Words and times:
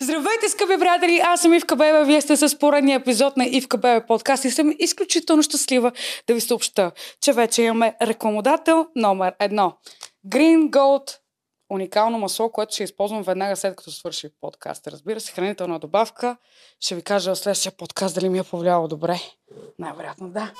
Здравейте, 0.00 0.48
скъпи 0.48 0.78
приятели! 0.78 1.20
Аз 1.24 1.40
съм 1.40 1.54
Ивка 1.54 1.76
Бебе, 1.76 2.04
вие 2.04 2.20
сте 2.20 2.36
с 2.36 2.58
поредния 2.58 2.96
епизод 2.96 3.36
на 3.36 3.46
Ивка 3.46 3.78
Бебе 3.78 4.06
подкаст 4.06 4.44
и 4.44 4.50
съм 4.50 4.74
изключително 4.78 5.42
щастлива 5.42 5.92
да 6.26 6.34
ви 6.34 6.40
съобща, 6.40 6.92
че 7.20 7.32
вече 7.32 7.62
имаме 7.62 7.96
рекламодател 8.02 8.86
номер 8.96 9.34
едно. 9.40 9.72
Green 10.28 10.70
Gold 10.70 11.16
уникално 11.70 12.18
масло, 12.18 12.52
което 12.52 12.74
ще 12.74 12.84
използвам 12.84 13.22
веднага 13.22 13.56
след 13.56 13.76
като 13.76 13.90
свърши 13.90 14.28
подкаст. 14.40 14.86
Разбира 14.86 15.20
се, 15.20 15.32
хранителна 15.32 15.78
добавка. 15.78 16.36
Ще 16.80 16.94
ви 16.94 17.02
кажа 17.02 17.34
в 17.34 17.38
следващия 17.38 17.72
подкаст 17.72 18.14
дали 18.14 18.28
ми 18.28 18.38
е 18.38 18.42
повлияло 18.42 18.88
добре. 18.88 19.20
Най-вероятно 19.78 20.28
да. 20.28 20.52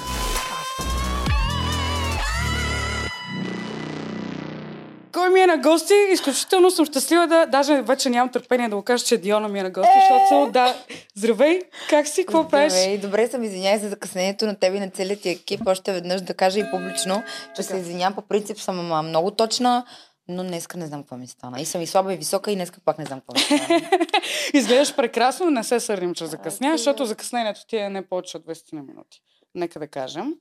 Кой 5.19 5.31
ми 5.31 5.41
е 5.41 5.47
на 5.47 5.59
гости? 5.59 5.95
Изключително 6.13 6.71
съм 6.71 6.87
щастлива 6.87 7.27
да... 7.27 7.47
Даже 7.47 7.83
вече 7.83 8.11
нямам 8.11 8.33
търпение 8.33 8.69
да 8.69 8.77
го 8.77 8.83
кажа, 8.83 9.05
че 9.05 9.17
Диона 9.17 9.49
ми 9.49 9.59
е 9.59 9.63
на 9.63 9.71
гости, 9.71 9.99
Е! 9.99 10.01
защото 10.01 10.53
да... 10.53 10.75
Здравей! 11.15 11.61
Как 11.91 12.09
си? 12.09 12.27
Какво 12.27 12.49
правиш? 12.49 12.73
Здравей, 12.73 12.99
добре 12.99 13.29
съм, 13.29 13.43
извинявай 13.43 13.79
за 13.79 13.89
закъснението 13.89 14.47
на 14.47 14.55
тебе 14.55 14.77
и 14.77 14.81
на 14.81 14.91
целият 14.91 15.21
ти 15.21 15.29
екип. 15.29 15.61
Още 15.67 15.93
веднъж 15.93 16.21
да 16.21 16.35
кажа 16.35 16.61
и 16.61 16.71
публично, 16.71 17.23
че 17.57 17.63
Така. 17.63 17.63
се 17.63 17.77
извинявам. 17.77 18.15
По 18.15 18.23
принцип 18.23 18.59
съм 18.59 18.79
ама, 18.79 19.03
много 19.03 19.31
точна, 19.31 19.85
но 20.29 20.45
днеска 20.45 20.79
не 20.79 20.87
знам 20.87 21.03
какво 21.03 21.17
ми 21.17 21.27
стана. 21.27 21.61
И 21.61 21.65
съм 21.65 21.83
и 21.83 21.87
слаба 21.87 22.15
и 22.15 22.17
висока 22.17 22.53
и 22.53 22.55
днеска 22.55 22.81
пак 22.85 22.99
не 22.99 23.05
знам 23.05 23.21
какво 23.21 23.33
ми 23.35 23.59
стана. 23.59 23.81
Изглеждаш 24.55 24.97
прекрасно, 24.97 25.51
не 25.51 25.65
се 25.65 25.81
сърдим, 25.81 26.15
че 26.15 26.27
закъсня, 26.27 26.73
защото 26.73 27.07
закъснението 27.07 27.67
ти 27.67 27.77
е 27.77 27.91
не 27.91 28.09
повече 28.09 28.37
от 28.37 28.47
20 28.47 28.73
на 28.73 28.83
минути. 28.83 29.23
Нека 29.55 29.79
да 29.79 29.89
кажем. 29.89 30.35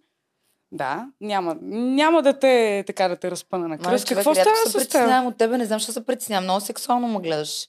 Да, 0.71 1.05
няма, 1.21 1.57
няма 1.61 2.21
да 2.21 2.39
те 2.39 2.83
така 2.87 3.07
да 3.07 3.15
те 3.15 3.31
разпъна 3.31 3.67
на 3.67 3.77
кръст. 3.77 4.07
човек, 4.07 4.17
Какво 4.17 4.35
рядко 4.35 4.55
става 4.55 4.71
се 4.71 4.77
притеснявам 4.77 5.27
от 5.27 5.37
тебе, 5.37 5.57
не 5.57 5.65
знам, 5.65 5.79
защо 5.79 5.91
се 5.91 6.05
притеснявам. 6.05 6.43
Много 6.43 6.61
сексуално 6.61 7.07
ме 7.07 7.19
гледаш. 7.19 7.67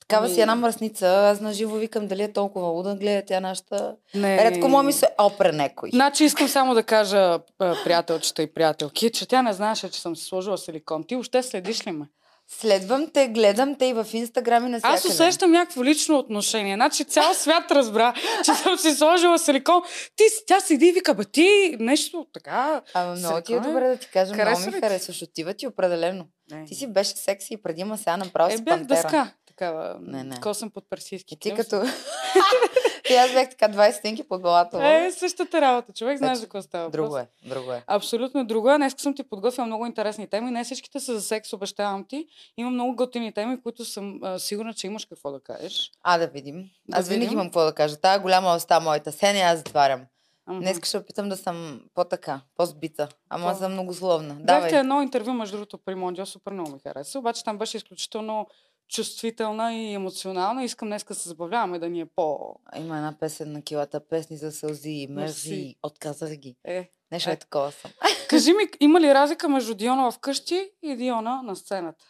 Такава 0.00 0.26
Ами- 0.26 0.34
си 0.34 0.40
една 0.40 0.54
мръсница. 0.54 1.06
Аз 1.06 1.40
на 1.40 1.52
живо 1.52 1.76
викам 1.76 2.06
дали 2.06 2.22
е 2.22 2.32
толкова 2.32 2.66
луда, 2.68 2.94
гледа 2.94 3.22
тя 3.26 3.40
нашата. 3.40 3.96
Не. 4.14 4.50
Редко 4.50 4.68
му 4.68 4.82
ми 4.82 4.92
се 4.92 5.08
опре 5.18 5.52
некой. 5.52 5.90
Значи 5.92 6.24
искам 6.24 6.48
само 6.48 6.74
да 6.74 6.82
кажа, 6.82 7.38
приятелчета 7.58 8.42
и 8.42 8.54
приятелки, 8.54 9.10
че 9.12 9.28
тя 9.28 9.42
не 9.42 9.52
знаеше, 9.52 9.90
че 9.90 10.00
съм 10.00 10.16
си 10.16 10.24
сложила 10.24 10.58
силикон. 10.58 11.04
Ти 11.04 11.16
още 11.16 11.42
следиш 11.42 11.86
ли 11.86 11.92
ме? 11.92 12.06
Следвам 12.50 13.06
те, 13.08 13.28
гледам 13.28 13.74
те 13.74 13.86
и 13.86 13.92
в 13.92 14.06
Инстаграм 14.12 14.66
и 14.66 14.70
на 14.70 14.80
Аз 14.82 15.04
усещам 15.04 15.50
някакво 15.50 15.84
лично 15.84 16.18
отношение. 16.18 16.74
Значи 16.74 17.04
цял 17.04 17.34
свят 17.34 17.70
разбра, 17.70 18.14
че 18.44 18.54
съм 18.54 18.78
си 18.78 18.94
сложила 18.94 19.38
силикон. 19.38 19.82
Ти, 20.16 20.24
тя 20.46 20.60
седи 20.60 20.86
и 20.86 20.92
вика, 20.92 21.14
бе 21.14 21.24
ти 21.24 21.76
нещо 21.80 22.26
така... 22.34 22.82
Ама 22.94 23.14
много 23.14 23.40
ти 23.40 23.52
е 23.52 23.56
е- 23.56 23.60
добре 23.60 23.88
да 23.88 23.96
ти 23.96 24.08
кажа, 24.08 24.34
много 24.34 24.44
Харесва 24.44 24.66
ми 24.66 24.72
ли 24.72 24.74
ти? 24.74 24.80
харесваш. 24.80 25.22
Отива 25.22 25.54
ти 25.54 25.66
определено. 25.66 26.26
Ти 26.68 26.74
си 26.74 26.86
беше 26.86 27.10
секси 27.10 27.54
и 27.54 27.62
преди, 27.62 27.84
ма 27.84 27.98
сега 27.98 28.16
направо 28.16 28.52
Е, 28.52 28.56
си 28.56 28.62
бях 28.62 28.78
пантера. 28.78 29.02
дъска. 29.02 29.30
Такава, 29.48 29.96
Не, 30.00 30.24
не. 30.24 30.40
косъм 30.40 30.70
под 30.70 30.84
персийски. 30.90 31.38
Ти 31.38 31.54
като... 31.54 31.82
и 33.10 33.14
аз 33.14 33.32
бях 33.32 33.50
така 33.50 33.68
20 33.68 33.90
стенки 33.92 34.28
под 34.28 34.40
главата. 34.40 34.86
Е, 34.86 35.10
същата 35.10 35.60
работа. 35.60 35.92
Човек 35.92 36.18
знаеш 36.18 36.30
Значи, 36.30 36.40
за 36.40 36.46
какво 36.46 36.62
става. 36.62 36.90
Друго 36.90 37.18
е, 37.18 37.26
друго 37.46 37.72
е. 37.72 37.84
Абсолютно 37.86 38.44
друго 38.46 38.70
е. 38.70 38.76
Днес 38.76 38.94
съм 38.98 39.14
ти 39.14 39.22
подготвила 39.22 39.66
много 39.66 39.86
интересни 39.86 40.26
теми. 40.26 40.50
Не 40.50 40.64
всичките 40.64 41.00
са 41.00 41.14
за 41.14 41.22
секс, 41.22 41.52
обещавам 41.52 42.04
ти. 42.04 42.26
Има 42.56 42.70
много 42.70 42.96
готини 42.96 43.32
теми, 43.32 43.62
които 43.62 43.84
съм 43.84 44.20
а, 44.22 44.38
сигурна, 44.38 44.74
че 44.74 44.86
имаш 44.86 45.04
какво 45.04 45.30
да 45.32 45.40
кажеш. 45.40 45.90
А, 46.02 46.18
да 46.18 46.26
видим. 46.26 46.70
Да 46.88 46.98
аз 46.98 47.08
винаги 47.08 47.32
имам 47.32 47.46
какво 47.46 47.64
да 47.64 47.72
кажа. 47.74 47.96
Тая 47.96 48.20
голяма 48.20 48.48
оста 48.48 48.80
моята. 48.80 49.12
Сене 49.12 49.40
аз 49.40 49.58
затварям. 49.58 50.00
Ага. 50.46 50.58
Днес 50.60 50.80
ще 50.84 50.98
опитам 50.98 51.28
да 51.28 51.36
съм 51.36 51.80
по-така, 51.94 52.40
по-сбита. 52.56 53.08
Ама 53.30 53.52
По- 53.52 53.58
съм 53.58 53.72
многословна. 53.72 54.34
Бяхте 54.34 54.44
Давай. 54.68 54.80
едно 54.80 55.02
интервю, 55.02 55.32
между 55.32 55.56
другото, 55.56 55.78
при 55.78 55.94
Мондио, 55.94 56.26
супер 56.26 56.52
много 56.52 56.70
ми 56.72 56.78
хареса. 56.78 57.18
Обаче 57.18 57.44
там 57.44 57.58
беше 57.58 57.76
изключително 57.76 58.46
чувствителна 58.88 59.74
и 59.74 59.92
емоционална. 59.94 60.64
Искам 60.64 60.88
днес 60.88 61.04
да 61.04 61.14
се 61.14 61.28
забавляваме 61.28 61.78
да 61.78 61.88
ни 61.88 62.00
е 62.00 62.06
по... 62.06 62.54
Има 62.76 62.96
една 62.96 63.16
песен 63.20 63.52
на 63.52 63.62
килата, 63.62 64.08
песни 64.08 64.36
за 64.36 64.52
сълзи, 64.52 65.06
Мерси. 65.10 65.50
мерси, 65.50 65.76
отказах 65.82 66.30
ги. 66.36 66.56
Е. 66.64 66.90
Нещо 67.12 67.30
Е. 67.30 67.32
е 67.32 67.36
такова 67.36 67.72
съм. 67.72 67.90
Кажи 68.28 68.52
ми, 68.52 68.64
има 68.80 69.00
ли 69.00 69.14
разлика 69.14 69.48
между 69.48 69.74
Диона 69.74 70.10
вкъщи 70.10 70.70
и 70.82 70.96
Диона 70.96 71.42
на 71.42 71.56
сцената? 71.56 72.04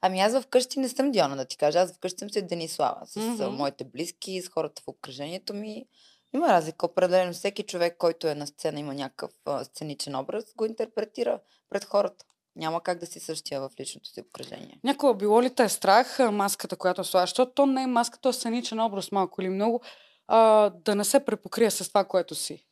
Ами 0.00 0.20
аз 0.20 0.42
вкъщи 0.42 0.80
не 0.80 0.88
съм 0.88 1.10
Диона, 1.10 1.36
да 1.36 1.44
ти 1.44 1.56
кажа. 1.56 1.78
Аз 1.78 1.92
вкъщи 1.96 2.18
съм 2.18 2.30
си 2.30 2.42
Денислава. 2.42 3.06
С 3.06 3.16
Мгм. 3.16 3.30
mm 3.30 3.48
моите 3.48 3.84
близки, 3.84 4.42
с 4.42 4.48
хората 4.48 4.82
в 4.82 4.88
обкръжението 4.88 5.54
ми. 5.54 5.86
Има 6.34 6.48
разлика. 6.48 6.86
Определено 6.86 7.32
всеки 7.32 7.62
човек, 7.62 7.96
който 7.98 8.28
е 8.28 8.34
на 8.34 8.46
сцена, 8.46 8.80
има 8.80 8.94
някакъв 8.94 9.30
а, 9.44 9.64
сценичен 9.64 10.16
образ, 10.16 10.44
го 10.56 10.64
интерпретира 10.64 11.40
пред 11.70 11.84
хората. 11.84 12.24
Няма 12.56 12.82
как 12.82 12.98
да 12.98 13.06
си 13.06 13.20
същия 13.20 13.60
в 13.60 13.70
личното 13.80 14.08
си 14.08 14.20
обкръжение. 14.20 14.80
Някога 14.84 15.14
било 15.14 15.42
ли 15.42 15.54
те 15.54 15.68
страх 15.68 16.18
маската, 16.32 16.76
която 16.76 17.04
слагаш? 17.04 17.30
Защото 17.30 17.52
то 17.52 17.66
не 17.66 17.82
е 17.82 17.86
маска, 17.86 18.18
то 18.18 18.28
е 18.28 18.32
сценичен 18.32 18.80
образ 18.80 19.12
малко 19.12 19.42
или 19.42 19.48
много, 19.48 19.82
а, 20.26 20.70
да 20.70 20.94
не 20.94 21.04
се 21.04 21.24
препокрие 21.24 21.70
с 21.70 21.88
това, 21.88 22.04
което 22.04 22.34
си. 22.34 22.66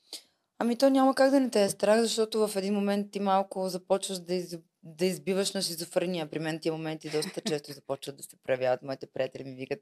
Ами 0.59 0.79
то 0.79 0.91
няма 0.91 1.15
как 1.15 1.31
да 1.31 1.41
не 1.41 1.51
те 1.51 1.63
е 1.63 1.69
страх, 1.69 2.01
защото 2.01 2.49
в 2.49 2.57
един 2.57 2.75
момент 2.75 3.11
ти 3.11 3.21
малко 3.21 3.69
започваш 3.69 4.19
да, 4.19 4.35
из, 4.35 4.59
да 4.83 5.05
избиваш 5.05 5.53
на 5.53 5.63
шизофрения. 5.63 6.31
При 6.31 6.39
мен 6.39 6.59
тия 6.61 6.73
моменти 6.73 7.11
доста 7.11 7.41
често 7.41 7.73
започват 7.73 8.17
да 8.17 8.23
се 8.23 8.37
проявяват. 8.45 8.83
Моите 8.83 9.07
приятели 9.07 9.45
ми 9.45 9.55
викат, 9.55 9.81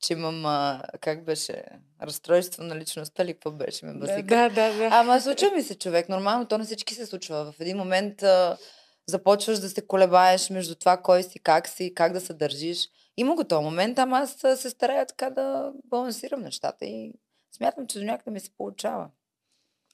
че 0.00 0.12
имам, 0.12 0.46
а, 0.46 0.82
как 1.00 1.24
беше, 1.24 1.64
разстройство 2.02 2.62
на 2.62 2.76
личността 2.76 3.24
ли, 3.24 3.32
какво 3.32 3.50
беше, 3.50 3.86
ме 3.86 3.94
базика. 3.94 4.22
да, 4.22 4.48
да, 4.48 4.74
да. 4.76 4.88
Ама 4.92 5.20
случва 5.20 5.50
ми 5.50 5.62
се, 5.62 5.78
човек. 5.78 6.08
Нормално, 6.08 6.46
то 6.46 6.58
на 6.58 6.64
всички 6.64 6.94
се 6.94 7.06
случва. 7.06 7.52
В 7.52 7.60
един 7.60 7.76
момент 7.76 8.22
а, 8.22 8.56
започваш 9.06 9.58
да 9.58 9.68
се 9.68 9.86
колебаеш 9.86 10.50
между 10.50 10.74
това 10.74 10.96
кой 10.96 11.22
си, 11.22 11.38
как 11.38 11.68
си, 11.68 11.94
как 11.94 12.12
да 12.12 12.20
се 12.20 12.34
държиш. 12.34 12.88
Има 13.16 13.34
го 13.34 13.44
този 13.44 13.64
момент, 13.64 13.98
ама 13.98 14.18
аз 14.18 14.60
се 14.60 14.70
старая 14.70 15.06
така 15.06 15.30
да 15.30 15.72
балансирам 15.84 16.42
нещата 16.42 16.84
и 16.84 17.12
смятам, 17.56 17.86
че 17.86 17.98
до 17.98 18.04
някъде 18.04 18.30
ми 18.30 18.40
се 18.40 18.50
получава. 18.50 19.08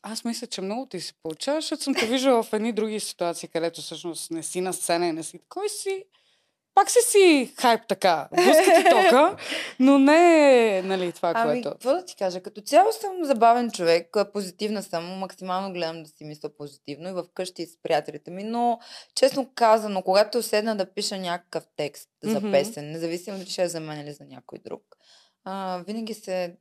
Аз 0.02 0.24
мисля, 0.24 0.46
че 0.46 0.60
много 0.60 0.86
ти 0.86 1.00
се 1.00 1.14
получава, 1.22 1.60
защото 1.60 1.82
съм 1.82 1.94
те 1.94 2.06
виждала 2.06 2.42
в 2.42 2.52
едни 2.52 2.72
други 2.72 3.00
ситуации, 3.00 3.48
където 3.48 3.80
всъщност 3.80 4.30
не 4.30 4.42
си 4.42 4.60
на 4.60 4.72
сцена 4.72 5.06
и 5.06 5.12
не 5.12 5.22
си. 5.22 5.40
Кой 5.48 5.68
си? 5.68 6.04
Пак 6.74 6.90
си 6.90 6.98
си 7.06 7.52
хайп 7.60 7.80
така. 7.88 8.28
Блъскати 8.34 8.84
тока, 8.90 9.36
но 9.80 9.98
не 9.98 10.82
нали, 10.82 11.12
това, 11.12 11.32
Ами, 11.34 11.62
което... 11.62 11.70
какво 11.70 11.90
да 11.90 12.04
ти 12.04 12.16
кажа? 12.16 12.40
Като 12.40 12.60
цяло 12.60 12.92
съм 12.92 13.24
забавен 13.24 13.70
човек, 13.70 14.16
позитивна 14.32 14.82
съм, 14.82 15.04
максимално 15.04 15.72
гледам 15.72 16.02
да 16.02 16.08
си 16.08 16.24
мисля 16.24 16.48
позитивно 16.48 17.08
и 17.08 17.22
вкъщи 17.22 17.62
и 17.62 17.66
с 17.66 17.82
приятелите 17.82 18.30
ми, 18.30 18.44
но 18.44 18.78
честно 19.14 19.50
казано, 19.54 20.02
когато 20.02 20.42
седна 20.42 20.76
да 20.76 20.94
пиша 20.94 21.18
някакъв 21.18 21.64
текст 21.76 22.08
за 22.22 22.40
песен, 22.40 22.90
независимо 22.90 23.38
дали 23.38 23.50
ще 23.50 23.62
е 23.62 23.68
за 23.68 23.80
мен 23.80 24.00
или 24.00 24.12
за 24.12 24.24
някой 24.24 24.58
друг, 24.58 24.82
а, 25.44 25.82
винаги 25.86 26.14
се, 26.14 26.56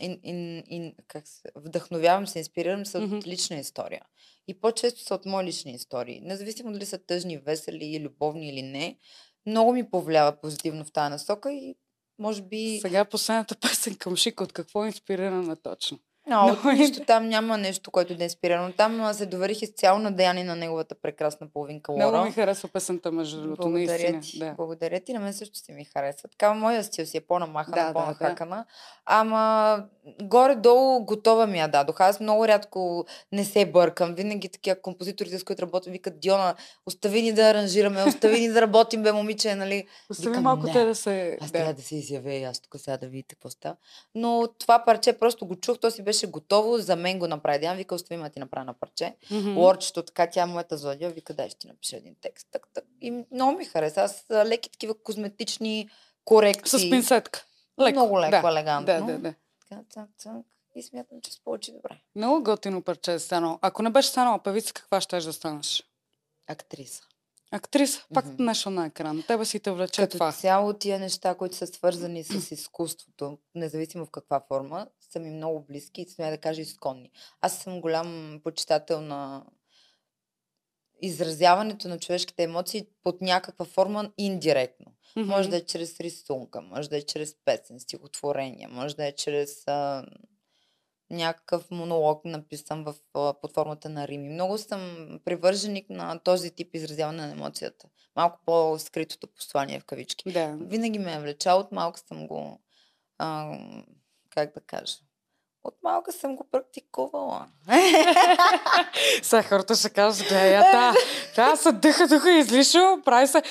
ин, 0.00 0.18
ин, 0.22 0.62
ин, 0.66 0.94
как 1.08 1.28
се 1.28 1.42
вдъхновявам, 1.54 2.26
се 2.26 2.38
инспирирам 2.38 2.86
се 2.86 2.98
от 2.98 3.26
лична 3.26 3.56
история. 3.56 4.02
И 4.48 4.60
по-често 4.60 5.02
са 5.02 5.14
от 5.14 5.26
мои 5.26 5.44
лични 5.44 5.72
истории. 5.72 6.20
Независимо 6.20 6.72
дали 6.72 6.86
са 6.86 6.98
тъжни, 6.98 7.38
весели, 7.38 8.00
любовни 8.00 8.48
или 8.48 8.62
не, 8.62 8.98
много 9.46 9.72
ми 9.72 9.90
повлиява 9.90 10.40
позитивно 10.40 10.84
в 10.84 10.92
тази 10.92 11.10
насока 11.10 11.52
и 11.52 11.76
може 12.18 12.42
би... 12.42 12.78
Сега 12.82 13.04
последната 13.04 13.56
песен 13.56 13.96
към 13.96 14.16
Шик, 14.16 14.40
от 14.40 14.52
какво 14.52 14.84
е 14.84 14.86
инспирирана 14.86 15.56
точно? 15.56 15.98
Но, 16.28 16.42
Много 16.42 16.68
е 16.68 16.74
нищо 16.74 17.04
там 17.06 17.28
няма 17.28 17.58
нещо, 17.58 17.90
което 17.90 18.14
да 18.14 18.22
е 18.22 18.24
инспирирано. 18.24 18.72
Там 18.72 19.14
се 19.14 19.26
доверих 19.26 19.62
изцяло 19.62 19.98
на 19.98 20.12
Деяни 20.12 20.44
на 20.44 20.56
неговата 20.56 20.94
прекрасна 20.94 21.48
половинка 21.48 21.92
Лора. 21.92 22.08
Много 22.08 22.24
ми 22.24 22.32
харесва 22.32 22.68
песента, 22.68 23.12
между 23.12 23.42
другото, 23.42 23.68
наистина. 23.68 24.20
ти. 24.20 24.38
Да. 24.38 24.54
Благодаря 24.56 25.00
ти. 25.00 25.12
На 25.12 25.20
мен 25.20 25.32
също 25.34 25.58
си 25.58 25.72
ми 25.72 25.84
харесва. 25.84 26.28
Така, 26.28 26.54
моя 26.54 26.84
стил 26.84 27.06
си 27.06 27.16
е 27.16 27.20
по-намахана, 27.20 27.76
Да, 27.76 27.86
да, 27.86 27.92
по-нахакана. 27.92 28.64
Ама 29.06 29.84
горе-долу 30.22 31.04
готова 31.04 31.46
ми 31.46 31.58
я 31.58 31.68
дадох. 31.68 32.00
Аз 32.00 32.20
много 32.20 32.48
рядко 32.48 33.06
не 33.32 33.44
се 33.44 33.66
бъркам. 33.66 34.14
Винаги 34.14 34.48
такива 34.48 34.80
композиторите, 34.82 35.38
с 35.38 35.44
които 35.44 35.62
работя, 35.62 35.90
викат 35.90 36.20
Диона, 36.20 36.54
остави 36.86 37.22
ни 37.22 37.32
да 37.32 37.42
аранжираме, 37.42 38.04
остави 38.04 38.40
ни 38.40 38.48
да 38.48 38.62
работим, 38.62 39.02
бе, 39.02 39.12
момиче, 39.12 39.54
нали? 39.54 39.86
Остави 40.10 40.28
Викам, 40.28 40.42
малко 40.42 40.66
не. 40.66 40.72
те 40.72 40.84
да 40.84 40.94
се... 40.94 41.38
Аз 41.40 41.50
да. 41.50 41.58
трябва 41.58 41.74
да 41.74 41.82
се 41.82 41.96
изявя 41.96 42.32
и 42.32 42.44
аз 42.44 42.60
тук 42.60 42.80
сега 42.80 42.96
да 42.96 43.06
видите 43.06 43.34
какво 43.34 43.50
става. 43.50 43.76
Но 44.14 44.48
това 44.58 44.84
парче 44.84 45.12
просто 45.12 45.46
го 45.46 45.56
чух, 45.56 45.78
то 45.78 45.90
си 45.90 46.02
беше 46.02 46.15
готово, 46.26 46.78
за 46.78 46.96
мен 46.96 47.18
го 47.18 47.26
направи. 47.26 47.58
Диана 47.58 47.76
вика, 47.76 47.94
остави 47.94 48.18
ме 48.18 48.24
да 48.24 48.30
ти 48.30 48.38
направя 48.38 48.64
на 48.64 48.74
парче. 48.74 49.16
Мгм. 49.30 49.58
Лорчето, 49.58 50.02
така 50.02 50.30
тя 50.30 50.42
е 50.42 50.46
моята 50.46 50.76
зодия, 50.76 51.10
вика, 51.10 51.34
дай 51.34 51.48
ще 51.48 51.58
ти 51.58 51.66
напиша 51.66 51.96
един 51.96 52.16
текст. 52.20 52.48
Так, 52.50 52.68
так. 52.74 52.84
И 53.00 53.24
много 53.32 53.58
ми 53.58 53.64
хареса. 53.64 54.02
Аз 54.02 54.24
леки 54.30 54.70
такива 54.70 54.94
козметични 55.02 55.88
корекции. 56.24 56.88
С 56.88 56.90
пинсетка. 56.90 57.44
Леко. 57.80 57.98
Много 57.98 58.20
леко, 58.20 58.42
да. 58.42 58.48
елегантно. 58.48 58.86
Да, 58.86 59.12
да, 59.12 59.18
да. 59.18 59.34
Така, 59.68 59.82
цак, 59.90 60.08
цак. 60.18 60.32
И 60.74 60.82
смятам, 60.82 61.20
че 61.20 61.32
се 61.32 61.40
получи 61.44 61.72
добре. 61.72 62.00
Много 62.14 62.42
готино 62.42 62.82
парче 62.82 63.12
е 63.12 63.18
станало. 63.18 63.58
Ако 63.62 63.82
не 63.82 63.90
беше 63.90 64.08
станала 64.08 64.38
певица, 64.38 64.72
каква 64.72 65.00
ще 65.00 65.20
да 65.20 65.32
станеш? 65.32 65.84
Актриса. 66.46 67.02
Актриса, 67.52 68.04
пак 68.14 68.26
Мгм. 68.26 68.44
нещо 68.44 68.70
на 68.70 68.86
екран. 68.86 69.24
Тебе 69.26 69.44
си 69.44 69.60
те 69.60 69.70
влече 69.70 70.02
Като 70.02 70.12
това. 70.12 70.32
цяло 70.32 70.72
тия 70.72 70.98
неща, 70.98 71.34
които 71.34 71.56
са 71.56 71.66
свързани 71.66 72.24
с 72.24 72.50
изкуството, 72.50 73.38
независимо 73.54 74.06
в 74.06 74.10
каква 74.10 74.40
форма, 74.48 74.86
са 75.00 75.18
ми 75.18 75.30
много 75.30 75.64
близки 75.68 76.02
и 76.02 76.08
смея 76.08 76.30
да 76.30 76.38
кажа 76.38 76.62
изконни. 76.62 77.10
Аз 77.40 77.58
съм 77.58 77.80
голям 77.80 78.40
почитател 78.44 79.00
на 79.00 79.44
изразяването 81.02 81.88
на 81.88 81.98
човешките 81.98 82.42
емоции 82.42 82.86
под 83.02 83.20
някаква 83.22 83.64
форма 83.64 84.12
индиректно. 84.18 84.86
Мгм. 85.16 85.28
Може 85.28 85.48
да 85.50 85.56
е 85.56 85.66
чрез 85.66 86.00
рисунка, 86.00 86.60
може 86.62 86.90
да 86.90 86.96
е 86.96 87.02
чрез 87.02 87.34
песен, 87.44 87.80
стихотворение, 87.80 88.68
може 88.68 88.96
да 88.96 89.06
е 89.06 89.12
чрез 89.12 89.62
а, 89.68 90.06
някакъв 91.10 91.70
монолог, 91.70 92.24
написан 92.24 92.84
в, 92.84 92.94
под 93.40 93.54
формата 93.54 93.88
на 93.88 94.08
рими. 94.08 94.28
Много 94.28 94.58
съм 94.58 95.08
привърженик 95.24 95.90
на 95.90 96.18
този 96.18 96.50
тип 96.50 96.74
изразяване 96.74 97.26
на 97.26 97.32
емоцията. 97.32 97.88
Малко 98.16 98.40
по-скритото 98.46 99.26
послание 99.26 99.80
в 99.80 99.84
кавички. 99.84 100.32
Да. 100.32 100.56
Винаги 100.60 100.98
ме 100.98 101.14
е 101.14 101.20
влечал, 101.20 101.58
от 101.58 101.72
малко 101.72 101.98
съм 101.98 102.26
го, 102.26 102.60
а, 103.18 103.58
как 104.30 104.54
да 104.54 104.60
кажа, 104.60 104.96
от 105.64 105.74
малка 105.82 106.12
съм 106.12 106.36
го 106.36 106.48
практикувала. 106.50 107.46
Сега 109.22 109.42
хората 109.42 109.74
ще 109.74 109.90
кажат, 109.90 110.28
гледай, 110.28 110.52
я 110.52 110.62
та, 110.62 110.94
та 111.34 111.56
са 111.56 111.72
дъха, 111.72 112.06
дъха 112.06 112.30
излишо, 112.30 113.00
прави 113.04 113.26
се. 113.26 113.42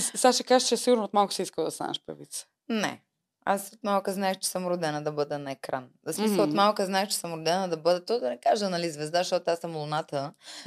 Сега 0.00 0.32
ще 0.32 0.44
кажеш, 0.44 0.68
че 0.68 0.76
сигурно 0.76 1.04
от 1.04 1.14
малко 1.14 1.32
си 1.32 1.42
искала 1.42 1.64
да 1.64 1.70
станеш 1.70 2.00
певица. 2.06 2.46
Не. 2.68 3.02
Аз 3.48 3.72
от 3.72 3.84
малка 3.84 4.12
знаех, 4.12 4.38
че 4.38 4.48
съм 4.48 4.66
родена 4.66 5.02
да 5.02 5.12
бъда 5.12 5.38
на 5.38 5.50
екран. 5.50 5.88
За 6.06 6.12
смисъл, 6.12 6.42
от 6.42 6.48
Мгм. 6.48 6.56
малка 6.56 6.86
знаех, 6.86 7.08
че 7.08 7.16
съм 7.16 7.32
родена 7.34 7.68
да 7.68 7.76
бъда, 7.76 8.04
то 8.04 8.20
да 8.20 8.28
не 8.28 8.40
кажа, 8.40 8.70
нали, 8.70 8.90
звезда, 8.90 9.18
защото 9.18 9.50
аз 9.50 9.58
съм 9.58 9.76
луната. 9.76 10.32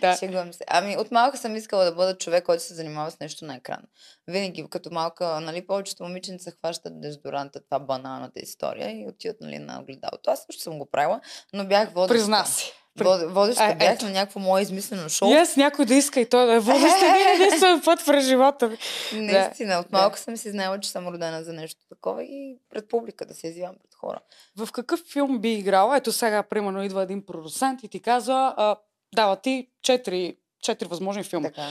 да. 0.00 0.16
Шегувам 0.18 0.52
се. 0.52 0.64
Ами, 0.68 0.96
от 0.96 1.10
малка 1.10 1.36
съм 1.38 1.56
искала 1.56 1.84
да 1.84 1.92
бъда 1.92 2.18
човек, 2.18 2.44
който 2.44 2.62
се 2.62 2.74
занимава 2.74 3.10
с 3.10 3.20
нещо 3.20 3.44
на 3.44 3.54
екран. 3.54 3.82
Винаги, 4.28 4.66
като 4.70 4.90
малка, 4.92 5.40
нали, 5.40 5.66
повечето 5.66 6.02
момиченца 6.02 6.50
хващат 6.50 7.00
дезодоранта, 7.00 7.60
това 7.64 7.78
баналната 7.78 8.40
история 8.40 8.90
и 8.90 9.08
отиват, 9.08 9.36
нали, 9.40 9.58
на 9.58 9.80
огледалото. 9.80 10.30
Аз 10.30 10.44
също 10.46 10.62
съм 10.62 10.78
го 10.78 10.90
правила, 10.90 11.20
но 11.52 11.66
бях 11.66 11.92
водеща. 11.92 12.14
Призна 12.14 12.44
си. 12.44 12.72
Вод- 13.04 13.32
Водеща 13.32 13.64
А, 13.64 13.74
бях 13.74 14.02
на 14.02 14.10
някакво 14.10 14.40
мое 14.40 14.62
измислено 14.62 15.08
шоу. 15.08 15.30
И 15.30 15.34
аз 15.34 15.56
някой 15.56 15.84
да 15.84 15.94
иска 15.94 16.20
и 16.20 16.28
той 16.28 16.46
да 16.46 16.54
е 16.54 16.58
водещ 16.60 16.96
един 17.02 17.42
единствен 17.42 17.82
път 17.84 18.06
през 18.06 18.24
живота 18.26 18.68
ми. 18.68 18.76
Наистина, 19.12 19.78
от 19.78 19.90
да. 19.90 19.98
малко 19.98 20.18
съм 20.18 20.36
си 20.36 20.50
знаела, 20.50 20.80
че 20.80 20.90
съм 20.90 21.08
родена 21.08 21.44
за 21.44 21.52
нещо 21.52 21.80
такова 21.88 22.24
и 22.24 22.58
пред 22.70 22.88
публика 22.88 23.26
да 23.26 23.34
се 23.34 23.46
изявам 23.48 23.76
пред 23.82 23.94
хора. 23.94 24.18
В 24.56 24.72
какъв 24.72 25.00
филм 25.12 25.38
би 25.38 25.52
играла? 25.52 25.96
Ето 25.96 26.12
сега, 26.12 26.42
примерно, 26.42 26.84
идва 26.84 27.02
един 27.02 27.26
продуцент 27.26 27.82
и 27.82 27.88
ти 27.88 28.00
казва, 28.00 28.54
а, 28.56 28.76
дава 29.14 29.36
ти 29.36 29.68
четири, 29.82 30.36
четири 30.62 30.88
възможни 30.88 31.22
филма. 31.22 31.48
Така. 31.48 31.68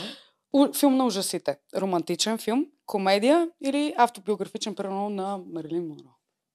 У, 0.54 0.74
филм 0.74 0.98
на 0.98 1.06
ужасите. 1.06 1.58
Романтичен 1.78 2.38
филм, 2.38 2.66
комедия 2.86 3.50
или 3.64 3.94
автобиографичен, 3.98 4.76
примерно, 4.76 5.10
на 5.10 5.40
Марилин 5.54 5.88
Монро. 5.88 6.10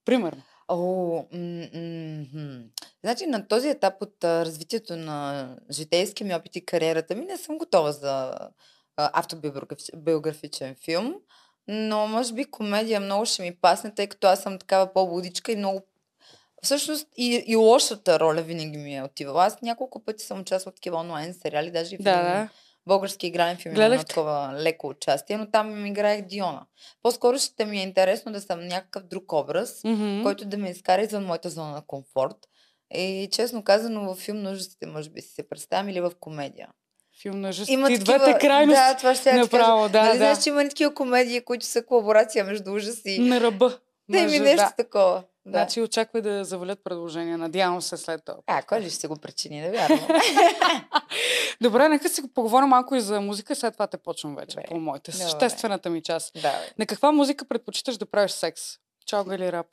Примерно. 0.04 0.42
О, 0.72 1.24
м-. 1.32 2.62
Значи 3.04 3.26
на 3.26 3.48
този 3.48 3.68
етап 3.68 3.94
от 4.00 4.24
а, 4.24 4.44
развитието 4.44 4.96
на 4.96 5.48
житейския 5.70 6.26
ми 6.26 6.34
опит 6.34 6.56
и 6.56 6.66
кариерата 6.66 7.14
ми 7.14 7.24
не 7.24 7.36
съм 7.36 7.58
готова 7.58 7.92
за 7.92 8.34
автобиографичен 8.96 10.76
филм, 10.84 11.14
но 11.68 12.06
може 12.06 12.34
би 12.34 12.44
комедия 12.44 13.00
много 13.00 13.26
ще 13.26 13.42
ми 13.42 13.56
пасне, 13.56 13.94
тъй 13.94 14.06
като 14.06 14.26
аз 14.26 14.42
съм 14.42 14.58
такава 14.58 14.92
по-будичка 14.92 15.52
и 15.52 15.56
много 15.56 15.82
Всъщност 16.62 17.08
и, 17.16 17.44
и 17.46 17.56
лошата 17.56 18.20
роля 18.20 18.42
винаги 18.42 18.78
ми 18.78 18.96
е 18.96 19.02
отивала. 19.02 19.44
Аз 19.44 19.62
няколко 19.62 20.04
пъти 20.04 20.24
съм 20.24 20.40
участвала 20.40 20.72
в 20.72 20.74
такива 20.74 20.96
онлайн 20.96 21.34
сериали, 21.34 21.70
даже 21.70 21.94
и 21.94 21.98
в 21.98 22.02
Да, 22.02 22.10
един 22.10 22.22
да. 22.22 22.48
Български 22.86 23.26
игрален 23.26 23.56
филм 23.56 23.74
Гледахте? 23.74 24.06
такова 24.06 24.54
леко 24.58 24.88
участие, 24.88 25.36
но 25.38 25.50
там 25.50 25.70
им 25.70 25.86
играех 25.86 26.22
Диона. 26.22 26.66
По-скоро 27.02 27.38
ще 27.38 27.64
ми 27.64 27.78
е 27.78 27.82
интересно 27.82 28.32
да 28.32 28.40
съм 28.40 28.66
някакъв 28.66 29.02
друг 29.02 29.32
образ, 29.32 29.80
Мгм. 29.84 30.22
който 30.22 30.44
да 30.44 30.56
ме 30.58 30.70
изкара 30.70 31.02
извън 31.02 31.24
моята 31.24 31.50
зона 31.50 31.70
на 31.70 31.82
комфорт. 31.86 32.36
И 32.94 33.28
честно 33.32 33.64
казано, 33.64 34.00
във 34.00 34.18
филм 34.18 34.42
на 34.42 34.50
ужасите, 34.50 34.86
може 34.86 35.10
би 35.10 35.20
си 35.22 35.28
се 35.28 35.48
представям, 35.48 35.88
или 35.88 36.00
в 36.00 36.12
комедия. 36.20 36.68
Филм 37.22 37.40
на 37.40 37.48
ужасите. 37.48 37.72
Има 37.72 37.92
И 37.92 37.98
такива... 37.98 38.18
двете 38.18 38.38
крайности. 38.38 38.82
Да, 38.92 38.96
това 38.96 39.14
ще. 39.14 39.32
Направо, 39.32 39.88
да, 39.88 40.02
нали 40.02 40.10
да. 40.12 40.16
знаеш, 40.16 40.42
че 40.42 40.48
има 40.48 40.68
такива 40.68 40.94
комедии, 40.94 41.40
които 41.40 41.66
са 41.66 41.84
колаборация 41.86 42.44
между 42.44 42.72
ужас 42.72 43.02
и... 43.04 43.18
На 43.18 43.40
ръба. 43.40 43.78
Да, 44.08 44.22
ми 44.22 44.38
нещо 44.38 44.56
да. 44.56 44.74
такова. 44.76 45.22
Да. 45.46 45.50
Значи 45.50 45.82
очаквай 45.82 46.22
да 46.22 46.44
завалят 46.44 46.84
предложения. 46.84 47.38
Надявам 47.38 47.82
се 47.82 47.96
след 47.96 48.24
това. 48.24 48.38
А, 48.46 48.62
кой 48.62 48.80
ли 48.80 48.90
ще 48.90 48.98
се 48.98 49.08
го 49.08 49.16
причини, 49.16 49.62
да 49.62 49.70
вярвам. 49.70 50.08
Добре, 51.60 51.88
нека 51.88 52.08
си 52.08 52.22
поговорим 52.34 52.68
малко 52.68 52.94
и 52.94 53.00
за 53.00 53.20
музика, 53.20 53.56
след 53.56 53.72
това 53.72 53.86
те 53.86 53.96
почвам 53.96 54.36
вече 54.36 54.56
Добре. 54.56 54.68
по 54.68 54.76
моите. 54.76 55.10
Добре. 55.10 55.24
Съществената 55.24 55.90
ми 55.90 56.02
част. 56.02 56.42
да. 56.42 56.52
На 56.78 56.86
каква 56.86 57.12
музика 57.12 57.44
предпочиташ 57.44 57.96
да 57.96 58.06
правиш 58.06 58.30
секс? 58.30 58.62
Чалга 59.06 59.34
или 59.34 59.52
рап? 59.52 59.66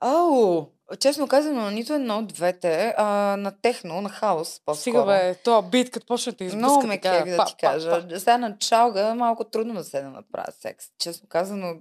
Ау, 0.00 0.66
честно 1.00 1.28
казано, 1.28 1.70
нито 1.70 1.94
едно 1.94 2.18
от 2.18 2.28
двете, 2.28 2.94
а, 2.96 3.04
на 3.38 3.52
техно, 3.62 4.00
на 4.00 4.08
хаос, 4.08 4.60
по-скоро. 4.64 4.80
Стига 4.80 5.04
бе, 5.04 5.34
то 5.34 5.62
бит, 5.62 5.90
като 5.90 6.06
почне 6.06 6.32
да 6.32 6.44
изблъска. 6.44 6.66
Много 6.66 6.86
ме 6.86 7.00
кефи 7.00 7.30
да 7.30 7.36
па, 7.36 7.44
ти 7.44 7.54
па, 7.60 7.66
кажа. 7.66 8.06
па. 8.08 8.20
Сега 8.20 8.38
на 8.38 8.58
чалга 8.58 9.14
малко 9.14 9.44
трудно 9.44 9.74
да 9.74 9.84
седна 9.84 10.12
да 10.12 10.22
правя 10.32 10.52
секс. 10.60 10.86
Честно 10.98 11.28
казано, 11.28 11.74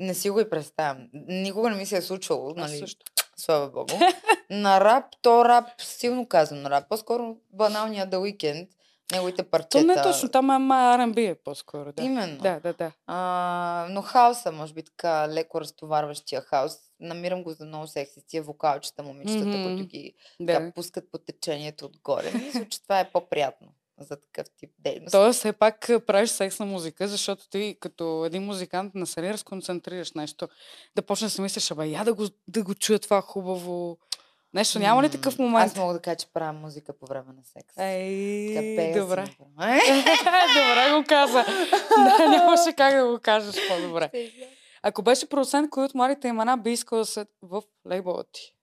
не 0.00 0.14
си 0.14 0.30
го 0.30 0.40
и 0.40 0.50
представям. 0.50 1.08
Никога 1.28 1.70
не 1.70 1.76
ми 1.76 1.86
се 1.86 1.96
е 1.96 2.02
случвало, 2.02 2.54
нали? 2.56 2.78
също. 2.78 3.06
Слава 3.36 3.70
богу. 3.70 3.92
на 4.50 4.80
рап, 4.80 5.04
то 5.22 5.44
рап, 5.44 5.64
силно 5.78 6.26
казвам 6.26 6.62
на 6.62 6.70
рап. 6.70 6.88
По-скоро 6.88 7.36
баналния 7.52 8.06
The 8.06 8.16
Weeknd, 8.16 8.68
неговите 9.12 9.42
То 9.42 9.50
парчета. 9.50 9.84
не 9.84 9.92
е 9.92 10.02
точно, 10.02 10.28
там 10.28 10.50
е 10.50 10.54
R&B 10.54 11.30
е 11.30 11.34
по-скоро. 11.34 11.92
Да. 11.92 12.02
Именно. 12.02 12.38
Да, 12.38 12.60
да, 12.60 12.72
да. 12.72 12.92
А, 13.06 13.86
но 13.90 14.02
хаоса, 14.02 14.52
може 14.52 14.74
би 14.74 14.82
така 14.82 15.28
леко 15.28 15.60
разтоварващия 15.60 16.40
хаос, 16.40 16.72
намирам 17.00 17.42
го 17.42 17.52
за 17.52 17.66
много 17.66 17.86
секси. 17.86 18.20
Тия 18.26 18.42
вокалчета, 18.42 19.02
момичетата, 19.02 19.46
Мгм. 19.46 19.62
които 19.64 19.86
ги 19.86 20.14
да. 20.40 20.72
пускат 20.74 21.10
по 21.12 21.18
течението 21.18 21.84
отгоре. 21.84 22.32
Мисля, 22.34 22.68
че 22.68 22.82
това 22.82 23.00
е 23.00 23.10
по-приятно 23.10 23.68
за 24.00 24.20
такъв 24.20 24.46
тип 24.56 24.70
дейност. 24.78 25.12
Тоест, 25.12 25.38
все 25.38 25.52
пак 25.52 25.90
а, 25.90 26.00
правиш 26.00 26.30
секс 26.30 26.58
на 26.58 26.66
музика, 26.66 27.08
защото 27.08 27.48
ти 27.48 27.76
като 27.80 28.24
един 28.24 28.42
музикант 28.42 28.94
не 28.94 29.06
се 29.06 29.22
разконцентрираш 29.22 30.12
нещо, 30.12 30.48
да 30.96 31.02
почнеш 31.02 31.30
да 31.30 31.34
си 31.34 31.40
мислиш, 31.40 31.70
абе, 31.70 31.86
я 31.86 32.04
да 32.04 32.14
го, 32.14 32.26
да 32.48 32.62
го 32.62 32.74
чуя 32.74 32.98
това 32.98 33.20
хубаво. 33.20 33.98
Нещо, 34.54 34.78
няма 34.78 35.02
ли 35.02 35.10
такъв 35.10 35.38
момент? 35.38 35.72
Аз 35.72 35.76
мога 35.76 35.92
да 35.92 36.00
кажа, 36.00 36.16
че 36.16 36.26
правя 36.32 36.52
музика 36.52 36.92
по 36.98 37.06
време 37.06 37.32
на 37.32 37.42
секс. 37.44 37.76
Ей, 37.76 38.76
пея 38.76 38.94
си 38.94 39.00
добре. 39.00 39.20
Е? 39.20 39.80
добре 40.54 40.98
го 40.98 41.04
каза. 41.08 41.44
да, 42.18 42.28
нямаше 42.28 42.72
как 42.72 42.94
да 42.94 43.06
го 43.06 43.18
кажеш 43.22 43.68
по-добре. 43.68 44.10
Ако 44.82 45.02
беше 45.02 45.28
продуцент, 45.28 45.70
кои 45.70 45.84
от 45.84 45.94
младите 45.94 46.28
имена 46.28 46.56
би 46.56 46.72
искал 46.72 46.98
да 46.98 47.06
са 47.06 47.26
в 47.42 47.62
лейбъла 47.88 48.24
ти? 48.32 48.54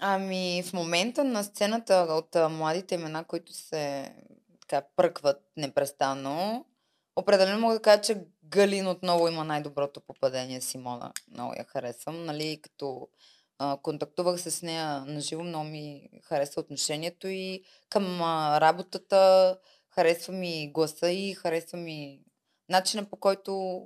Ами, 0.00 0.62
в 0.66 0.72
момента 0.72 1.24
на 1.24 1.44
сцената 1.44 1.94
от 1.94 2.36
а, 2.36 2.48
младите 2.48 2.94
имена, 2.94 3.24
които 3.24 3.52
се 3.52 4.14
така 4.60 4.86
пръкват 4.96 5.42
непрестанно, 5.56 6.64
определено 7.16 7.60
мога 7.60 7.74
да 7.74 7.82
кажа, 7.82 8.02
че 8.02 8.24
Галин 8.44 8.86
отново 8.88 9.28
има 9.28 9.44
най-доброто 9.44 10.00
попадение. 10.00 10.60
Симона, 10.60 11.12
много 11.30 11.54
я 11.58 11.64
харесвам. 11.64 12.24
Нали, 12.24 12.60
като 12.62 13.08
а, 13.58 13.76
контактувах 13.82 14.40
с 14.40 14.62
нея 14.62 15.04
на 15.06 15.20
живо, 15.20 15.42
много 15.42 15.64
ми 15.64 16.08
хареса 16.22 16.60
отношението 16.60 17.28
и 17.28 17.62
към 17.88 18.22
а, 18.22 18.60
работата, 18.60 19.56
харесва 19.88 20.32
ми 20.34 20.72
гласа 20.72 21.10
и 21.10 21.34
харесва 21.34 21.78
ми 21.78 22.20
начина 22.68 23.04
по 23.04 23.16
който 23.16 23.82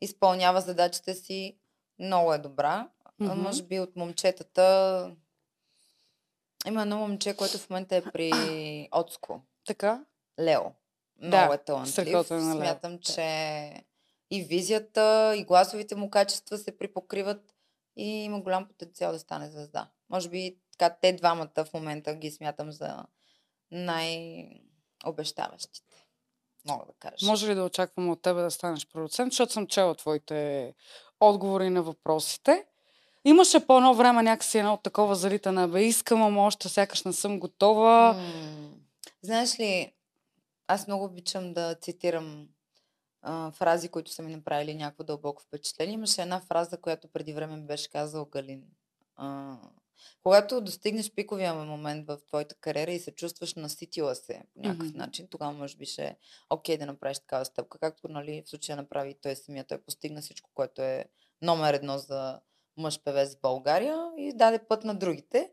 изпълнява 0.00 0.60
задачите 0.60 1.14
си. 1.14 1.56
Много 1.98 2.34
е 2.34 2.38
добра. 2.38 2.88
А, 3.04 3.24
Мгм. 3.24 3.42
може 3.42 3.62
би 3.62 3.80
от 3.80 3.96
момчетата 3.96 5.10
има 6.66 6.82
едно 6.82 6.98
момче, 6.98 7.36
което 7.36 7.58
в 7.58 7.70
момента 7.70 7.96
е 7.96 8.02
при 8.02 8.30
Оцко. 8.92 9.40
Така? 9.66 10.04
Лео. 10.40 10.62
Много 11.22 11.48
Да, 11.48 11.54
е 11.54 11.58
талантлив. 11.58 12.30
е 12.30 12.40
Смятам, 12.40 12.98
че 12.98 13.22
и 14.30 14.42
визията, 14.42 15.34
и 15.36 15.44
гласовите 15.44 15.94
му 15.94 16.10
качества 16.10 16.58
се 16.58 16.78
припокриват 16.78 17.54
и 17.96 18.08
има 18.08 18.40
голям 18.40 18.68
потенциал 18.68 19.12
да 19.12 19.18
стане 19.18 19.50
звезда. 19.50 19.88
Може 20.10 20.28
би 20.28 20.58
така 20.72 20.96
те 21.00 21.12
двамата 21.12 21.64
в 21.64 21.74
момента 21.74 22.14
ги 22.14 22.30
смятам 22.30 22.72
за 22.72 23.04
най-обещаващите. 23.70 26.06
Мога 26.68 26.86
да 26.86 26.92
кажа. 26.98 27.26
Може 27.26 27.48
ли 27.48 27.54
да 27.54 27.64
очаквам 27.64 28.10
от 28.10 28.22
тебе 28.22 28.42
да 28.42 28.50
станеш 28.50 28.88
продуцент, 28.88 29.32
защото 29.32 29.52
съм 29.52 29.66
чела 29.66 29.94
твоите 29.94 30.74
отговори 31.20 31.70
на 31.70 31.82
въпросите. 31.82 32.64
Имаше 33.24 33.66
по 33.66 33.76
едно 33.76 33.94
време 33.94 34.22
някакси 34.22 34.58
едно 34.58 34.76
такова 34.76 35.14
залитане, 35.14 35.66
бе 35.66 35.84
искам, 35.84 36.22
ама 36.22 36.42
още 36.44 36.68
сякаш 36.68 37.02
не 37.02 37.12
съм 37.12 37.40
готова. 37.40 38.12
М, 38.12 38.70
Знаеш 39.22 39.60
ли, 39.60 39.92
аз 40.66 40.86
много 40.86 41.04
обичам 41.04 41.52
да 41.52 41.74
цитирам 41.74 42.48
а, 43.22 43.50
фрази, 43.50 43.88
които 43.88 44.10
са 44.10 44.22
ми 44.22 44.36
направили 44.36 44.74
някакво 44.74 45.04
дълбоко 45.04 45.42
впечатление. 45.42 45.94
Имаше 45.94 46.22
една 46.22 46.40
фраза, 46.40 46.80
която 46.80 47.08
преди 47.08 47.32
време 47.32 47.56
ми 47.56 47.66
беше 47.66 47.90
казал 47.90 48.24
Галин. 48.24 48.62
А, 49.16 49.56
когато 50.22 50.60
достигнеш 50.60 51.14
пиковия 51.14 51.54
момент 51.54 52.06
в 52.06 52.18
твоята 52.26 52.54
кариера 52.54 52.92
и 52.92 53.00
се 53.00 53.10
чувстваш 53.14 53.54
наситила 53.54 54.14
се 54.14 54.42
по 54.54 54.60
някакъв 54.60 54.88
Мгм. 54.88 54.98
начин, 54.98 55.28
тогава 55.30 55.52
може 55.52 55.76
би 55.76 55.86
ще 55.86 56.04
е 56.04 56.16
окей 56.50 56.78
да 56.78 56.86
направиш 56.86 57.18
такава 57.18 57.44
стъпка, 57.44 57.78
както 57.78 58.08
нали, 58.08 58.42
в 58.46 58.50
случая 58.50 58.76
направи 58.76 59.14
той 59.22 59.36
самия. 59.36 59.64
Той 59.64 59.78
постигна 59.78 60.20
всичко, 60.20 60.50
което 60.54 60.82
е 60.82 61.04
номер 61.42 61.74
едно 61.74 61.98
за 61.98 62.40
мъж 62.76 63.00
певец 63.04 63.34
в 63.34 63.40
България 63.40 63.98
и 64.18 64.32
даде 64.36 64.58
път 64.58 64.84
на 64.84 64.94
другите. 64.94 65.50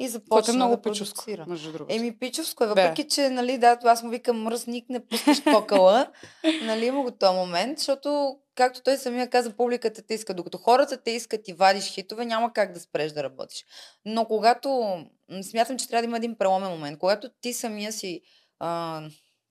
И 0.00 0.02
Което 0.02 0.12
започна 0.12 0.52
е 0.52 0.56
много 0.56 0.76
да 0.76 0.82
пичовско, 0.82 1.24
между 1.46 1.72
другото. 1.72 1.94
Еми, 1.94 2.18
пичовско 2.18 2.64
е, 2.64 2.66
въпреки 2.66 3.08
че, 3.08 3.30
нали, 3.30 3.58
да, 3.58 3.78
аз 3.84 4.02
му 4.02 4.10
викам 4.10 4.42
мръсник, 4.42 4.88
не 4.88 5.06
пускаш 5.06 5.42
кокала, 5.42 6.12
нали, 6.62 6.86
има 6.86 7.02
го 7.02 7.10
този 7.10 7.36
момент, 7.36 7.78
защото, 7.78 8.38
както 8.54 8.82
той 8.82 8.96
самия 8.96 9.30
каза, 9.30 9.56
публиката 9.56 10.02
те 10.02 10.14
иска. 10.14 10.34
Докато 10.34 10.58
хората 10.58 10.96
те 10.96 11.10
искат 11.10 11.48
и 11.48 11.52
вадиш 11.52 11.84
хитове, 11.84 12.24
няма 12.24 12.52
как 12.52 12.72
да 12.72 12.80
спреш 12.80 13.12
да 13.12 13.22
работиш. 13.22 13.64
Но 14.04 14.24
когато, 14.24 14.98
смятам, 15.42 15.78
че 15.78 15.88
трябва 15.88 16.02
да 16.02 16.06
има 16.06 16.16
един 16.16 16.38
преломен 16.38 16.70
момент, 16.70 16.98
когато 16.98 17.28
ти 17.40 17.52
самия 17.52 17.92
си, 17.92 18.22
а, 18.58 19.02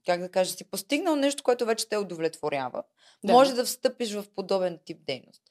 как 0.05 0.19
да 0.21 0.29
кажа, 0.29 0.51
си 0.51 0.69
постигнал 0.69 1.15
нещо, 1.15 1.43
което 1.43 1.65
вече 1.65 1.89
те 1.89 1.97
удовлетворява, 1.97 2.83
Да. 3.23 3.33
може 3.33 3.53
да 3.53 3.65
встъпиш 3.65 4.13
в 4.13 4.25
подобен 4.35 4.79
тип 4.85 4.97
дейност. 5.05 5.41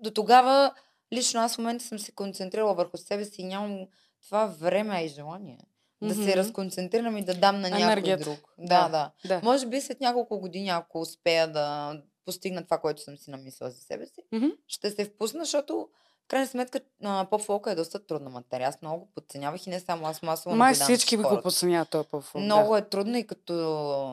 До 0.00 0.10
тогава, 0.10 0.72
лично 1.12 1.40
аз 1.40 1.54
в 1.54 1.58
момента 1.58 1.84
съм 1.84 1.98
се 1.98 2.12
концентрирала 2.12 2.74
върху 2.74 2.96
себе 2.96 3.24
си 3.24 3.42
и 3.42 3.44
нямам 3.44 3.86
това 4.24 4.46
време 4.46 5.04
и 5.04 5.08
желание. 5.08 5.58
Да 6.02 6.14
Мгм. 6.14 6.24
се 6.24 6.36
разконцентрирам 6.36 7.16
и 7.16 7.24
да 7.24 7.34
дам 7.34 7.60
на 7.60 7.70
някой 7.70 7.82
Енергията. 7.82 8.24
друг. 8.24 8.38
Да, 8.58 8.88
Да. 8.88 8.88
да. 8.88 9.10
Да. 9.28 9.40
Може 9.44 9.66
би 9.66 9.80
след 9.80 10.00
няколко 10.00 10.40
години, 10.40 10.68
ако 10.68 11.00
успея 11.00 11.48
да 11.48 11.96
постигна 12.24 12.64
това, 12.64 12.78
което 12.78 13.02
съм 13.02 13.16
си 13.18 13.30
намислила 13.30 13.70
за 13.70 13.80
себе 13.80 14.06
си, 14.06 14.20
Мгм. 14.32 14.46
ще 14.66 14.90
се 14.90 15.04
впусна, 15.04 15.44
защото 15.44 15.88
крайна 16.32 16.46
сметка 16.46 16.80
поп-фолка 17.30 17.70
е 17.70 17.74
доста 17.74 18.06
трудна 18.06 18.30
материя. 18.30 18.68
Аз 18.68 18.82
много 18.82 19.00
го 19.00 19.08
подценявах 19.14 19.66
и 19.66 19.70
не 19.70 19.80
само 19.80 20.06
аз 20.06 20.22
масово 20.22 20.56
Май 20.56 20.74
всички 20.74 21.16
би 21.16 21.22
го 21.22 21.40
подценяват 21.42 21.90
този 21.90 22.08
по 22.08 22.22
Много 22.34 22.76
е 22.76 22.88
трудно 22.88 23.16
и 23.16 23.26
като 23.26 23.52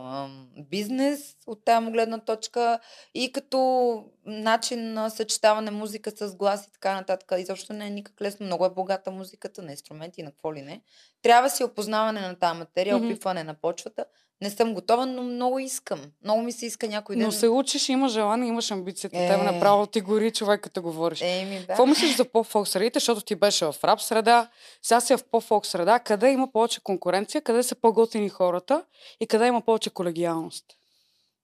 ам, 0.06 0.48
бизнес 0.70 1.38
от 1.48 1.66
тази 1.66 1.92
гледна 1.92 2.18
точка 2.18 2.80
и 3.14 3.32
като 3.32 4.06
начин 4.26 4.94
на 4.94 5.10
съчетаване 5.10 5.72
музика 5.72 6.12
с 6.12 6.36
глас 6.36 6.66
и 6.68 6.72
така 6.72 6.94
нататък. 6.94 7.32
Изобщо 7.40 7.74
не 7.74 7.88
е 7.88 7.90
никак 7.90 8.22
лесно. 8.22 8.46
Много 8.46 8.66
е 8.66 8.70
богата 8.70 9.12
музиката 9.12 9.62
на 9.62 9.72
инструменти 9.72 10.22
и 10.22 10.24
на 10.24 10.32
какво 10.32 10.54
ли 10.54 10.62
не. 10.62 10.82
Трябва 11.22 11.50
си 11.50 11.64
опознаване 11.64 12.22
на 12.22 12.36
тази 12.36 12.60
материя, 12.60 12.98
Мгм. 12.98 13.06
опипване 13.08 13.44
на 13.44 13.54
почвата. 13.54 14.06
Не 14.42 14.50
съм 14.50 14.74
готова, 14.74 15.06
но 15.06 15.24
много 15.24 15.60
искам. 15.60 16.02
Много 16.24 16.42
ми 16.42 16.52
се 16.52 16.66
иска 16.66 16.88
някой 16.88 17.16
ден. 17.16 17.26
Но 17.26 17.32
се 17.32 17.48
учиш, 17.48 17.90
имаш 17.90 18.12
желание, 18.12 18.50
имаш 18.50 18.72
амбицията. 18.72 19.18
Е... 19.18 19.28
Тебе 19.28 19.44
направо 19.44 19.88
ти 19.88 20.02
гори 20.02 20.32
човек, 20.32 20.62
като 20.62 20.82
говориш. 20.82 21.22
Еми, 21.22 21.60
да. 21.60 21.68
Какво 21.68 21.86
мислиш 21.86 22.16
за 22.16 22.26
по-фолк 22.26 22.68
средите, 22.68 23.00
защото 23.00 23.22
ти 23.22 23.36
беше 23.36 23.66
в 23.66 23.76
рап 23.84 24.02
среда, 24.02 24.50
сега 24.82 25.02
си 25.02 25.18
в 25.18 25.24
по-фолк 25.32 25.66
среда, 25.66 26.00
къде 26.00 26.32
има 26.32 26.52
повече 26.52 26.82
конкуренция, 26.84 27.42
къде 27.42 27.64
са 27.64 27.76
по-готини 27.76 28.30
хората 28.30 28.84
и 29.20 29.28
къде 29.28 29.48
има 29.48 29.62
повече 29.62 29.90
колегиалност? 29.90 30.66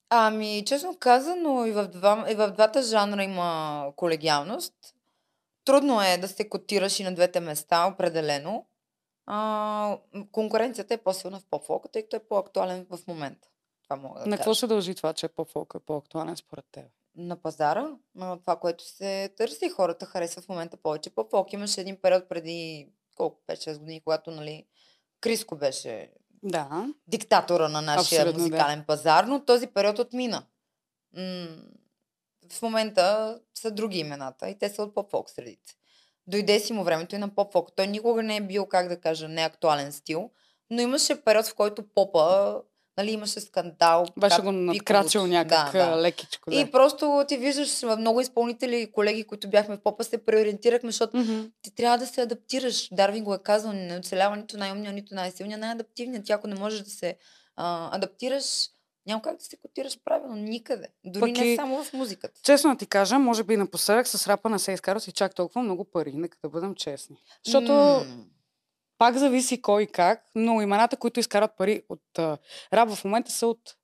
Ами, 0.10 0.64
честно 0.66 0.96
казано, 1.00 1.66
и 1.66 1.72
в, 1.72 1.88
два, 1.88 2.26
и 2.32 2.36
в 2.36 2.52
двата 2.52 2.82
жанра 2.82 3.24
има 3.24 3.86
колегиалност. 3.96 4.74
Трудно 5.66 6.02
е 6.02 6.18
да 6.18 6.28
се 6.28 6.50
котираш 6.50 7.00
и 7.00 7.04
на 7.04 7.16
двете 7.16 7.40
места, 7.40 7.86
определено. 7.94 8.66
А, 9.26 9.98
конкуренцията 10.32 10.94
е 10.94 10.98
по-силна 10.98 11.40
в 11.40 11.46
поп-фолка, 11.46 11.90
тъй 11.92 12.02
като 12.02 12.16
е 12.16 12.20
по-актуален 12.20 12.86
в 12.90 13.00
момента. 13.08 13.48
Това 13.84 13.96
мога 13.96 14.20
да 14.20 14.26
На 14.26 14.38
какво 14.38 14.56
се 14.56 14.68
дължи 14.68 14.96
това, 14.96 15.14
че 15.14 15.26
е 15.26 15.30
по-актуален 15.86 16.38
според 16.38 16.66
теб? 16.72 16.86
На 17.16 17.36
пазара, 17.36 17.92
на 18.16 18.40
това, 18.40 18.56
което 18.56 18.84
се 18.84 19.30
търси. 19.38 19.70
Хората 19.70 20.06
харесват 20.06 20.46
в 20.46 20.50
момента 20.50 20.78
повече 20.78 21.10
поп-фолк. 21.10 21.54
Имаше 21.54 21.82
един 21.82 22.02
период 22.02 22.30
преди 22.30 22.90
колко 23.16 23.42
5-6 23.48 23.78
години, 23.80 24.02
когато 24.02 24.32
нали, 24.32 24.66
Криско 25.22 25.56
беше 25.56 26.12
Да. 26.44 26.88
диктатора 27.08 27.70
на 27.70 27.82
нашия 27.82 28.22
Абсолютно, 28.22 28.34
да. 28.34 28.40
музикален 28.50 28.84
пазар, 28.88 29.24
но 29.24 29.46
този 29.46 29.68
период 29.68 30.00
отмина. 30.00 30.44
М- 31.14 31.48
в 32.52 32.62
момента 32.62 33.40
са 33.54 33.72
други 33.72 34.00
имената 34.00 34.50
и 34.50 34.60
те 34.60 34.70
са 34.70 34.84
от 34.84 34.96
поп-фолк 34.96 35.30
средите. 35.30 35.74
Дойде 36.28 36.60
си 36.60 36.74
му 36.74 36.84
времето 36.84 37.16
и 37.16 37.18
на 37.18 37.30
поп-фолк. 37.30 37.70
Той 37.76 37.88
никога 37.88 38.24
не 38.24 38.36
е 38.36 38.42
бил, 38.42 38.66
как 38.66 38.88
да 38.88 39.00
кажа, 39.00 39.28
неактуален 39.28 39.92
стил, 39.92 40.30
но 40.70 40.82
имаше 40.82 41.22
период, 41.22 41.46
в 41.46 41.56
който 41.56 41.84
попа, 41.96 42.62
нали, 42.98 43.12
имаше 43.12 43.40
скандал. 43.40 44.06
Беше 44.18 44.42
го 44.42 44.52
надкрачил 44.52 45.28
някак 45.28 45.72
Да, 45.72 45.90
да. 45.90 46.02
лекичко. 46.02 46.50
Да. 46.50 46.56
И 46.60 46.72
просто 46.72 47.26
ти 47.28 47.38
виждаш 47.38 47.84
много 47.98 48.22
изпълнители 48.22 48.78
и 48.82 48.92
колеги, 48.92 49.24
които 49.24 49.50
бяхме 49.50 49.76
в 49.78 49.82
попа, 49.82 50.04
се 50.04 50.26
преориентирахме, 50.26 50.92
защото 50.92 51.18
Мгм. 51.18 51.42
ти 51.62 51.76
трябва 51.76 51.98
да 51.98 52.08
се 52.08 52.22
адаптираш. 52.22 52.90
Дарвин 52.92 53.24
го 53.24 53.34
е 53.34 53.44
казал, 53.44 53.74
не 53.74 53.98
оцелява 53.98 54.36
нито 54.36 54.58
най-умния, 54.58 54.94
нито 54.94 55.16
най-силния, 55.16 55.58
най-адаптивният. 55.58 56.26
Ти 56.26 56.32
ако 56.32 56.48
не 56.48 56.56
можеш 56.56 56.80
да 56.80 56.90
се 56.90 57.18
а, 57.56 57.96
адаптираш, 57.96 58.68
няма 59.06 59.22
как 59.22 59.38
да 59.38 59.44
се 59.44 59.58
котираш 59.58 60.00
правилно 60.06 60.36
никъде. 60.36 60.88
Дори 61.04 61.20
Пък 61.22 61.38
не 61.38 61.46
и- 61.46 61.56
само 61.56 61.84
в 61.84 61.94
музиката. 61.94 62.42
Честно 62.44 62.78
ти 62.78 62.86
кажа, 62.86 63.20
може 63.20 63.44
би 63.44 63.58
напоследък 63.58 64.08
с 64.08 64.28
рапа 64.28 64.50
не 64.50 64.60
се 64.60 64.72
изкарат 64.72 65.08
и 65.08 65.12
чак 65.12 65.36
толкова 65.36 65.62
много 65.62 65.86
пари, 65.86 66.14
нека 66.14 66.38
да 66.44 66.50
бъдем 66.50 66.76
честни. 66.76 67.16
Защото 67.46 67.72
М, 67.72 68.26
пак 68.98 69.18
зависи 69.18 69.62
кой 69.62 69.84
и 69.84 69.88
как, 69.88 70.26
но 70.36 70.62
имената, 70.62 70.98
които 70.98 71.20
изкарат 71.20 71.52
пари 71.58 71.82
от 71.90 72.20
а, 72.20 72.38
рап 72.74 72.90
в 72.90 73.04
момента 73.06 73.32
са 73.32 73.48
от 73.48 73.76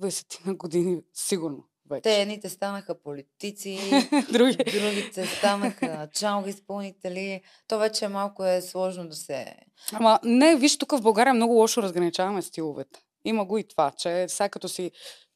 20 0.00 0.46
на 0.46 0.54
години, 0.54 1.02
сигурно. 1.14 1.64
Вече. 1.90 2.02
те 2.02 2.22
едните 2.22 2.48
станаха 2.48 3.02
политици, 3.02 3.78
Други. 4.32 4.56
другите 4.56 5.26
станаха 5.28 6.08
чалга 6.12 6.50
изпълнители. 6.50 7.42
То 7.68 7.78
вече 7.78 8.08
малко 8.08 8.44
е 8.44 8.62
сложно 8.62 9.08
да 9.08 9.16
се... 9.16 9.56
Ама 9.92 10.20
не, 10.24 10.56
виж, 10.56 10.78
тук 10.78 10.92
в 10.92 11.02
България 11.02 11.34
много 11.34 11.54
лошо 11.54 11.82
разграничаваме 11.82 12.42
стиловете. 12.42 13.00
Има 13.24 13.44
го 13.44 13.58
и 13.58 13.68
това, 13.68 13.90
че 13.90 14.28
сега 14.28 14.48
като 14.48 14.68
си... 14.68 14.90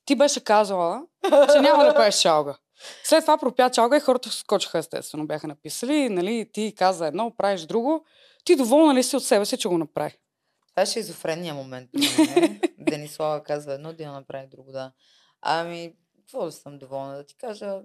Ти 0.04 0.14
беше 0.14 0.44
казала, 0.44 1.02
че 1.52 1.60
няма 1.60 1.84
да 1.84 1.94
пееш 1.94 2.20
чалга. 2.20 2.56
След 3.04 3.24
това 3.24 3.38
пропя 3.38 3.70
чалга 3.70 3.96
и 3.96 4.00
хората 4.00 4.30
скочиха 4.30 4.78
естествено. 4.78 5.26
Бяха 5.26 5.46
написали, 5.46 6.08
нали, 6.08 6.50
ти 6.52 6.74
каза 6.76 7.06
едно, 7.06 7.36
правиш 7.36 7.60
друго. 7.62 8.04
Ти 8.44 8.56
доволна 8.56 8.94
ли 8.94 9.02
си 9.02 9.16
от 9.16 9.24
себе 9.24 9.44
си, 9.44 9.56
че 9.56 9.68
го 9.68 9.78
направи? 9.78 10.18
Това 10.70 10.82
е 10.82 10.86
шизофрения 10.86 11.54
момент. 11.54 11.90
е. 12.36 12.60
Денислава 12.78 13.42
казва 13.42 13.74
едно, 13.74 13.92
да 13.92 14.12
направи 14.12 14.46
друго, 14.46 14.72
да. 14.72 14.92
Ами, 15.42 15.94
какво 16.18 16.44
да 16.44 16.52
съм 16.52 16.78
доволна 16.78 17.16
да 17.16 17.26
ти 17.26 17.36
кажа? 17.36 17.80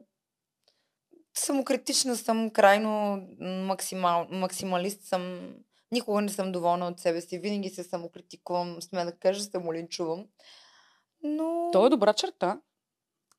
Самокритична 1.34 2.16
съм, 2.16 2.50
крайно 2.50 3.22
максимал, 3.40 4.28
максималист 4.30 5.02
съм. 5.02 5.54
Никога 5.92 6.22
не 6.22 6.30
съм 6.30 6.52
доволна 6.52 6.88
от 6.88 7.00
себе 7.00 7.22
си. 7.22 7.40
Винаги 7.40 7.70
се 7.70 7.84
самокритикувам, 7.84 8.82
сме 8.82 9.06
да 9.06 9.12
кажа, 9.12 9.44
самолинчувам. 9.44 10.26
Но 11.24 11.70
То 11.74 11.86
е 11.86 11.90
добра 11.90 12.14
черта, 12.14 12.62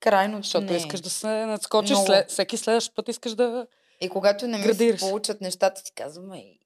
крайно 0.01 0.37
защото 0.37 0.67
не. 0.67 0.77
искаш 0.77 1.01
да 1.01 1.11
се 1.11 1.47
надскочиш. 1.47 1.91
Много. 1.91 2.07
След, 2.07 2.31
всеки 2.31 2.57
следващ 2.57 2.95
път 2.95 3.09
искаш 3.09 3.35
да... 3.35 3.67
И 4.01 4.09
когато 4.09 4.47
не 4.47 4.57
ми 4.57 4.63
се 4.63 4.69
градираш. 4.69 5.01
получат 5.01 5.41
нещата, 5.41 5.81
си 5.81 5.93
казвам, 5.95 6.31
ай, 6.31 6.59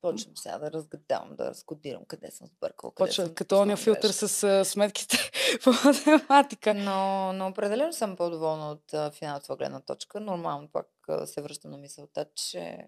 почвам 0.00 0.36
сега 0.36 0.58
да 0.58 0.70
разгадавам, 0.70 1.36
да 1.36 1.50
разкодирам 1.50 2.04
къде 2.04 2.30
съм 2.30 2.46
сбъркал, 2.46 2.90
къде 2.90 3.08
Почва 3.08 3.24
съм 3.24 3.34
като 3.34 3.60
ония 3.60 3.76
филтър 3.76 4.10
с 4.10 4.42
а, 4.42 4.64
сметките 4.64 5.30
по 5.64 5.70
математика. 5.84 6.74
Но, 6.74 7.32
но 7.32 7.48
определено 7.48 7.92
съм 7.92 8.16
по-доволна 8.16 8.70
от 8.70 8.94
а, 8.94 9.10
финансова 9.10 9.56
гледна 9.56 9.80
точка. 9.80 10.20
Нормално 10.20 10.68
пак 10.68 10.88
а, 11.08 11.26
се 11.26 11.42
връщам 11.42 11.70
на 11.70 11.78
мисълта, 11.78 12.26
че 12.34 12.78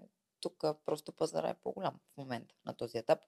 тук 0.49 0.65
просто 0.87 1.13
пазара 1.13 1.49
е 1.49 1.55
по-голям 1.63 1.95
в 2.15 2.17
момента 2.17 2.55
на 2.67 2.75
този 2.77 2.99
етап. 2.99 3.19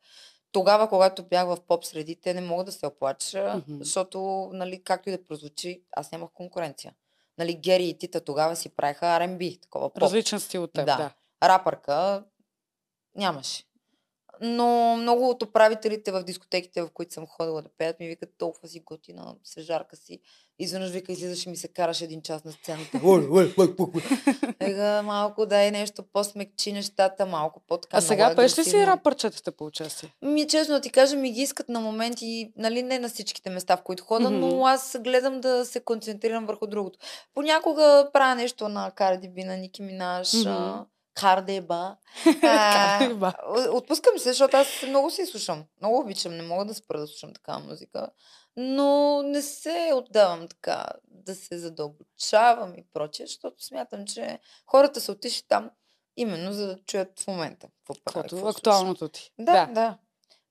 Тогава, 0.52 0.88
когато 0.88 1.22
бях 1.22 1.46
в 1.46 1.60
поп 1.68 1.84
средите, 1.84 2.34
не 2.34 2.40
мога 2.40 2.64
да 2.64 2.72
се 2.72 2.87
оплача, 2.87 3.54
Мгм. 3.56 3.78
защото, 3.78 4.50
нали, 4.52 4.84
както 4.84 5.08
и 5.08 5.12
да 5.12 5.25
прозвучи, 5.25 5.82
аз 5.92 6.12
нямах 6.12 6.30
конкуренция. 6.34 6.94
Нали, 7.38 7.54
Гери 7.54 7.88
и 7.88 7.98
Тита 7.98 8.20
тогава 8.20 8.56
си 8.56 8.68
правиха 8.68 9.06
R&B, 9.06 9.62
такова 9.62 9.90
поп. 9.90 10.02
Различен 10.02 10.40
стил 10.40 10.62
от 10.62 10.72
теб, 10.72 10.87
да. 10.87 10.96
Да. 10.96 11.14
Рапърка 11.48 12.25
нямаше. 13.14 13.64
Но 14.40 14.97
много 14.97 15.28
от 15.28 15.42
управителите 15.42 16.12
в 16.12 16.23
дискотеките, 16.23 16.83
в 16.83 16.90
които 16.95 17.14
съм 17.14 17.26
ходила 17.26 17.62
да 17.62 17.68
пеят, 17.78 18.00
ми 18.00 18.09
викат 18.09 18.30
толкова 18.38 18.68
си 18.68 18.80
готина, 18.80 19.35
сежарка 19.45 19.97
си. 19.97 20.21
Изведнъж 20.59 20.90
вика, 20.90 21.12
излизаш 21.12 21.47
и 21.47 21.49
ми 21.49 21.57
се 21.57 21.68
караш 21.68 22.00
един 22.00 22.23
час 22.23 22.45
на 22.45 22.52
сцената. 22.52 23.00
Ега, 24.61 25.02
малко 25.02 25.47
дай 25.47 25.71
нещо 25.71 26.02
по-смекчи 26.12 26.73
нещата, 26.73 27.26
малко 27.26 27.61
по-така. 27.68 27.97
А 27.97 28.00
сега 28.00 28.35
пееш 28.37 28.59
ли 28.59 28.64
си 28.64 28.87
рапърчетата 28.87 29.52
по 29.52 29.64
участие? 29.64 30.14
Ми, 30.23 30.47
честно 30.47 30.75
да 30.75 30.80
ти 30.80 30.90
кажа, 30.90 31.16
ми 31.16 31.33
ги 31.33 31.40
искат 31.40 31.68
на 31.68 31.80
моменти, 31.80 32.52
нали, 32.57 32.83
не 32.83 32.99
на 32.99 33.09
всичките 33.09 33.50
места, 33.50 33.76
в 33.76 33.83
които 33.83 34.04
хода, 34.04 34.30
Мгм. 34.30 34.40
но 34.40 34.66
аз 34.66 34.97
гледам 35.00 35.40
да 35.40 35.64
се 35.64 35.80
концентрирам 35.80 36.47
върху 36.47 36.66
другото. 36.66 36.99
Понякога 37.35 38.11
правя 38.12 38.35
нещо 38.35 38.68
на 38.68 38.90
Карди 38.90 39.28
Би, 39.28 39.45
на 39.45 39.57
Ники 39.57 39.83
Минаш, 39.83 40.28
mm-hmm. 40.28 40.85
Кардеба. 41.20 41.96
Cardi 42.25 43.14
B. 43.14 43.34
А, 43.42 43.70
Отпускам 43.70 44.18
се, 44.18 44.28
защото 44.28 44.56
аз 44.56 44.68
много 44.88 45.10
си 45.10 45.26
слушам. 45.26 45.64
Много 45.80 45.98
обичам, 45.98 46.37
не 46.37 46.42
мога 46.42 46.64
да 46.64 46.75
спра 46.75 47.00
да 47.00 47.06
слушам 47.06 47.34
такава 47.34 47.58
музика. 47.58 48.08
Но 48.56 49.22
не 49.22 49.42
се 49.42 49.92
отдавам 49.94 50.48
така 50.48 50.87
да 51.04 51.34
се 51.34 51.58
задълбочавам 51.58 52.75
и 52.75 52.84
прочее, 52.92 53.26
защото 53.26 53.64
смятам, 53.64 54.06
че 54.06 54.38
хората 54.66 55.00
са 55.00 55.12
отишли 55.12 55.42
там 55.48 55.70
именно 56.16 56.52
за 56.52 56.66
да 56.66 56.78
чуят 56.87 57.20
в 57.20 57.26
момента. 57.26 57.68
Каквото 58.04 58.46
актуалното 58.46 59.08
ти. 59.08 59.32
Да, 59.38 59.52
да, 59.52 59.72
да. 59.72 59.98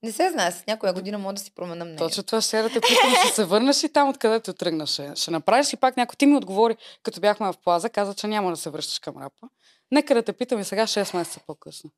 Не 0.02 0.12
се 0.12 0.30
знае, 0.30 0.52
с 0.52 0.66
някоя 0.66 0.92
година 0.92 1.18
мога 1.18 1.34
да 1.34 1.40
си 1.40 1.54
променя 1.54 1.84
мнение. 1.84 1.98
Точно 1.98 2.22
това 2.22 2.40
ще 2.40 2.62
да 2.62 2.68
те 2.68 2.80
питам, 2.80 3.14
ще 3.24 3.34
се 3.34 3.44
върнеш 3.44 3.82
и 3.82 3.88
там, 3.88 4.08
откъдето 4.08 4.52
тръгнаш. 4.52 4.90
Ще, 4.90 5.12
ще 5.16 5.30
направиш 5.30 5.72
ли 5.72 5.76
пак 5.76 5.96
някой? 5.96 6.16
Ти 6.16 6.26
ми 6.26 6.36
отговори, 6.36 6.76
като 7.02 7.20
бяхме 7.20 7.52
в 7.52 7.58
плаза, 7.64 7.90
каза, 7.90 8.14
че 8.14 8.26
няма 8.26 8.50
да 8.50 8.56
се 8.56 8.70
връщаш 8.70 8.98
към 8.98 9.16
рапа. 9.16 9.48
Нека 9.92 10.14
да 10.14 10.22
те 10.22 10.32
питам 10.32 10.60
и 10.60 10.64
сега 10.64 10.86
6 10.86 11.16
месеца 11.16 11.40
по-късно. 11.46 11.90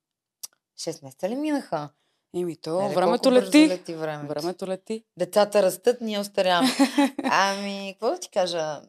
6 0.79 1.05
месеца 1.05 1.29
ли 1.29 1.37
минаха? 1.37 1.89
Еми 2.35 2.57
то, 2.57 2.83
Леле, 2.83 2.95
времето 2.95 3.33
лети. 3.33 3.69
лети 3.69 3.95
времето. 3.95 4.29
Времето 4.29 4.67
лети. 4.67 5.05
Децата 5.17 5.63
растат, 5.63 6.01
ние 6.01 6.19
остаряваме. 6.19 6.69
ами, 7.25 7.95
какво 7.95 8.11
да 8.11 8.19
ти 8.19 8.31
кажа? 8.31 8.83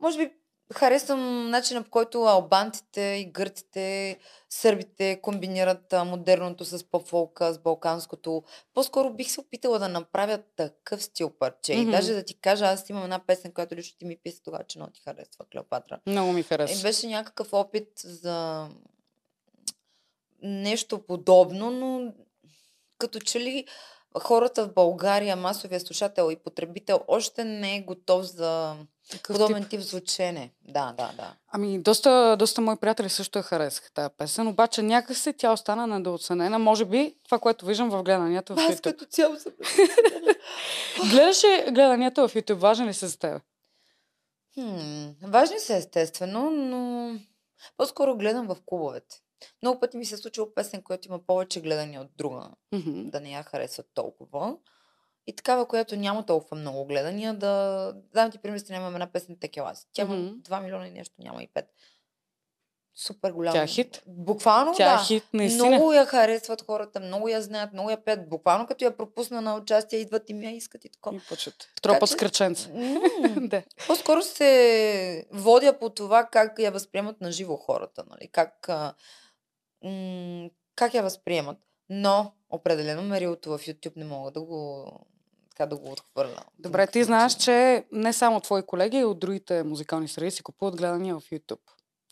Може 0.00 0.18
би 0.18 0.32
харесвам 0.74 1.50
начина 1.50 1.82
по 1.82 1.90
който 1.90 2.24
албанците 2.24 3.00
и 3.00 3.24
гърците, 3.24 4.18
сърбите 4.50 5.20
комбинират 5.22 5.94
модерното 6.06 6.64
с 6.64 6.84
поп-фолка, 6.84 7.52
с 7.52 7.58
балканското. 7.58 8.42
По-скоро 8.74 9.10
бих 9.10 9.30
се 9.30 9.40
опитала 9.40 9.78
да 9.78 9.88
направя 9.88 10.38
такъв 10.56 11.02
стил 11.02 11.30
парче. 11.30 11.76
Мгм. 11.76 11.88
И 11.88 11.90
даже 11.90 12.12
да 12.12 12.24
ти 12.24 12.40
кажа, 12.40 12.66
аз 12.66 12.90
имам 12.90 13.04
една 13.04 13.18
песен, 13.26 13.52
която 13.52 13.74
лично 13.74 13.98
ти 13.98 14.04
ми 14.04 14.16
писа 14.16 14.42
тогава, 14.42 14.64
че 14.64 14.78
много 14.78 14.92
ти 14.92 15.00
харесва, 15.00 15.44
Клеопатра. 15.52 16.00
Много 16.06 16.32
ми 16.32 16.40
И 16.40 16.42
хареса. 16.42 16.82
беше 16.82 17.06
някакъв 17.06 17.52
опит 17.52 17.88
за 18.04 18.68
нещо 20.42 21.06
подобно, 21.06 21.70
но 21.70 22.12
като 22.98 23.20
че 23.20 23.40
ли 23.40 23.66
хората 24.18 24.64
в 24.64 24.74
България, 24.74 25.36
масовия 25.36 25.80
слушател 25.80 26.30
и 26.32 26.36
потребител, 26.36 27.00
още 27.08 27.44
не 27.44 27.76
е 27.76 27.82
готов 27.82 28.22
за 28.24 28.76
Такъв 29.10 29.34
подобен 29.36 29.62
тип. 29.62 29.70
тип 29.70 29.80
звучене. 29.80 30.52
Да, 30.64 30.94
да, 30.98 31.12
да. 31.16 31.34
Ами, 31.48 31.78
доста, 31.78 32.36
доста 32.38 32.60
мои 32.60 32.76
приятели 32.76 33.08
също 33.08 33.38
я 33.38 33.42
харесаха 33.42 33.92
тази 33.92 34.14
песен, 34.18 34.48
обаче 34.48 34.82
някакси 34.82 35.32
тя 35.32 35.52
остана 35.52 35.86
недооценена. 35.86 36.58
Може 36.58 36.84
би 36.84 37.14
това, 37.24 37.38
което 37.38 37.66
виждам 37.66 37.90
в 37.90 38.02
гледанията 38.02 38.54
в 38.54 38.58
Аз 38.58 38.64
YouTube. 38.64 38.82
като 38.82 39.04
цяло 39.04 39.36
съм... 39.36 39.52
Гледаш 41.10 41.44
ли 41.44 41.70
гледанията 41.70 42.28
в 42.28 42.34
YouTube? 42.34 42.54
Важен 42.54 42.86
ли 42.88 42.94
са 42.94 43.08
за 43.08 43.18
теб? 43.18 43.42
Хм, 44.54 45.06
важни 45.22 45.58
са 45.58 45.76
естествено, 45.76 46.50
но 46.50 47.12
по-скоро 47.76 48.16
гледам 48.16 48.46
в 48.46 48.56
клубовете. 48.66 49.16
Много 49.62 49.80
пъти 49.80 49.96
ми 49.96 50.04
се 50.04 50.14
е 50.14 50.18
случило 50.18 50.54
песен, 50.54 50.82
която 50.82 51.08
има 51.08 51.18
повече 51.18 51.60
гледания 51.60 52.00
от 52.00 52.08
друга, 52.16 52.48
Мгм. 52.72 53.02
да 53.10 53.20
не 53.20 53.30
я 53.30 53.42
харесват 53.42 53.86
толкова. 53.94 54.56
И 55.26 55.36
такава, 55.36 55.68
която 55.68 55.96
няма 55.96 56.26
толкова 56.26 56.56
много 56.56 56.84
гледания, 56.84 57.34
да... 57.34 57.92
Дам 58.14 58.30
ти 58.30 58.38
пример, 58.38 58.62
имам 58.70 58.94
една 58.94 59.06
песен 59.06 59.36
Текелас. 59.40 59.88
Тя 59.92 60.02
има 60.02 60.16
Мгм. 60.16 60.28
2 60.28 60.62
милиона 60.62 60.88
и 60.88 60.90
нещо, 60.90 61.14
няма 61.18 61.42
и 61.42 61.48
5. 61.48 61.66
Супер 62.98 63.30
голяма. 63.32 63.52
Тя 63.54 63.62
е 63.62 63.66
хит. 63.66 64.02
Буквално, 64.06 64.74
Тя 64.76 64.88
да. 64.88 65.02
е 65.02 65.04
хит, 65.04 65.24
наистина. 65.32 65.66
Много 65.66 65.92
я 65.92 66.06
харесват 66.06 66.62
хората, 66.62 67.00
много 67.00 67.28
я 67.28 67.42
знаят, 67.42 67.72
много 67.72 67.90
я 67.90 68.04
пеят. 68.04 68.28
Буквално 68.28 68.66
като 68.66 68.84
я 68.84 68.96
пропусна 68.96 69.40
на 69.40 69.56
участие, 69.56 69.98
идват 69.98 70.30
и 70.30 70.34
ми 70.34 70.46
я 70.46 70.52
искат 70.52 70.84
и 70.84 70.88
така. 70.90 71.16
И 71.16 71.20
почват. 71.28 71.54
Тропът 71.82 72.08
че- 72.08 72.12
с 72.12 72.16
кръченца. 72.16 72.70
Да. 73.36 73.62
По-скоро 73.86 74.22
се 74.22 75.26
водя 75.30 75.78
по 75.78 75.90
това 75.90 76.24
как 76.24 76.58
я 76.58 76.70
възприемат 76.70 77.20
на 77.20 77.32
живо 77.32 77.56
хората, 77.56 78.04
нали? 78.10 78.28
Как, 78.28 78.68
а, 78.68 78.94
м- 79.84 80.48
как 80.76 80.94
я 80.94 81.02
възприемат. 81.02 81.58
Но 81.88 82.32
определено 82.50 83.02
мерилото 83.02 83.50
в 83.50 83.58
YouTube 83.58 83.96
не 83.96 84.04
мога 84.04 84.30
да 84.30 84.40
го, 84.40 84.86
така 85.56 85.66
да 85.66 85.76
го 85.76 85.92
отхвърля. 85.92 86.42
Добре, 86.58 86.86
ти 86.86 87.04
знаеш, 87.04 87.34
че 87.34 87.84
не 87.92 88.12
само 88.12 88.40
твои 88.40 88.62
колеги, 88.62 88.96
и 88.96 89.04
от 89.04 89.18
другите 89.18 89.62
музикални 89.62 90.08
среди 90.08 90.30
си 90.30 90.42
купуват 90.42 90.76
гледания 90.76 91.18
в 91.18 91.30
YouTube. 91.30 91.60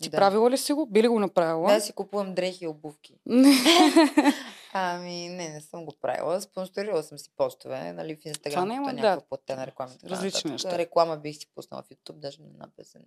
Ти 0.02 0.08
Да. 0.10 0.16
правила 0.16 0.50
ли 0.50 0.58
си 0.58 0.72
го? 0.72 0.86
Би 0.86 1.02
ли 1.02 1.08
го 1.08 1.20
направила? 1.20 1.72
Да, 1.72 1.80
си 1.80 1.92
купувам 1.92 2.34
дрехи 2.34 2.64
и 2.64 2.68
обувки. 2.68 3.18
Ами, 4.72 5.28
не, 5.28 5.48
не 5.48 5.60
съм 5.60 5.84
го 5.84 5.94
правила. 6.00 6.40
Спонсорирала 6.40 7.02
съм 7.02 7.18
си 7.18 7.30
постове, 7.36 7.92
нали, 7.92 8.16
в 8.16 8.24
Инстаграм, 8.24 8.68
няма, 8.68 8.86
да. 8.86 8.92
някаква 8.92 9.28
платена 9.28 9.66
реклама. 9.66 9.92
Различни 10.04 10.50
неща. 10.50 10.78
Реклама 10.78 11.16
бих 11.16 11.36
си 11.36 11.46
пуснала 11.54 11.82
в 11.82 11.88
YouTube, 11.88 12.18
даже 12.18 12.42
на 12.42 12.48
една 12.48 12.68
песен, 12.76 13.02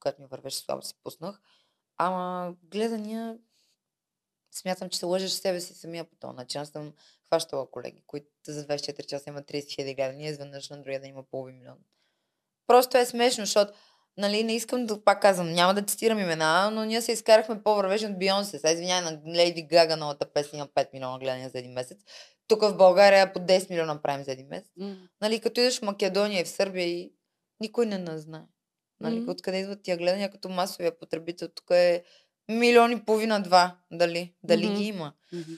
която 0.00 0.22
ми 0.22 0.28
вървеше 0.30 0.58
слабо 0.58 0.82
си 0.82 0.94
пуснах. 1.04 1.40
Ама 1.96 2.54
гледания, 2.70 3.38
смятам, 4.50 4.88
че 4.88 4.98
се 4.98 5.06
лъжеш 5.06 5.30
себе 5.30 5.60
си 5.60 5.74
самия 5.74 6.04
по 6.04 6.16
този 6.16 6.36
начин. 6.36 6.60
Аз 6.60 6.68
съм 6.68 6.92
хващала 7.32 7.70
колеги, 7.70 8.02
които 8.06 8.26
за 8.46 8.66
24 8.66 9.06
часа 9.06 9.30
имат 9.30 9.46
30 9.46 9.74
хиляди 9.74 9.94
гледания, 9.94 10.30
изведнъж 10.30 10.70
на 10.70 10.76
другия 10.76 11.00
да 11.00 11.06
има 11.06 11.22
половин 11.22 11.56
милион. 11.56 11.78
Просто 12.66 12.98
е 12.98 13.06
смешно, 13.06 13.44
защото 13.44 13.72
Нали, 14.16 14.44
не 14.44 14.54
искам 14.54 14.86
да 14.86 15.04
пак 15.04 15.22
казвам, 15.22 15.52
няма 15.52 15.74
да 15.74 15.82
цитирам 15.82 16.18
имена, 16.18 16.70
но 16.70 16.84
ние 16.84 17.02
се 17.02 17.12
изкарахме 17.12 17.62
по-вървежни 17.62 18.08
от 18.08 18.18
Бионсе. 18.18 18.58
Сега 18.58 18.72
извинявай 18.72 19.10
на 19.10 19.34
Лейди 19.36 19.62
Гага 19.62 19.96
новата 19.96 20.32
песен 20.32 20.58
има 20.58 20.68
5 20.68 20.88
милиона 20.92 21.18
гледания 21.18 21.48
за 21.48 21.58
един 21.58 21.72
месец. 21.72 21.98
Тук 22.48 22.62
в 22.62 22.76
България 22.76 23.32
по 23.32 23.40
10 23.40 23.70
милиона 23.70 24.02
правим 24.02 24.24
за 24.24 24.32
един 24.32 24.46
месец. 24.46 24.70
М. 24.76 24.96
Нали, 25.20 25.40
като 25.40 25.60
идеш 25.60 25.78
в 25.78 25.82
Македония 25.82 26.40
и 26.40 26.44
в 26.44 26.48
Сърбия 26.48 26.86
и 26.86 27.12
никой 27.60 27.86
не 27.86 27.98
нас 27.98 28.20
знае. 28.20 28.46
Нали, 29.00 29.20
Мгм. 29.20 29.30
откъде 29.30 29.58
идват 29.58 29.82
тия 29.82 29.96
гледания 29.96 30.30
като 30.30 30.48
масовия 30.48 30.98
потребител? 30.98 31.48
Тук 31.48 31.70
е 31.70 32.04
милион 32.48 32.92
и 32.92 33.04
половина-два. 33.04 33.76
Дали? 33.92 34.34
Дали 34.42 34.66
Мгм. 34.66 34.76
ги 34.76 34.84
има? 34.84 35.12
Мгм. 35.32 35.52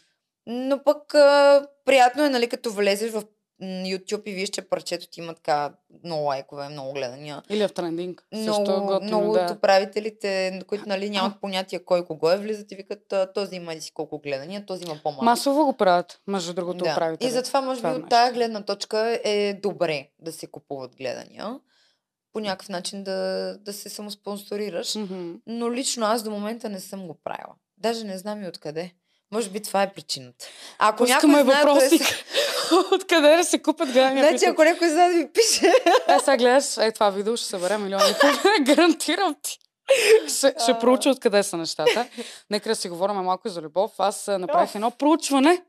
Но 0.46 0.82
пък 0.84 1.14
а, 1.14 1.66
приятно 1.84 2.24
е, 2.24 2.30
нали, 2.30 2.48
като 2.48 2.72
влезеш 2.72 3.12
в 3.12 3.24
YouTube 3.62 4.22
и 4.26 4.34
виж, 4.34 4.48
че 4.48 4.62
парчето 4.62 5.06
ти 5.10 5.20
има 5.20 5.34
така 5.34 5.74
много 6.04 6.24
лайкове, 6.24 6.68
много 6.68 6.92
гледания. 6.92 7.42
Или 7.50 7.68
в 7.68 7.72
трендинг. 7.72 8.26
Също 8.34 8.60
Много, 8.60 8.86
готино, 8.86 9.08
много 9.08 9.32
да. 9.32 9.40
от 9.44 9.50
управителите, 9.50 10.60
които 10.66 10.88
нали, 10.88 11.10
нямат 11.10 11.32
понятие 11.40 11.78
кой 11.78 12.06
кого 12.06 12.30
е, 12.30 12.36
влизат 12.36 12.72
и 12.72 12.76
викат, 12.76 13.12
«А, 13.12 13.32
този 13.32 13.56
има 13.56 13.80
си 13.80 13.92
колко 13.94 14.18
гледания, 14.18 14.66
този 14.66 14.84
има 14.84 14.98
по-малко. 15.02 15.24
Масово 15.24 15.64
го 15.64 15.72
правят, 15.72 16.20
между 16.26 16.54
другото, 16.54 16.84
Да. 16.84 16.92
управители. 16.92 17.28
И 17.28 17.30
затова, 17.32 17.60
може 17.60 17.80
би, 17.82 17.86
е 17.88 17.90
от 17.90 18.08
тая 18.08 18.32
гледна 18.32 18.62
точка 18.64 19.20
е 19.24 19.54
добре 19.62 20.08
да 20.18 20.32
се 20.32 20.46
купуват 20.46 20.96
гледания. 20.96 21.60
По 22.32 22.40
някакъв 22.40 22.68
начин 22.68 23.04
да, 23.04 23.56
да 23.60 23.72
се 23.72 23.88
самоспонсорираш. 23.88 24.94
Мгм. 24.94 25.32
Но 25.46 25.72
лично 25.72 26.06
аз 26.06 26.22
до 26.22 26.30
момента 26.30 26.68
не 26.68 26.80
съм 26.80 27.06
го 27.06 27.14
правила. 27.24 27.54
Даже 27.78 28.04
не 28.04 28.18
знам 28.18 28.42
и 28.42 28.48
откъде. 28.48 28.94
Може 29.34 29.50
би 29.50 29.62
това 29.62 29.82
е 29.82 29.92
причината. 29.92 30.46
Ако 30.78 31.04
някой 31.04 31.14
Пускаме 31.14 31.42
знае 31.42 31.62
откъде 31.62 31.74
въпросник. 31.74 32.06
се... 32.06 32.24
Откъде 32.94 33.36
да 33.36 33.44
се 33.44 33.62
купят 33.62 33.88
гледания? 33.88 34.28
Значи, 34.28 34.44
ако 34.44 34.64
някой 34.64 34.88
знае 34.88 35.08
да 35.08 35.14
ми 35.14 35.28
пише. 35.32 35.72
Е, 36.08 36.18
сега 36.18 36.36
гледаш, 36.36 36.76
е, 36.76 36.92
това 36.92 37.10
видео 37.10 37.36
ще 37.36 37.46
събере 37.46 37.78
милиони 37.78 38.14
гарантирам 38.60 39.36
ти. 39.42 39.58
Ще, 40.28 40.54
ще 40.62 40.78
проуча 40.80 41.10
откъде 41.10 41.42
са 41.42 41.56
нещата. 41.56 42.08
Нека 42.50 42.68
да 42.68 42.76
си 42.76 42.88
говорим 42.88 43.16
малко 43.16 43.48
за 43.48 43.62
любов. 43.62 43.92
Аз 43.98 44.28
а, 44.28 44.38
направих 44.38 44.74
едно 44.74 44.90
проучване, 44.90 45.62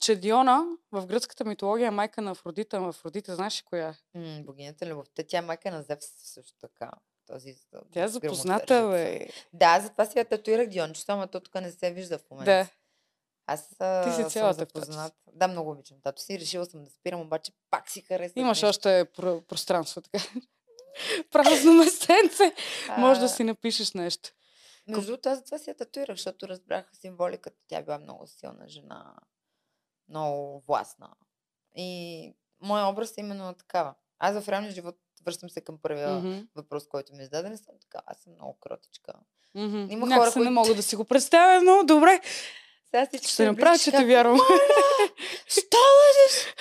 че 0.00 0.16
Диона 0.16 0.64
в 0.92 1.06
гръцката 1.06 1.44
митология 1.44 1.86
е 1.86 1.90
майка 1.90 2.22
на 2.22 2.30
Афродита. 2.30 2.76
Афродита, 2.76 3.34
знаеш 3.34 3.60
ли 3.60 3.64
коя 3.64 3.88
е? 3.88 4.18
М, 4.18 4.42
богинята 4.42 4.84
на 4.84 4.90
любовта. 4.90 5.22
Тя 5.28 5.38
е 5.38 5.42
майка 5.42 5.70
на 5.70 5.82
Зевс 5.82 6.06
също 6.34 6.52
така. 6.60 6.90
Този, 7.32 7.54
Тя 7.92 8.04
е 8.04 8.08
запозната, 8.08 8.88
бе. 8.88 9.26
Да, 9.52 9.80
затова 9.80 10.04
си 10.04 10.18
я 10.18 10.24
татуирах 10.24 10.66
Диончето, 10.66 11.12
ама 11.12 11.26
то 11.26 11.40
тук 11.40 11.54
не 11.54 11.70
се 11.70 11.90
вижда 11.90 12.18
в 12.18 12.30
момента. 12.30 12.50
Да. 12.50 12.66
Аз 13.50 13.80
а, 13.80 14.04
Ти 14.04 14.24
си 14.24 14.30
цялата 14.30 14.58
запознат. 14.58 15.14
Да, 15.32 15.48
много 15.48 15.70
обичам 15.70 15.96
тато 16.02 16.22
си. 16.22 16.40
Решила 16.40 16.66
съм 16.66 16.84
да 16.84 16.90
спирам, 16.90 17.20
обаче 17.20 17.52
пак 17.70 17.90
си 17.90 18.00
харесвам. 18.00 18.40
Имаш 18.40 18.62
още 18.62 18.88
про- 18.88 19.40
пространство, 19.40 20.00
така. 20.00 20.24
Празно 21.30 21.72
местенце. 21.72 22.52
Може 22.98 23.20
да 23.20 23.28
си 23.28 23.44
напишеш 23.44 23.92
нещо. 23.92 24.30
Между 24.86 25.06
другото, 25.06 25.28
аз 25.28 25.38
затова 25.38 25.58
си 25.58 25.70
я 25.70 25.76
татуирах, 25.76 26.16
защото 26.16 26.48
разбрах 26.48 26.90
символиката. 26.92 27.56
Тя 27.68 27.82
била 27.82 27.98
много 27.98 28.26
силна 28.26 28.68
жена, 28.68 29.14
много 30.08 30.60
властна. 30.60 31.08
И 31.76 32.32
моят 32.60 32.92
образ 32.92 33.16
е 33.16 33.20
именно 33.20 33.54
такава. 33.54 33.94
Аз 34.18 34.40
в 34.40 34.48
реалния 34.48 34.72
живот 34.72 34.96
връщам 35.24 35.50
се 35.50 35.60
към 35.60 35.78
първия 35.78 36.10
Мгм. 36.10 36.38
въпрос, 36.54 36.88
който 36.88 37.14
ми 37.14 37.24
зададе. 37.24 37.48
Не 37.50 37.56
съм 37.56 37.74
така. 37.80 38.02
Аз 38.06 38.18
съм 38.18 38.32
много 38.32 38.58
кротичка. 38.60 39.12
Мгм. 39.54 39.86
Има 39.90 40.06
Някак 40.06 40.22
хора, 40.22 40.30
се 40.32 40.38
не 40.38 40.44
които- 40.44 40.52
мога 40.52 40.74
да 40.74 40.82
си 40.82 40.96
го 40.96 41.04
представя, 41.04 41.62
но 41.62 41.84
добре. 41.84 42.20
Сега 42.90 43.06
всички 43.06 43.32
Ще 43.32 43.42
ме 43.42 43.50
направя, 43.50 43.78
че 43.78 43.90
те 43.90 43.96
как, 43.96 44.06
вярвам. 44.06 44.38
Лъжеш? 45.74 46.54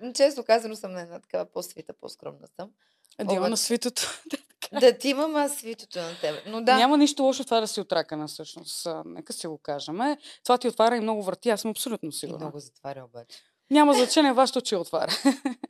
Но 0.00 0.12
често 0.12 0.44
казано 0.44 0.76
съм 0.76 0.92
на 0.92 1.00
една 1.00 1.20
такава 1.20 1.44
по-свита, 1.46 1.92
по-скромна 1.92 2.46
съм. 2.56 2.70
Диона 3.18 3.40
на 3.40 3.46
Обаче- 3.46 3.62
свитото. 3.62 4.02
Да 4.80 4.98
ти 4.98 5.08
имам 5.08 5.36
аз 5.36 5.54
свитото 5.54 5.98
на 5.98 6.16
тебе. 6.20 6.42
Но 6.46 6.62
да, 6.62 6.76
Няма 6.76 6.98
нищо 6.98 7.22
лошо 7.22 7.44
това 7.44 7.60
да 7.60 7.68
си 7.68 7.80
отракана, 7.80 8.28
всъщност. 8.28 8.86
А, 8.86 9.02
Нека 9.06 9.32
си 9.32 9.46
го 9.46 9.58
кажем. 9.58 9.98
Това 10.44 10.58
ти 10.58 10.68
отваря 10.68 10.96
и 10.96 11.00
много 11.00 11.22
врати, 11.22 11.50
аз 11.50 11.60
съм 11.60 11.70
абсолютно 11.70 12.08
и 12.08 12.12
сигурна. 12.12 12.38
много 12.38 12.58
затваря 12.58 13.04
обаче. 13.04 13.38
Няма 13.70 13.94
значение 13.94 14.32
вашето, 14.32 14.60
че 14.60 14.76
отваря. 14.76 15.12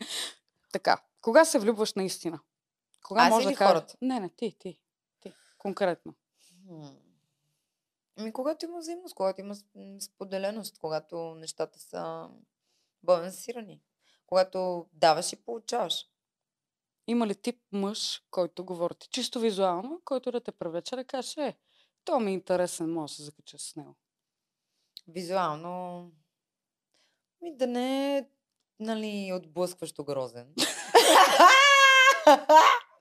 така, 0.72 0.98
кога 1.20 1.44
се 1.44 1.58
влюбваш 1.58 1.94
наистина? 1.94 2.40
Кога 3.02 3.22
Аз 3.22 3.30
може 3.30 3.48
да 3.48 3.54
кажа... 3.54 3.68
хората? 3.70 3.94
Не, 4.02 4.20
не, 4.20 4.28
ти, 4.28 4.56
ти. 4.58 4.78
Ти. 5.20 5.32
Конкретно. 5.58 6.14
Ами, 8.22 8.32
когато 8.32 8.64
има 8.64 8.78
взаимност, 8.78 9.14
когато 9.14 9.40
има 9.40 9.54
споделеност, 10.00 10.78
когато 10.78 11.34
нещата 11.34 11.78
са 11.78 12.28
балансирани, 13.02 13.82
когато 14.26 14.86
даваш 14.92 15.32
и 15.32 15.36
получаваш. 15.36 16.06
Има 17.06 17.26
ли 17.26 17.34
тип 17.34 17.60
мъж, 17.72 18.22
който 18.30 18.64
говори 18.64 18.94
ти 18.94 19.08
чисто 19.08 19.40
визуално, 19.40 20.00
който 20.04 20.32
да 20.32 20.40
те 20.40 20.52
привлече 20.52 20.96
да 20.96 21.04
каже, 21.04 21.40
е, 21.40 21.56
то 22.04 22.20
ми 22.20 22.30
е 22.30 22.34
интересен, 22.34 22.92
мога 22.92 23.04
да 23.04 23.08
се 23.08 23.22
закача 23.22 23.58
с 23.58 23.76
него. 23.76 23.94
Визуално, 25.08 26.02
ми 27.40 27.56
да 27.56 27.66
не 27.66 28.18
е, 28.18 28.28
нали, 28.80 29.32
отблъскващо 29.32 30.04
грозен. 30.04 30.54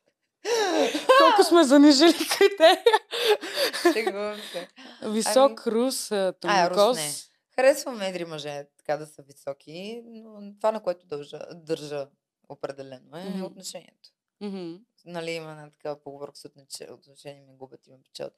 Колко 1.21 1.43
сме 1.43 1.63
занижили 1.63 2.13
критерия. 2.29 2.83
Шегувам 3.93 4.37
се. 4.41 4.67
Висок, 5.03 5.67
рус, 5.67 6.11
а, 6.11 6.33
А, 6.43 6.69
рус 6.69 6.77
тонкос. 6.77 6.97
не. 6.97 7.11
Харесвам 7.55 8.01
едри 8.01 8.25
мъже, 8.25 8.67
така 8.77 8.97
да 8.97 9.05
са 9.05 9.21
високи, 9.21 10.01
но 10.05 10.53
това, 10.55 10.71
на 10.71 10.83
което 10.83 11.05
държа, 11.05 11.39
държа 11.53 12.07
определено 12.49 13.17
е 13.17 13.23
Мгм. 13.23 13.43
отношението. 13.43 14.09
Мгм. 14.41 14.75
Нали, 15.05 15.31
има 15.31 15.51
една 15.51 15.69
такава 15.69 15.95
поговорка 15.97 16.37
с 16.37 16.43
отнош- 16.43 16.91
отношения 16.91 17.43
ме 17.43 17.53
губят 17.53 17.87
и 17.87 17.91
ме 17.91 17.97
печелят. 17.99 18.33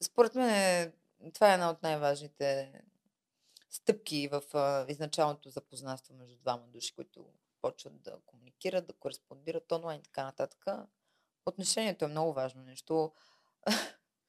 Според 0.00 0.34
мен 0.34 0.48
е, 0.50 0.92
това 1.30 1.50
е 1.50 1.54
една 1.54 1.70
от 1.70 1.82
най-важните 1.82 2.72
стъпки 3.70 4.28
в 4.28 4.42
а, 4.54 4.86
изначалното 4.88 5.50
запознанство 5.50 6.14
между 6.14 6.36
двама 6.36 6.62
души, 6.66 6.94
които 6.94 7.26
почват 7.62 8.02
да 8.02 8.16
комуникират, 8.26 8.86
да 8.86 8.92
кореспондират 8.92 9.72
онлайн 9.72 10.00
и 10.00 10.04
така 10.04 10.24
нататък. 10.24 10.64
Отношението 11.46 12.04
е 12.04 12.08
много 12.08 12.32
важно 12.32 12.62
нещо. 12.62 13.12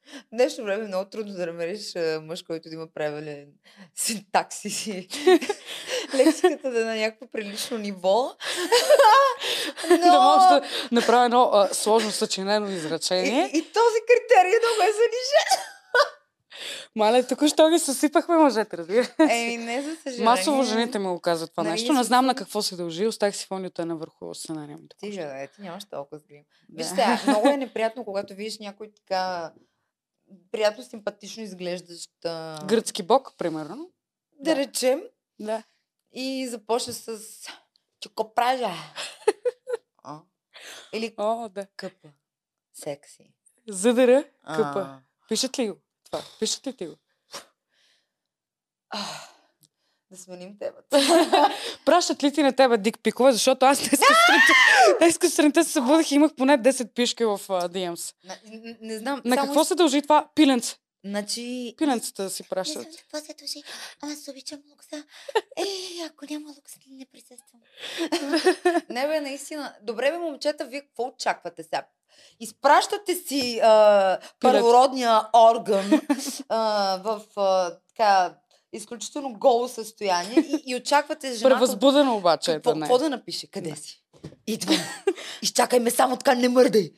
В 0.06 0.24
днешно 0.34 0.64
време 0.64 0.84
е 0.84 0.88
много 0.88 1.10
трудно 1.10 1.34
да 1.34 1.46
намериш 1.46 1.94
мъж, 2.22 2.44
който 2.44 2.70
да 2.70 2.76
има 2.76 2.88
правилен 2.88 3.48
синтаксис 3.96 4.88
и 4.88 5.08
лексиката 6.16 6.72
да 6.72 6.82
е 6.82 6.84
на 6.84 6.96
някакво 6.96 7.28
прилично 7.28 7.78
ниво. 7.78 8.32
Да 9.90 10.20
може 10.20 10.48
да 10.48 10.62
направя 10.92 11.26
едно 11.26 11.50
а, 11.54 11.74
сложно 11.74 12.12
съчинено 12.12 12.70
изречение. 12.70 13.52
И, 13.54 13.58
и 13.58 13.62
този 13.62 14.00
критерий 14.08 14.52
да 14.52 14.84
ме 14.84 14.92
занижен. 14.92 15.75
Мале, 16.96 17.28
току-що 17.28 17.70
ги 17.70 17.80
съсипахме 17.80 18.36
мъжете, 18.36 18.78
разбира. 18.78 19.08
Еми, 19.20 19.58
не 19.58 19.82
за 19.82 19.96
съжаление. 19.96 20.26
Масово 20.26 20.64
жените 20.64 21.00
ми 21.00 21.08
го 21.08 21.20
казват 21.20 21.52
това 21.52 21.64
Нали, 21.64 21.72
нещо. 21.72 21.94
Не 21.94 22.04
знам 22.04 22.26
на 22.26 22.36
какво 22.36 22.62
се 22.62 22.76
дължи. 22.76 23.08
Оставих 23.08 23.36
си 23.36 23.46
фонията 23.46 23.86
на 23.86 23.96
върху 23.96 24.34
сценария 24.34 24.78
ми. 24.78 24.88
Ти, 24.98 25.12
да, 25.12 25.48
ти 25.48 25.62
нямаш 25.62 25.86
толкова 25.86 26.20
с 26.20 26.26
грим. 26.26 26.44
Да. 26.70 26.78
Виж 26.78 26.88
сега, 26.88 27.22
много 27.28 27.48
е 27.48 27.58
неприятно, 27.58 28.06
когато 28.06 28.34
видиш 28.36 28.60
някой 28.60 28.92
така 28.92 29.54
приятно 30.52 30.84
симпатично 30.84 31.44
изглеждащ, 31.44 32.12
Гръцки 32.66 33.04
бог, 33.04 33.34
примерно. 33.38 33.92
да, 34.40 34.52
да. 34.52 34.56
речем, 34.56 35.02
Да. 35.40 35.64
и 36.12 36.48
започне 36.48 36.94
с 36.94 37.20
чокопража. 38.00 38.72
А? 40.04 40.20
Или 40.94 41.14
О, 41.18 41.50
да. 41.50 41.68
къпа. 41.76 42.08
Секси. 42.74 43.34
Задъра, 43.70 44.24
къпа. 44.48 44.80
А. 44.80 45.00
Пишат 45.30 45.60
ли 45.60 45.70
го? 45.70 45.76
Това. 46.06 46.24
Пишат 46.40 46.68
ли 46.68 46.74
ти 46.74 46.88
го? 46.88 46.96
Да 50.12 50.18
сменим 50.18 50.58
темата. 50.60 51.00
Пращат 51.86 52.24
ли 52.24 52.34
ти 52.34 52.44
на 52.44 52.54
тебе 52.54 52.78
дик 52.78 53.00
пикове, 53.00 53.32
защото 53.32 53.66
аз 53.66 53.78
днес 53.80 53.90
сутринта, 53.92 54.54
сутринта 55.30 55.64
се 55.64 55.72
събудих 55.72 56.12
и 56.12 56.16
имах 56.16 56.32
поне 56.36 56.58
10 56.60 56.94
пишки 56.94 57.26
в 57.26 57.32
а, 57.32 57.70
DMs. 57.70 58.16
На- 58.24 58.38
н- 58.46 58.76
Не 58.82 58.98
знам. 59.00 59.22
На 59.26 59.36
само 59.36 59.48
какво 59.48 59.64
се 59.64 59.76
дължи 59.76 60.02
това? 60.02 60.30
Пиленце. 60.36 60.76
Значи... 61.06 61.76
Пиленцата 61.78 62.24
да 62.24 62.30
си 62.30 62.44
Не 62.44 62.50
пращат. 62.50 62.82
знам 62.82 62.94
какво 62.98 63.18
се 63.18 63.34
дължи. 63.34 63.64
Аз 64.04 64.28
обичам 64.28 64.60
лукса. 64.70 65.04
Е, 65.58 65.64
ако 66.06 66.26
няма 66.30 66.50
лукс, 66.50 66.74
не 66.90 67.06
присъствам. 67.06 67.62
Не 68.90 69.08
бе, 69.08 69.22
наистина. 69.22 69.76
Добре 69.82 70.12
бе, 70.12 70.18
момчета, 70.18 70.66
вие 70.66 70.82
какво 70.82 71.04
очаквате 71.06 71.64
сега? 71.64 71.88
Изпращате 72.40 73.16
си 73.16 73.60
а, 73.64 74.18
първородния 74.40 75.22
орган 75.34 75.92
а, 76.50 76.98
в 77.04 77.22
а, 77.36 77.78
така 77.88 78.36
изключително 78.74 79.34
голо 79.34 79.68
състояние 79.68 80.40
и, 80.40 80.64
и 80.72 80.76
очаквате 80.76 81.34
жената... 81.34 81.56
Превъзбудено 81.56 82.16
обаче 82.16 82.52
е 82.52 82.56
какво, 82.56 82.70
да 82.72 82.76
не. 82.76 82.82
какво 82.82 82.98
да 82.98 83.10
напише? 83.10 83.48
Къде 83.48 83.76
си? 83.76 84.04
Идвам. 84.48 84.78
Изчакай 85.42 85.80
ме 85.80 85.92
само 85.92 86.18
така, 86.18 86.36
не 86.36 86.50
мърдай. 86.50 86.92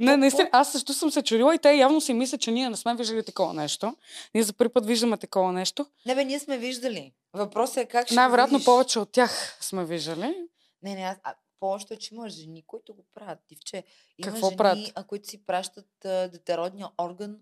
Не, 0.00 0.16
наистина, 0.16 0.48
аз 0.52 0.72
също 0.72 0.94
съм 0.94 1.10
се 1.10 1.22
чудила 1.22 1.54
и 1.54 1.58
те 1.58 1.72
явно 1.72 2.00
си 2.00 2.14
мислят, 2.14 2.40
че 2.40 2.50
ние 2.50 2.70
не 2.70 2.76
сме 2.76 2.94
виждали 2.94 3.24
такова 3.24 3.54
нещо. 3.54 3.96
Ние 4.34 4.44
за 4.44 4.52
първи 4.52 4.72
път 4.72 4.86
виждаме 4.86 5.16
такова 5.16 5.52
нещо. 5.52 5.86
Не 6.06 6.14
бе, 6.14 6.24
ние 6.24 6.38
сме 6.38 6.58
виждали. 6.58 7.12
Въпросът 7.32 7.76
е 7.76 7.86
как 7.86 8.06
ще 8.06 8.14
Най-вероятно 8.14 8.64
повече 8.64 8.98
от 8.98 9.12
тях 9.12 9.58
сме 9.60 9.84
виждали. 9.84 10.34
Не, 10.82 10.94
не, 10.94 11.02
аз, 11.02 11.16
а, 11.22 11.34
повечето, 11.64 11.96
че 11.96 12.14
има 12.14 12.28
жени, 12.28 12.62
които 12.66 12.94
го 12.94 13.04
правят. 13.14 13.38
Дивче, 13.48 13.84
има 14.18 14.32
Какво 14.32 14.46
жени, 14.46 14.56
правят? 14.56 14.92
а, 14.94 15.04
които 15.04 15.28
си 15.28 15.46
пращат 15.46 16.04
а, 16.04 16.28
детеродния 16.28 16.88
орган 17.00 17.38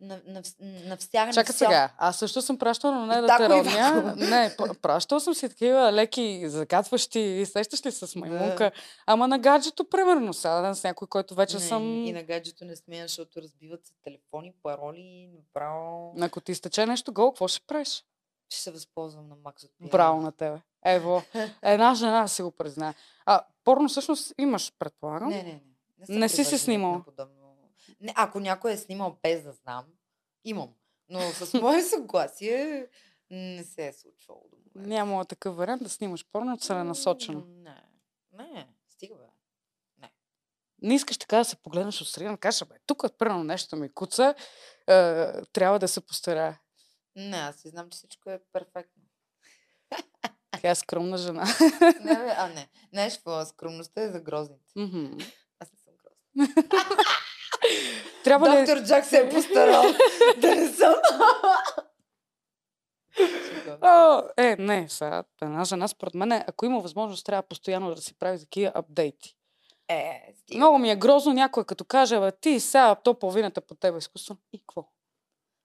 на, 0.00 0.20
на, 0.26 0.42
на 0.60 0.96
всяка 0.96 1.32
Чакай 1.32 1.52
на 1.52 1.58
сега, 1.58 1.92
аз 1.98 2.18
също 2.18 2.42
съм 2.42 2.58
пращала, 2.58 3.22
родня. 3.48 4.02
вако. 4.04 4.18
Не, 4.18 4.54
п- 4.56 4.74
пращала 4.82 5.20
съм 5.20 5.34
си 5.34 5.48
такива 5.48 5.92
леки 5.92 6.48
закатващи, 6.48 7.46
сещаш 7.46 7.86
ли 7.86 7.92
с 7.92 8.16
маймунка. 8.16 8.70
Ама 9.06 9.28
на 9.28 9.38
гаджето, 9.38 9.84
примерно, 9.84 10.34
сега 10.34 10.74
с 10.74 10.84
някой, 10.84 11.08
който 11.08 11.34
вече 11.34 11.56
Не, 11.56 11.62
съм... 11.62 12.04
И 12.04 12.12
на 12.12 12.22
гаджето 12.22 12.64
не 12.64 12.76
смея, 12.76 13.04
защото 13.08 13.42
разбиват 13.42 13.86
се 13.86 13.92
телефони, 14.04 14.52
пароли, 14.62 15.30
направо... 15.36 16.14
Ако 16.20 16.40
ти 16.40 16.52
изтече 16.52 16.86
нещо 16.86 17.12
гол, 17.12 17.30
какво 17.30 17.48
ще 17.48 17.66
правиш? 17.66 18.04
Ще 18.48 18.62
се 18.62 18.70
възползвам 18.70 19.28
на 19.28 19.36
Макс 19.44 19.64
от. 19.64 19.70
Браво 19.80 20.20
на 20.20 20.32
тебе. 20.32 20.60
Ево, 20.86 21.22
една 21.62 21.94
жена 21.94 22.28
си 22.28 22.42
го 22.42 22.50
признае. 22.50 22.94
А, 23.26 23.40
порно 23.64 23.88
всъщност 23.88 24.34
имаш, 24.38 24.72
предполагам. 24.78 25.28
Не, 25.28 25.42
не, 25.42 25.62
не. 25.98 26.06
съм 26.06 26.18
Не 26.18 26.28
си 26.28 26.44
се 26.44 26.58
снимала? 26.58 26.98
на 26.98 27.04
Подобно... 27.04 27.34
Не, 28.00 28.12
ако 28.16 28.40
някой 28.40 28.72
е 28.72 28.76
снимал 28.76 29.18
без 29.22 29.42
да 29.42 29.52
знам, 29.52 29.84
имам. 30.44 30.74
Но 31.08 31.20
с 31.20 31.60
мое 31.60 31.82
съгласие 31.90 32.88
не 33.30 33.64
се 33.64 33.86
е 33.86 33.92
случвало 33.92 34.42
до 34.50 34.56
момента. 34.56 34.88
Няма 34.88 35.24
такъв 35.24 35.56
вариант 35.56 35.82
да 35.82 35.88
снимаш 35.88 36.26
порно 36.32 36.58
целенасочено. 36.58 37.44
Не, 37.46 37.82
не, 38.32 38.68
стига 38.88 39.14
бе. 39.14 39.34
Не 40.84 40.94
искаш 40.94 41.18
така 41.18 41.36
да 41.36 41.44
се 41.44 41.56
погледнеш 41.56 42.00
от 42.00 42.08
страна, 42.08 42.32
да 42.32 42.38
кажеш, 42.38 42.68
бе, 42.68 42.74
тук 42.86 43.04
примерно 43.18 43.44
нещо 43.44 43.76
ми 43.76 43.94
куца, 43.94 44.34
е, 44.86 45.42
трябва 45.42 45.78
да 45.78 45.88
се 45.88 46.06
постарая. 46.06 46.60
Не, 47.16 47.36
аз 47.36 47.56
си 47.56 47.68
знам, 47.68 47.90
че 47.90 47.96
всичко 47.96 48.30
е 48.30 48.40
перфектно. 48.52 49.02
Тя 50.64 50.70
е 50.70 50.74
скромна 50.74 51.16
жена. 51.16 51.44
Не, 52.00 52.14
бе, 52.14 52.34
а 52.38 52.48
не. 52.48 52.68
Знаеш 52.92 53.16
какво? 53.16 53.44
Скромността 53.44 54.02
е 54.02 54.08
за 54.08 54.20
грозните. 54.20 54.64
Мгм. 54.76 55.04
Аз 55.60 55.68
не 55.72 55.78
съм 55.78 55.92
грозна. 56.02 56.64
Трябва 58.24 58.50
ли... 58.50 58.66
Доктор 58.66 58.84
Джак 58.84 59.04
се 59.04 59.18
е 59.18 59.28
постарал 59.28 59.82
да 60.38 60.54
не 60.54 60.68
съм. 60.68 60.94
О, 63.82 64.22
е, 64.36 64.56
не, 64.58 64.88
сега 64.88 65.24
една 65.42 65.64
жена, 65.64 65.88
според 65.88 66.14
мен, 66.14 66.32
ако 66.32 66.66
има 66.66 66.80
възможност, 66.80 67.26
трябва 67.26 67.42
постоянно 67.42 67.94
да 67.94 68.02
си 68.02 68.18
прави 68.18 68.38
такива 68.38 68.72
апдейти. 68.74 69.36
Е, 69.88 70.32
стига. 70.36 70.58
Много 70.58 70.78
ми 70.78 70.90
е 70.90 70.96
грозно 70.96 71.32
някой, 71.32 71.64
като 71.64 71.84
каже, 71.84 72.20
бе, 72.20 72.32
ти 72.32 72.60
сега 72.60 72.94
то 72.94 73.18
половината 73.18 73.60
по 73.60 73.74
тебе 73.74 73.96
е 73.96 73.98
изкуство. 73.98 74.36
И 74.52 74.58
какво? 74.58 74.88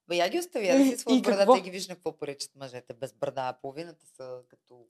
Бе, 0.10 0.16
я 0.16 0.30
ги 0.30 0.40
остави, 0.40 0.68
я 0.68 0.78
да 0.78 0.84
си 0.84 0.90
И 0.94 0.98
своя 0.98 1.22
брада, 1.22 1.38
какво? 1.38 1.54
те 1.54 1.62
ги 1.62 1.72
виж 1.72 1.88
на 1.88 1.96
какво 1.96 2.18
поричат 2.18 2.52
мъжете 2.56 2.94
без 2.94 3.14
брада. 3.14 3.42
а 3.42 3.54
Половината 3.54 4.06
са 4.18 4.38
като 4.50 4.86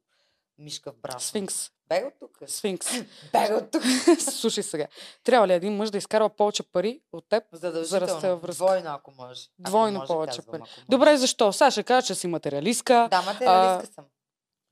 мишка 0.58 0.92
в 0.92 0.96
брата. 0.96 1.24
Сфинкс. 1.24 1.72
Бега 1.90 2.08
от 2.08 2.14
тук. 2.20 2.38
Сфинкс. 2.48 2.88
Бега 3.34 3.56
от 3.56 3.72
тук. 3.72 3.84
Слушай 4.20 4.64
сега. 4.64 4.88
Трябва 5.24 5.48
ли 5.48 5.54
един 5.54 5.76
мъж 5.76 5.90
да 5.90 5.98
изкарва 5.98 6.30
повече 6.30 6.64
пари 6.64 7.02
от 7.14 7.30
теб? 7.30 7.44
Сте 7.56 7.70
във 7.70 7.90
връзка. 7.92 8.38
Двойно, 8.48 8.90
ако 8.90 9.12
може. 9.12 9.42
Ако 9.42 9.70
Двойно 9.70 10.00
може, 10.00 10.08
повече 10.08 10.38
казвам, 10.38 10.52
пари. 10.52 10.62
ако 10.62 10.70
може. 10.70 10.86
Добре, 10.90 11.18
защо? 11.18 11.54
Сега 11.54 11.72
ще 11.72 11.84
кажа, 11.84 12.08
че 12.08 12.16
си 12.16 12.28
материалистка. 12.28 13.08
Да, 13.12 13.22
материалистка 13.22 13.94
съм. 13.94 14.06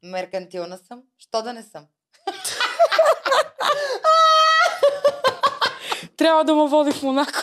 Меркантилна 0.04 0.78
съм. 0.78 1.04
Що 1.18 1.42
да 1.42 1.54
не 1.54 1.64
съм? 1.64 1.86
Трябва 6.18 6.44
да 6.44 6.56
ме 6.56 6.68
води 6.68 6.92
в 6.92 7.04
Монако. 7.04 7.40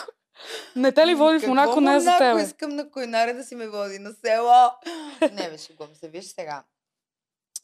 Не 0.75 0.91
те 0.91 1.07
ли 1.07 1.15
води 1.15 1.39
в 1.39 1.47
Монако, 1.47 1.81
не 1.81 1.95
е 1.95 1.99
за 1.99 2.11
Монако? 2.11 2.37
тебе. 2.37 2.47
искам 2.47 2.75
на 2.75 2.91
койнаре 2.91 3.33
да 3.33 3.43
си 3.43 3.55
ме 3.55 3.67
води 3.67 3.99
на 3.99 4.13
село. 4.13 4.71
не, 5.31 5.49
бе, 5.49 5.57
шегувам 5.57 5.95
се. 5.95 6.09
Виж 6.09 6.25
сега. 6.25 6.63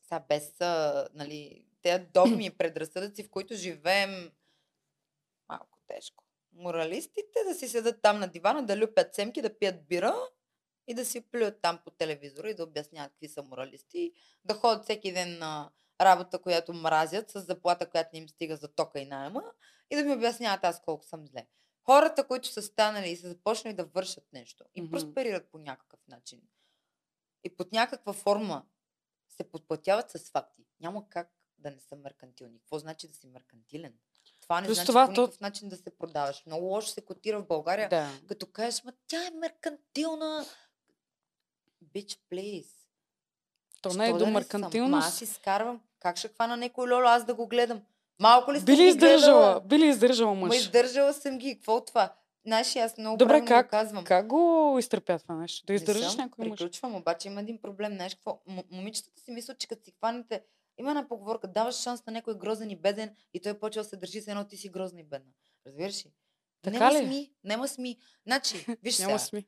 Сега 0.07 0.23
без, 0.29 0.61
а, 0.61 1.07
нали, 1.13 1.65
тези 1.81 2.03
догми 2.13 2.45
и 2.45 2.49
предразсъдъци, 2.49 3.23
в 3.23 3.29
които 3.29 3.55
живеем, 3.55 4.31
малко 5.49 5.79
тежко. 5.87 6.23
Моралистите 6.53 7.39
да 7.47 7.55
си 7.55 7.67
седат 7.67 8.01
там 8.01 8.19
на 8.19 8.27
дивана, 8.27 8.63
да 8.63 8.77
люпят 8.77 9.15
семки, 9.15 9.41
да 9.41 9.57
пият 9.57 9.87
бира 9.87 10.15
и 10.87 10.93
да 10.93 11.05
си 11.05 11.21
плюят 11.21 11.61
там 11.61 11.79
по 11.85 11.91
телевизора 11.91 12.49
и 12.49 12.53
да 12.53 12.63
обясняват 12.63 13.11
какви 13.11 13.27
са 13.27 13.43
моралисти, 13.43 14.13
да 14.45 14.53
ходят 14.53 14.83
всеки 14.83 15.13
ден 15.13 15.37
на 15.37 15.69
работа, 16.01 16.39
която 16.39 16.73
мразят, 16.73 17.31
с 17.31 17.41
заплата, 17.41 17.89
която 17.89 18.09
не 18.13 18.19
им 18.19 18.29
стига 18.29 18.55
за 18.55 18.67
тока 18.67 18.99
и 18.99 19.05
найема 19.05 19.43
и 19.89 19.95
да 19.95 20.03
ми 20.03 20.13
обясняват 20.13 20.65
аз 20.65 20.81
колко 20.81 21.05
съм 21.05 21.27
зле. 21.27 21.47
Хората, 21.81 22.27
които 22.27 22.47
са 22.47 22.61
станали 22.61 23.09
и 23.09 23.17
са 23.17 23.27
започнали 23.29 23.75
да 23.75 23.85
вършат 23.85 24.33
нещо 24.33 24.63
и 24.75 24.81
Мгм. 24.81 24.91
просперират 24.91 25.47
по 25.47 25.57
някакъв 25.57 25.99
начин 26.07 26.41
и 27.43 27.55
под 27.55 27.71
някаква 27.71 28.13
форма 28.13 28.65
се 29.29 29.43
подплатяват 29.43 30.11
с 30.11 30.19
факти. 30.19 30.65
Няма 30.79 31.09
как 31.09 31.31
да 31.57 31.71
не 31.71 31.79
са 31.79 31.95
меркантилни. 31.95 32.59
Какво 32.59 32.79
значи 32.79 33.07
да 33.07 33.13
си 33.13 33.27
меркантилен? 33.27 33.93
Това 34.41 34.61
не 34.61 34.67
Плюс 34.67 34.77
значи 34.77 34.87
това 34.87 35.07
по 35.07 35.13
то- 35.13 35.21
никакъв 35.21 35.39
начин 35.39 35.69
да 35.69 35.77
се 35.77 35.97
продаваш. 35.97 36.43
Много 36.45 36.65
лошо 36.65 36.87
се 36.87 37.05
котира 37.05 37.41
в 37.41 37.47
България, 37.47 37.89
Да. 37.89 38.09
като 38.27 38.45
кажеш, 38.47 38.83
ма 38.83 38.93
тя 39.07 39.27
е 39.27 39.31
меркантилна. 39.31 40.45
Bitch, 41.85 42.19
please. 42.31 42.69
То 43.81 43.93
не 43.93 44.09
е 44.09 44.13
до 44.13 44.27
меркантилност. 44.27 45.07
аз 45.07 45.21
изкарвам. 45.21 45.81
Как 45.99 46.17
ще 46.17 46.27
хвана 46.27 46.57
някой 46.57 46.91
лоло 46.91 47.03
аз 47.05 47.25
да 47.25 47.33
го 47.35 47.47
гледам? 47.47 47.85
Малко 48.21 48.53
ли 48.53 48.57
съм 48.57 48.65
Би 48.65 48.71
ли 48.71 48.75
ги 48.75 48.83
издържала? 48.83 49.41
гледала? 49.41 49.61
Би 49.61 49.79
ли 49.79 49.87
издържала 49.87 50.33
Ма 50.35 50.47
мъж? 50.47 50.57
издържала 50.57 51.13
съм 51.13 51.37
ги. 51.37 51.55
Какво 51.55 51.75
от 51.75 51.87
това? 51.87 52.13
Знаеш, 52.45 52.75
аз 52.75 52.97
много 52.97 53.17
Добре, 53.17 53.45
как? 53.45 53.65
го 53.65 53.69
казвам. 53.69 54.03
Как 54.03 54.27
го 54.27 54.75
изтърпя 54.79 55.19
това 55.19 55.35
нещо? 55.35 55.65
Да 55.65 55.73
Не 55.73 55.75
издържаш 55.75 56.11
съм, 56.11 56.21
някой 56.21 56.47
мъж? 56.47 56.59
Приключвам, 56.59 56.95
обаче 56.95 57.27
има 57.27 57.41
един 57.41 57.61
проблем. 57.61 57.93
Знаеш 57.93 58.15
какво? 58.15 58.41
М- 58.47 58.63
момичетата 58.71 59.21
си 59.21 59.31
мислят, 59.31 59.59
че 59.59 59.67
като 59.67 59.83
си 59.83 59.91
хванете... 59.91 60.43
Има 60.77 60.89
една 60.91 61.07
поговорка, 61.07 61.47
даваш 61.47 61.75
шанс 61.75 62.05
на 62.05 62.13
някой 62.13 62.37
грозен 62.37 62.69
и 62.69 62.75
беден 62.75 63.15
и 63.33 63.41
той 63.41 63.59
почва 63.59 63.83
да 63.83 63.89
се 63.89 63.95
държи 63.97 64.21
с 64.21 64.27
едно 64.27 64.43
ти 64.47 64.57
си 64.57 64.69
грозна 64.69 64.99
и 64.99 65.03
бедна. 65.03 65.31
Разбираш 65.67 66.05
ли? 66.05 66.11
Така 66.61 66.79
Нема 66.79 66.99
ли? 66.99 67.05
сми, 67.05 67.31
нема 67.43 67.67
сми. 67.67 67.97
Значи, 68.27 68.65
виж 68.83 68.95
сега, 68.95 69.19
сми. 69.19 69.47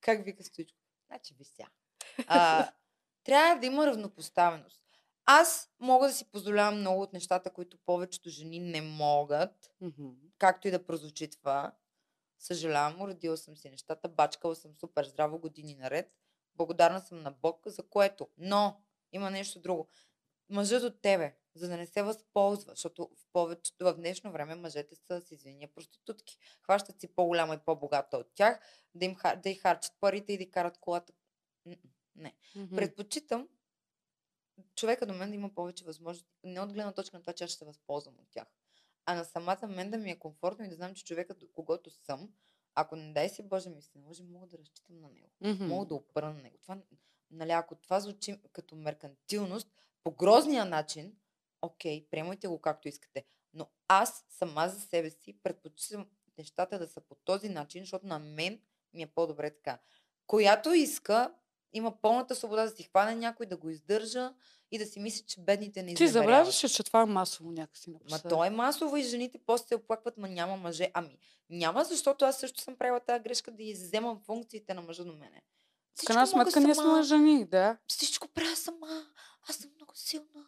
как 0.00 0.24
вика 0.24 0.44
Стоичко. 0.44 0.78
Значи, 1.06 1.34
виж 1.38 1.46
сега. 1.46 1.68
А, 2.26 2.68
трябва 3.24 3.60
да 3.60 3.66
има 3.66 3.86
равнопоставеност. 3.86 4.81
Аз 5.26 5.70
мога 5.80 6.06
да 6.06 6.12
си 6.12 6.30
позволявам 6.30 6.80
много 6.80 7.02
от 7.02 7.12
нещата, 7.12 7.50
които 7.50 7.78
повечето 7.86 8.30
жени 8.30 8.60
не 8.60 8.82
могат, 8.82 9.70
Мгм. 9.80 10.08
както 10.38 10.68
и 10.68 10.70
да 10.70 10.86
прозвучи 10.86 11.30
това. 11.30 11.72
Съжалявам, 12.38 13.00
уредила 13.00 13.36
съм 13.36 13.56
си 13.56 13.70
нещата, 13.70 14.08
бачкала 14.08 14.56
съм 14.56 14.76
супер 14.76 15.04
здраво 15.04 15.38
години 15.38 15.74
наред. 15.74 16.12
Благодарна 16.54 17.00
съм 17.00 17.22
на 17.22 17.30
Бог 17.30 17.60
за 17.66 17.82
което. 17.82 18.28
Но 18.38 18.82
има 19.12 19.30
нещо 19.30 19.60
друго. 19.60 19.88
Мъжът 20.48 20.82
от 20.82 21.02
тебе, 21.02 21.36
за 21.54 21.68
да 21.68 21.76
не 21.76 21.86
се 21.86 22.02
възползва, 22.02 22.72
защото 22.72 23.10
в 23.16 23.26
повечето 23.32 23.84
в 23.84 23.94
днешно 23.94 24.32
време 24.32 24.54
мъжете 24.54 24.94
са 24.96 25.20
с 25.20 25.30
извинения 25.30 25.68
проститутки. 25.74 26.38
Хващат 26.62 27.00
си 27.00 27.08
по-голяма 27.14 27.54
и 27.54 27.58
по-богата 27.58 28.16
от 28.16 28.34
тях, 28.34 28.60
да 28.94 29.04
им 29.04 29.16
да 29.36 29.50
й 29.50 29.54
харчат 29.54 29.92
парите 30.00 30.32
и 30.32 30.36
да 30.36 30.42
й 30.42 30.50
карат 30.50 30.78
колата. 30.78 31.12
Не. 32.16 32.34
Мгм. 32.56 32.76
Предпочитам 32.76 33.48
човека 34.74 35.06
до 35.06 35.14
мен 35.14 35.30
да 35.30 35.34
има 35.34 35.54
повече 35.54 35.84
възможности. 35.84 36.30
Не 36.44 36.60
от 36.60 36.72
гледна 36.72 36.92
точка 36.92 37.16
на 37.16 37.22
това, 37.22 37.32
че 37.32 37.44
аз 37.44 37.50
ще 37.50 37.58
се 37.58 37.64
възползвам 37.64 38.14
от 38.18 38.30
тях. 38.30 38.46
А 39.06 39.14
на 39.14 39.24
самата 39.24 39.66
мен 39.68 39.90
да 39.90 39.98
ми 39.98 40.10
е 40.10 40.18
комфортно 40.18 40.64
и 40.64 40.68
да 40.68 40.74
знам, 40.74 40.94
че 40.94 41.04
човекът, 41.04 41.38
до 41.38 41.48
когото 41.52 41.90
съм, 41.90 42.32
ако 42.74 42.96
не 42.96 43.12
дай 43.12 43.28
си 43.28 43.42
Боже 43.42 43.70
ми 43.70 43.82
се 43.82 43.98
наложи, 43.98 44.22
мога 44.22 44.46
да 44.46 44.58
разчитам 44.58 45.00
на 45.00 45.08
него. 45.08 45.30
Мгм. 45.40 45.64
Мога 45.64 45.86
да 45.86 45.94
опра 45.94 46.32
на 46.32 46.42
него. 46.42 46.58
Това, 46.62 46.78
нали, 47.30 47.50
ако 47.50 47.74
това 47.74 48.00
звучи 48.00 48.40
като 48.52 48.76
меркантилност, 48.76 49.68
по 50.04 50.10
грозния 50.10 50.64
начин, 50.64 51.16
окей, 51.62 52.06
приемайте 52.10 52.48
го 52.48 52.60
както 52.60 52.88
искате. 52.88 53.24
Но 53.54 53.68
аз 53.88 54.24
сама 54.28 54.68
за 54.68 54.80
себе 54.80 55.10
си 55.10 55.38
предпочитам 55.42 56.08
нещата 56.38 56.78
да 56.78 56.88
са 56.88 57.00
по 57.00 57.14
този 57.14 57.48
начин, 57.48 57.82
защото 57.82 58.06
на 58.06 58.18
мен 58.18 58.60
ми 58.94 59.02
е 59.02 59.06
по-добре 59.06 59.50
така. 59.50 59.78
Която 60.26 60.72
иска, 60.72 61.34
има 61.72 62.00
пълната 62.02 62.34
свобода 62.34 62.64
да 62.64 62.70
си 62.70 62.82
хване 62.82 63.14
някой, 63.14 63.46
да 63.46 63.56
го 63.56 63.70
издържа 63.70 64.32
и 64.70 64.78
да 64.78 64.86
си 64.86 65.00
мисли, 65.00 65.24
че 65.26 65.40
бедните 65.40 65.82
не 65.82 65.94
Ти 65.94 66.08
забравяш, 66.08 66.72
че 66.72 66.82
това 66.82 67.02
е 67.02 67.06
масово 67.06 67.52
някакси 67.52 67.90
Ма 67.90 67.92
напоследък? 67.92 68.28
то 68.28 68.44
е 68.44 68.50
масово 68.50 68.96
и 68.96 69.02
жените 69.02 69.38
после 69.46 69.66
се 69.66 69.74
оплакват, 69.74 70.18
ма 70.18 70.28
няма 70.28 70.56
мъже. 70.56 70.90
Ами, 70.94 71.18
няма, 71.50 71.84
защото 71.84 72.24
аз 72.24 72.40
също 72.40 72.60
съм 72.60 72.76
правила 72.76 73.00
тази 73.00 73.22
грешка 73.22 73.50
да 73.50 73.62
изземам 73.62 74.20
функциите 74.26 74.74
на 74.74 74.82
мъжа 74.82 75.04
до 75.04 75.12
мене. 75.12 75.42
В 76.02 76.04
крайна 76.04 76.26
сметка 76.26 76.60
ние 76.60 76.74
сме 76.74 77.02
жени, 77.02 77.44
да. 77.44 77.76
Всичко 77.88 78.28
правя 78.28 78.56
сама. 78.56 79.06
Аз 79.48 79.56
съм 79.56 79.70
много 79.76 79.92
силна. 79.94 80.46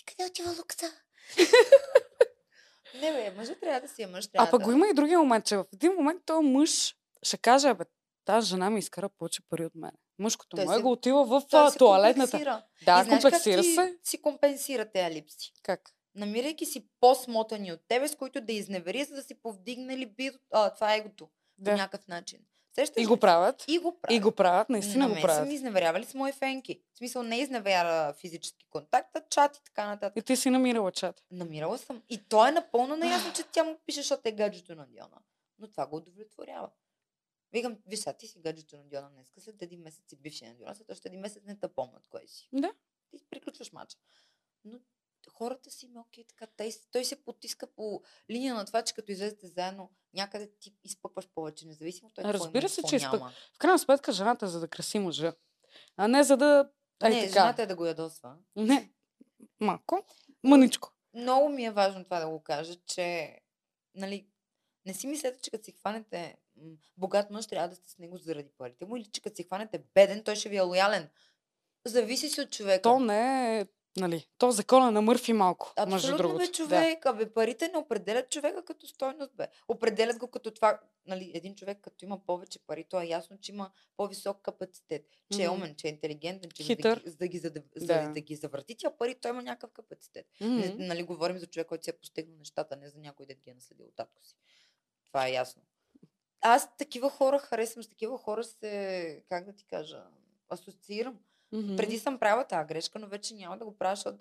И 0.00 0.04
къде 0.04 0.26
отива 0.26 0.50
Лукса? 0.58 0.92
Не 2.94 3.12
бе, 3.12 3.34
мъжът 3.36 3.60
трябва 3.60 3.80
да 3.80 3.88
си 3.88 4.02
е 4.02 4.06
мъж. 4.06 4.28
А 4.38 4.50
пък 4.50 4.60
да... 4.60 4.64
го 4.64 4.72
има 4.72 4.88
и 4.88 4.94
другия 4.94 5.18
момент, 5.18 5.44
че 5.44 5.56
в 5.56 5.64
един 5.72 5.92
момент 5.92 6.22
този 6.26 6.46
мъж 6.46 6.96
ще 7.22 7.36
каже, 7.36 7.74
бе, 7.74 7.84
тази 8.30 8.48
жена 8.48 8.70
ми 8.70 8.78
изкара 8.78 9.08
повече 9.08 9.42
пари 9.42 9.66
от 9.66 9.74
мен. 9.74 9.90
Мъжкото 10.18 10.56
Той 10.56 10.64
му 10.64 10.70
се- 10.70 10.78
его 10.78 10.90
отива 10.90 11.24
в 11.24 11.42
Той 11.50 11.70
туалетната. 11.70 12.30
компенсира. 12.30 12.62
Да, 12.84 13.00
и 13.00 13.04
знаеш 13.04 13.22
как 13.22 13.36
се. 13.36 13.98
си 14.02 14.22
компенсира 14.22 14.84
тези 14.84 15.14
липси? 15.14 15.52
Как? 15.62 15.90
Намирайки 16.14 16.66
си 16.66 16.88
по-смотани 17.00 17.72
от 17.72 17.80
тебе, 17.88 18.08
с 18.08 18.16
които 18.16 18.40
да 18.40 18.52
изневери, 18.52 19.04
за 19.04 19.14
да 19.14 19.22
си 19.22 19.34
повдигне 19.34 19.98
либидо, 19.98 20.38
а, 20.50 20.70
това 20.70 20.94
е 20.94 20.98
егото. 20.98 21.26
По 21.26 21.30
Да. 21.58 21.72
някакъв 21.72 22.08
начин. 22.08 22.38
Сещаш 22.74 23.02
И 23.02 23.06
го 23.06 23.16
правят. 23.16 23.64
И 23.68 23.78
го 23.78 23.92
правят. 23.92 24.12
И 24.12 24.20
го 24.20 24.32
правят, 24.32 24.68
наистина 24.68 25.08
на 25.08 25.14
го 25.14 25.20
правят. 25.20 25.52
изневерявали 25.52 26.04
с 26.04 26.14
мои 26.14 26.32
фенки. 26.32 26.80
В 26.94 26.98
смисъл 26.98 27.22
не 27.22 27.38
изневеря 27.38 28.12
физически 28.12 28.66
контакт, 28.70 29.16
а 29.16 29.20
чат 29.20 29.56
и 29.56 29.64
така 29.64 29.86
нататък. 29.86 30.16
И 30.16 30.22
ти 30.22 30.36
си 30.36 30.50
намирала 30.50 30.92
чат. 30.92 31.22
Намирала 31.30 31.78
съм. 31.78 32.02
И 32.08 32.18
той 32.18 32.48
е 32.48 32.52
напълно 32.52 32.96
наясно, 32.96 33.32
че 33.32 33.42
тя 33.44 33.64
му 33.64 33.76
пише, 33.86 34.00
защото 34.00 34.22
е 34.24 34.32
гаджето 34.32 34.74
на 34.74 34.86
Диона. 34.86 35.16
Но 35.58 35.68
това 35.68 35.86
го 35.86 35.96
удовлетворява. 35.96 36.68
Викам, 37.52 37.78
виж 37.86 37.98
сега, 37.98 38.12
ти 38.12 38.26
си 38.26 38.38
гаджето 38.38 38.76
на 38.76 38.84
Диона 38.84 39.10
днес, 39.10 39.32
след 39.38 39.62
един 39.62 39.80
месец 39.80 40.08
си 40.08 40.16
бившия 40.16 40.50
на 40.50 40.56
Диона, 40.56 40.74
след 40.74 40.90
още 40.90 41.08
един 41.08 41.20
месец 41.20 41.42
не 41.44 41.58
те 41.58 41.68
помнят 41.68 42.06
кой 42.08 42.26
си. 42.26 42.48
Да. 42.52 42.72
Ти 43.10 43.24
приключваш 43.30 43.72
мача. 43.72 43.98
Но 44.64 44.78
хората 45.28 45.70
си 45.70 45.86
има 45.86 46.00
окей, 46.00 46.24
така. 46.24 46.46
Той, 46.46 46.72
той 46.92 47.04
се 47.04 47.24
потиска 47.24 47.66
по 47.66 48.02
линия 48.30 48.54
на 48.54 48.64
това, 48.64 48.82
че 48.82 48.94
като 48.94 49.12
излезете 49.12 49.46
заедно, 49.46 49.90
някъде 50.14 50.50
ти 50.60 50.74
изпъкваш 50.84 51.28
повече, 51.28 51.66
независимо 51.66 52.10
той 52.10 52.24
Разбира 52.24 52.68
се, 52.68 52.82
че 52.82 52.96
изпък-. 52.96 53.32
В 53.54 53.58
крайна 53.58 53.78
сметка 53.78 54.12
жената 54.12 54.46
е 54.46 54.48
за 54.48 54.60
да 54.60 54.68
краси 54.68 54.98
мъжа. 54.98 55.34
А 55.96 56.08
не 56.08 56.24
за 56.24 56.36
да... 56.36 56.70
Ей, 57.04 57.10
Не, 57.10 57.20
така. 57.20 57.32
жената 57.32 57.62
е 57.62 57.66
да 57.66 57.76
го 57.76 57.86
ядосва. 57.86 58.36
Не. 58.56 58.92
Малко. 59.60 60.06
Мъничко. 60.42 60.92
много 61.14 61.48
ми 61.48 61.64
е 61.64 61.70
важно 61.70 62.04
това 62.04 62.20
да 62.20 62.28
го 62.28 62.42
кажа, 62.42 62.74
че 62.86 63.38
нали, 63.94 64.28
не 64.86 64.94
си 64.94 65.06
мислете, 65.06 65.40
че 65.42 65.50
като 65.50 65.64
си 65.64 65.72
хванете 65.72 66.36
богат 66.96 67.30
мъж, 67.30 67.46
трябва 67.46 67.68
да 67.68 67.74
сте 67.76 67.90
с 67.90 67.98
него 67.98 68.16
заради 68.16 68.50
парите 68.58 68.84
му, 68.84 68.96
или 68.96 69.04
че 69.12 69.20
като 69.22 69.36
си 69.36 69.42
хванете 69.42 69.82
беден, 69.94 70.24
той 70.24 70.36
ще 70.36 70.48
ви 70.48 70.56
е 70.56 70.60
лоялен. 70.60 71.08
Зависи 71.86 72.28
си 72.28 72.40
от 72.40 72.50
човека. 72.52 72.82
То 72.82 73.00
не 73.00 73.60
е... 73.60 73.66
Нали, 73.96 74.28
то 74.38 74.50
закона 74.50 74.90
на 74.90 75.02
Мърфи 75.02 75.32
малко, 75.32 75.72
Абсолютно 75.76 76.38
бе 76.38 76.46
Да. 76.46 76.52
човек. 76.52 77.06
Абе, 77.06 77.32
парите 77.32 77.68
не 77.68 77.78
определят 77.78 78.30
човека 78.30 78.64
като 78.64 78.86
стойност, 78.86 79.32
бе. 79.36 79.48
Определят 79.68 80.18
го 80.18 80.28
като 80.28 80.50
това. 80.50 80.80
Нали, 81.06 81.30
един 81.34 81.54
човек, 81.54 81.78
като 81.80 82.04
има 82.04 82.26
повече 82.26 82.58
пари, 82.58 82.84
то 82.88 83.00
е 83.00 83.06
ясно, 83.06 83.38
че 83.40 83.52
има 83.52 83.70
по-висок 83.96 84.42
капацитет. 84.42 85.06
Че 85.36 85.42
е 85.42 85.48
Мгм. 85.48 85.56
умен, 85.56 85.74
че 85.74 85.86
е 85.86 85.90
интелигентен, 85.90 86.50
че 86.50 86.62
Хитър. 86.62 87.02
за 87.06 87.16
да 87.16 87.28
ги, 87.28 87.38
за 87.38 87.50
да 87.50 87.60
ги, 87.60 87.66
за 87.76 87.86
да, 87.86 87.94
за 87.96 88.06
Да. 88.08 88.12
да 88.12 88.20
ги 88.20 88.36
завърти 88.36 88.74
тия 88.74 88.96
пари, 88.98 89.14
той 89.14 89.30
има 89.30 89.42
някакъв 89.42 89.70
капацитет. 89.72 90.26
Не, 90.40 90.74
нали, 90.78 91.02
говорим 91.02 91.38
за 91.38 91.46
човек, 91.46 91.66
който 91.66 91.84
си 91.84 91.90
е 91.90 91.98
постигнал 91.98 92.38
нещата, 92.38 92.76
не 92.76 92.88
за 92.88 92.98
някой, 92.98 93.26
дет 93.26 93.40
ги 93.40 93.50
е 93.50 93.54
наследил 93.54 93.86
от 93.86 93.96
татко 93.96 94.24
си. 94.24 94.36
Това 95.08 95.26
е 95.26 95.32
ясно. 95.32 95.62
Аз 96.40 96.76
такива 96.76 97.10
хора 97.10 97.38
харесвам, 97.38 97.82
с 97.82 97.88
такива 97.88 98.18
хора 98.18 98.44
се, 98.44 99.24
как 99.28 99.44
да 99.44 99.52
ти 99.52 99.64
кажа, 99.64 100.04
асоциирам. 100.48 101.18
Мгм. 101.52 101.76
Преди 101.76 101.98
съм 101.98 102.18
правила 102.18 102.44
тази 102.44 102.68
грешка, 102.68 102.98
но 102.98 103.06
вече 103.06 103.34
няма 103.34 103.58
да 103.58 103.64
го 103.64 103.78
правя, 103.78 103.96
защото 103.96 104.18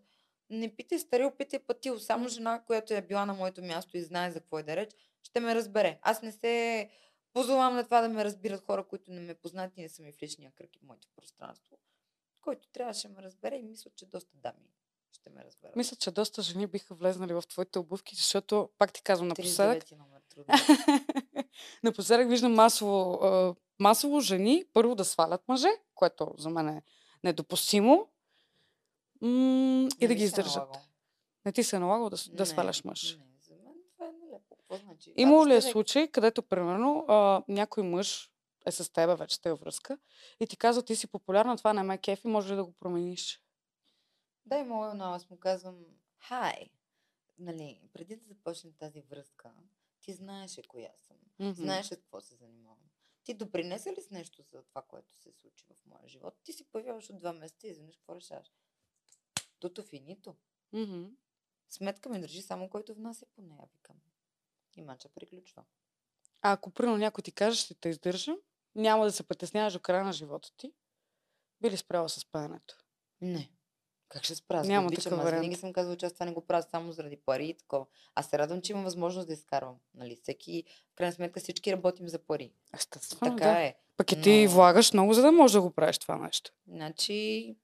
не 0.49 0.75
питай 0.75 0.99
старил, 0.99 1.31
питай 1.31 1.59
пътил. 1.59 1.99
Само 1.99 2.27
жена, 2.27 2.63
която 2.65 2.93
е 2.93 3.01
била 3.01 3.25
на 3.25 3.33
моето 3.33 3.61
място 3.61 3.97
и 3.97 4.01
знае 4.01 4.31
за 4.31 4.39
какво 4.39 4.59
е 4.59 4.63
да 4.63 4.75
реч, 4.75 4.89
ще 5.23 5.39
ме 5.39 5.55
разбере. 5.55 5.99
Аз 6.01 6.21
не 6.21 6.31
се 6.31 6.89
позовавам 7.33 7.75
на 7.75 7.83
това 7.83 8.01
да 8.01 8.09
ме 8.09 8.25
разбират 8.25 8.61
хора, 8.61 8.83
които 8.83 9.11
не 9.11 9.19
ме 9.19 9.33
познат 9.33 9.77
и 9.77 9.81
не 9.81 9.89
са 9.89 10.01
ми 10.01 10.11
в 10.11 10.21
личния 10.23 10.51
кръг 10.51 10.75
и 10.75 10.79
в 10.79 10.83
моето 10.83 11.07
пространство. 11.15 11.77
Който 12.41 12.67
трябваше 12.67 13.07
да 13.07 13.13
ме 13.13 13.21
разбере 13.21 13.55
и 13.55 13.63
мисля, 13.63 13.91
че 13.95 14.05
доста 14.05 14.37
дами 14.37 14.69
ще 15.11 15.29
ме 15.29 15.43
разберат. 15.45 15.75
Мисля, 15.75 15.95
че 15.95 16.11
доста 16.11 16.41
жени 16.41 16.67
биха 16.67 16.95
влезнали 16.95 17.33
в 17.33 17.43
твоите 17.49 17.79
обувки, 17.79 18.15
защото, 18.15 18.69
пак 18.77 18.93
ти 18.93 19.01
казвам, 19.03 19.27
напоследък, 19.27 19.83
39 19.83 19.97
номер 19.97 20.21
трудно. 20.29 20.53
напоследък 21.83 22.29
виждам 22.29 22.53
масово, 22.53 23.55
масово 23.79 24.19
жени 24.19 24.65
първо 24.73 24.95
да 24.95 25.05
свалят 25.05 25.41
мъже, 25.47 25.67
което 25.95 26.33
за 26.37 26.49
мен 26.49 26.67
е 26.67 26.81
недопустимо, 27.23 28.07
м- 29.21 29.27
и 29.27 29.27
Не 29.27 29.87
да 29.99 30.07
ми 30.07 30.15
ги 30.15 30.23
е 30.23 30.25
издържат. 30.25 30.55
налагало. 30.55 30.83
Не 31.45 31.51
ти 31.51 31.63
се 31.63 31.75
е 31.75 31.79
налагало 31.79 32.09
да, 32.09 32.17
да 32.29 32.41
Не, 32.41 32.45
сваляш 32.45 32.83
мъж. 32.83 33.17
Не, 33.17 33.23
за 33.41 33.53
мен 33.55 33.73
това 33.93 34.05
е 34.05 34.11
нелепо. 34.11 34.55
Значи? 34.85 35.13
Имало 35.17 35.47
ли 35.47 35.53
е 35.53 35.55
да- 35.55 35.61
случай, 35.61 36.07
където, 36.07 36.41
примерно, 36.43 37.05
а, 37.07 37.43
някой 37.47 37.83
мъж 37.83 38.31
е 38.65 38.71
с 38.71 38.93
теб, 38.93 39.17
вече 39.19 39.35
сте 39.35 39.49
във 39.49 39.59
връзка, 39.59 39.97
и 40.39 40.47
ти 40.47 40.57
казва, 40.57 40.83
ти 40.83 40.95
си 40.95 41.07
популярна, 41.07 41.57
това 41.57 41.73
не 41.73 41.83
ме 41.83 41.97
кефи, 41.97 42.27
може 42.27 42.51
ли 42.51 42.55
да 42.55 42.63
го 42.63 42.71
промениш? 42.71 43.41
Да, 44.49 44.57
имало 44.57 44.85
едно, 44.85 45.05
аз 45.05 45.29
му 45.29 45.37
казвам, 45.39 45.85
хай, 46.17 46.69
нали, 47.37 47.81
преди 47.93 48.15
да 48.15 48.25
започнем 48.25 48.73
тази 48.73 49.01
връзка, 49.01 49.53
ти 49.99 50.13
знаеше 50.13 50.63
коя 50.63 50.91
съм. 50.97 51.17
Мгм. 51.39 51.53
Знаеш 51.53 51.85
с 51.85 51.89
какво 51.89 52.21
се 52.21 52.35
занимавам. 52.35 52.89
Ти 53.23 53.33
допринесе 53.33 53.91
ли 53.91 54.01
с 54.01 54.09
нещо 54.09 54.43
за 54.51 54.63
това, 54.63 54.81
което 54.81 55.13
се 55.13 55.31
случи 55.31 55.65
в 55.65 55.85
моя 55.85 56.07
живот? 56.07 56.37
Ти 56.43 56.53
си 56.53 56.63
появяваш 56.63 57.09
от 57.09 57.19
два 57.19 57.33
месеца 57.33 57.67
и 57.67 57.69
изведнъж 57.69 57.95
какво 57.95 58.15
решаваш? 58.15 58.53
Туто 59.59 59.83
финито. 59.83 60.35
Мгм. 60.73 61.05
Сметка 61.69 62.09
ми 62.09 62.21
държи 62.21 62.41
само 62.41 62.69
който 62.69 62.93
внася 62.93 63.25
по 63.25 63.41
нея, 63.41 63.69
викам. 63.73 63.95
И 64.75 64.81
мача 64.81 65.09
приключва. 65.09 65.63
А 66.41 66.51
ако, 66.51 66.71
примерно, 66.71 66.97
някой 66.97 67.21
ти 67.21 67.31
каже, 67.31 67.61
ще 67.61 67.73
те 67.73 67.89
издържам, 67.89 68.37
няма 68.75 69.05
да 69.05 69.11
се 69.11 69.23
притесняваш 69.23 69.73
до 69.73 69.79
края 69.79 70.03
на 70.03 70.13
живота 70.13 70.49
ти, 70.57 70.73
би 71.61 71.71
ли 71.71 71.77
спряла 71.77 72.09
с 72.09 72.31
пеенето? 72.31 72.77
Не. 73.21 73.58
Как 74.09 74.23
ще 74.23 74.35
спра? 74.35 74.63
Няма 74.63 74.87
обичам. 74.87 75.03
такъв 75.03 75.19
Аз 75.19 75.25
вариант. 75.25 75.41
винаги 75.41 75.59
съм 75.59 75.73
казвала, 75.73 75.97
че 75.97 76.05
аз 76.05 76.13
това 76.13 76.25
не 76.25 76.31
го 76.31 76.41
правя 76.41 76.63
само 76.71 76.91
заради 76.91 77.17
пари 77.17 77.45
и 77.45 77.53
такова. 77.53 77.85
Аз 78.15 78.29
се 78.29 78.37
радвам, 78.37 78.61
че 78.61 78.71
имам 78.71 78.83
възможност 78.83 79.27
да 79.27 79.33
изкарвам. 79.33 79.75
Нали? 79.93 80.15
Всеки, 80.15 80.63
в 80.93 80.95
крайна 80.95 81.13
сметка, 81.13 81.39
всички 81.39 81.73
работим 81.73 82.09
за 82.09 82.19
пари. 82.19 82.51
Естествено, 82.75 83.37
така 83.37 83.49
да. 83.49 83.59
е. 83.59 83.75
Пък 83.97 84.11
и 84.11 84.21
ти 84.21 84.45
но- 84.45 84.51
влагаш 84.51 84.93
много, 84.93 85.13
за 85.13 85.21
да 85.21 85.31
можеш 85.31 85.53
да 85.53 85.61
го 85.61 85.71
правиш 85.71 85.97
това 85.97 86.17
нещо. 86.17 86.51
Значи, 86.67 87.55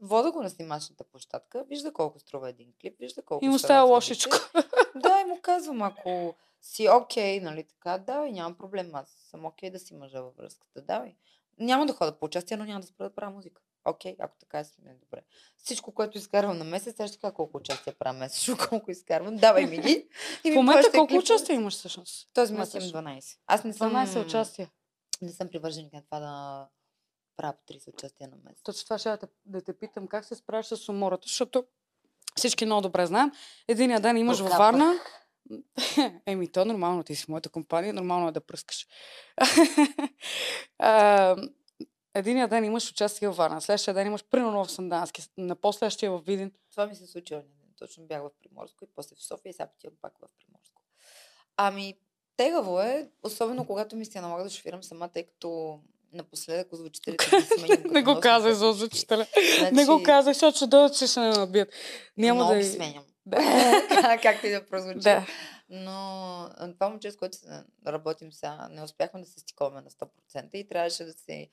вода 0.00 0.32
го 0.32 0.42
на 0.42 0.50
снимачната 0.50 1.04
площадка, 1.04 1.64
вижда 1.64 1.92
колко 1.92 2.18
струва 2.18 2.48
един 2.50 2.72
клип, 2.80 2.98
вижда 3.00 3.22
колко 3.22 3.44
И 3.44 3.48
му 3.48 3.58
става 3.58 3.90
лошичко. 3.90 4.36
Да, 4.94 5.20
и 5.20 5.24
му 5.24 5.40
казвам, 5.42 5.82
ако 5.82 6.34
си 6.60 6.88
окей, 6.88 7.40
нали 7.40 7.64
така, 7.64 7.98
давай, 7.98 8.32
няма 8.32 8.58
проблем, 8.58 8.94
аз 8.94 9.08
съм 9.30 9.44
окей 9.44 9.70
да 9.70 9.78
си 9.78 9.94
мъжа 9.94 10.22
във 10.22 10.36
връзката, 10.36 10.80
давай. 10.82 11.14
Няма 11.58 11.86
да 11.86 11.92
ходя 11.92 12.18
по 12.18 12.26
участие, 12.26 12.56
но 12.56 12.64
няма 12.64 12.80
да 12.80 12.86
спра 12.86 13.04
да 13.04 13.14
правя 13.14 13.30
музика. 13.30 13.62
Окей, 13.86 14.16
ако 14.18 14.36
така 14.38 14.58
е 14.58 14.64
сме 14.64 14.94
добре. 14.94 15.22
Всичко, 15.56 15.94
което 15.94 16.18
изкарвам 16.18 16.58
на 16.58 16.64
месец, 16.64 17.00
аз 17.00 17.10
ще 17.10 17.18
кажа 17.18 17.34
колко 17.34 17.56
участия 17.56 17.94
правя 17.98 18.18
месечно, 18.18 18.56
колко 18.68 18.90
изкарвам, 18.90 19.36
давай 19.36 19.66
ми 19.66 19.78
ги. 19.78 20.08
И 20.44 20.52
В 20.52 20.54
момента 20.54 20.90
колко 20.90 21.06
клипове. 21.06 21.18
участия 21.18 21.54
имаш 21.54 21.74
всъщност? 21.74 22.30
Този 22.34 22.54
месец 22.54 22.90
имам 22.90 23.04
12. 23.04 23.36
Аз 23.46 23.64
не 23.64 23.72
съм... 23.72 23.92
12 23.92 24.26
участия. 24.26 24.70
Не 25.22 25.32
съм 25.32 25.48
привърженик 25.48 25.92
на 25.92 26.02
това 26.02 26.20
да 26.20 26.66
правя 27.36 27.54
по 27.66 27.72
30 27.72 27.94
участия 27.94 28.28
на 28.28 28.36
месец. 28.44 28.62
Точно 28.62 28.84
това 28.84 28.98
ще 28.98 29.08
да 29.08 29.16
те, 29.16 29.26
да 29.44 29.60
те 29.60 29.78
питам 29.78 30.06
как 30.06 30.24
се 30.24 30.34
справяш 30.34 30.66
с 30.66 30.88
умората, 30.88 31.22
защото 31.26 31.64
всички 32.36 32.66
много 32.66 32.82
добре 32.82 33.06
знаем. 33.06 33.32
Единия 33.68 34.00
ден 34.00 34.16
имаш 34.16 34.40
във. 34.40 34.50
Варна. 34.50 34.94
Еми, 36.26 36.48
то 36.52 36.60
е 36.60 36.64
нормално, 36.64 37.02
ти 37.02 37.14
си 37.14 37.24
в 37.24 37.28
моята 37.28 37.48
компания, 37.48 37.94
нормално 37.94 38.28
е 38.28 38.32
да 38.32 38.40
пръскаш. 38.40 38.86
А, 40.78 41.36
Единия 42.18 42.48
ден 42.48 42.64
имаш 42.64 42.90
участие 42.90 43.28
във 43.28 43.36
Варна, 43.36 43.60
следващия 43.60 43.94
ден 43.94 44.06
имаш 44.06 44.24
примерно 44.24 44.64
в 44.64 44.70
Сандански, 44.70 45.22
на 45.36 45.56
последващия 45.56 46.10
в 46.10 46.18
Видин. 46.26 46.52
Това 46.70 46.86
ми 46.86 46.94
се 46.94 47.06
случи 47.06 47.34
ден. 47.34 47.44
Точно 47.78 48.06
бях 48.06 48.22
в 48.22 48.30
Приморско 48.42 48.84
и 48.84 48.88
после 48.94 49.16
в 49.16 49.22
София 49.22 49.50
и 49.50 49.52
сега 49.52 49.68
отивам 49.76 49.96
пак 50.02 50.12
в 50.18 50.28
Приморско. 50.38 50.82
Ами, 51.56 51.94
тегаво 52.36 52.80
е, 52.80 53.08
особено 53.22 53.66
когато 53.66 53.96
ми 53.96 54.04
се 54.04 54.20
налага 54.20 54.44
да 54.44 54.50
шофирам 54.50 54.82
сама, 54.82 55.08
тъй 55.08 55.22
като 55.22 55.80
напоследък 56.12 56.72
озвучителите 56.72 57.30
ги 57.30 57.42
сменям. 57.58 57.92
не 57.92 58.02
го 58.02 58.20
казай 58.20 58.52
за 58.52 58.66
озвучителя. 58.68 59.26
Не 59.72 59.86
го 59.86 60.02
казай, 60.02 60.34
защото 60.34 60.56
ще 60.56 60.66
дойдат, 60.66 60.96
ще 60.96 61.06
ще 61.06 61.20
не 61.20 61.28
набият. 61.28 61.68
Няма 62.16 62.44
Много 62.44 62.58
да... 62.58 62.64
сменям. 62.64 63.04
Да. 63.26 63.38
Както 64.22 64.46
и 64.46 64.50
да 64.50 64.66
прозвучи. 64.66 64.98
да. 64.98 65.26
Но 65.68 66.50
това 66.72 66.88
момче, 66.88 67.10
с 67.10 67.16
което 67.16 67.38
работим 67.86 68.32
сега, 68.32 68.68
не 68.70 68.82
успяхме 68.82 69.20
да 69.20 69.26
се 69.26 69.40
стиковаме 69.40 69.80
на 69.80 69.90
100% 69.90 70.54
и 70.54 70.68
трябваше 70.68 71.04
да 71.04 71.12
се 71.12 71.48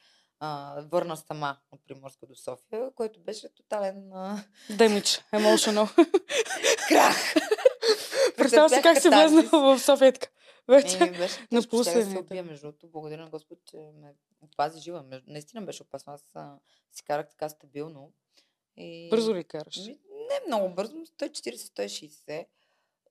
а, 0.45 0.81
върна 0.91 1.17
сама 1.17 1.57
от 1.71 1.81
Приморско 1.87 2.25
до 2.25 2.35
София, 2.35 2.91
който 2.95 3.19
беше 3.19 3.55
тотален 3.55 4.13
а, 4.13 4.43
Демидж, 4.69 5.21
emotional. 5.33 5.95
крах. 6.87 7.33
Представя 8.37 8.69
си 8.69 8.79
как 8.83 8.97
Претърпях 9.03 9.09
влезна 9.09 9.41
в 9.51 9.79
Софиетка. 9.79 10.29
Вече. 10.67 10.97
Еми, 10.97 11.17
беше 11.17 11.47
тежко, 11.47 11.83
щях 11.83 11.93
да 11.93 12.05
се 12.05 12.41
между 12.41 12.67
другото. 12.67 12.87
Благодаря 12.87 13.21
на 13.21 13.29
Господ, 13.29 13.59
че 13.65 13.77
ме 13.77 14.15
опази 14.41 14.81
жива. 14.81 15.21
Наистина 15.27 15.61
беше 15.61 15.83
опасно. 15.83 16.13
Аз 16.13 16.23
а, 16.35 16.55
си 16.91 17.03
карах 17.03 17.29
така 17.29 17.49
стабилно. 17.49 18.11
И... 18.77 19.09
Бързо 19.09 19.35
ли 19.35 19.43
караш? 19.43 19.77
Ми, 19.77 19.97
Не 20.11 20.47
много 20.47 20.75
бързо, 20.75 20.95
но 20.95 21.05
140-160. 21.05 22.45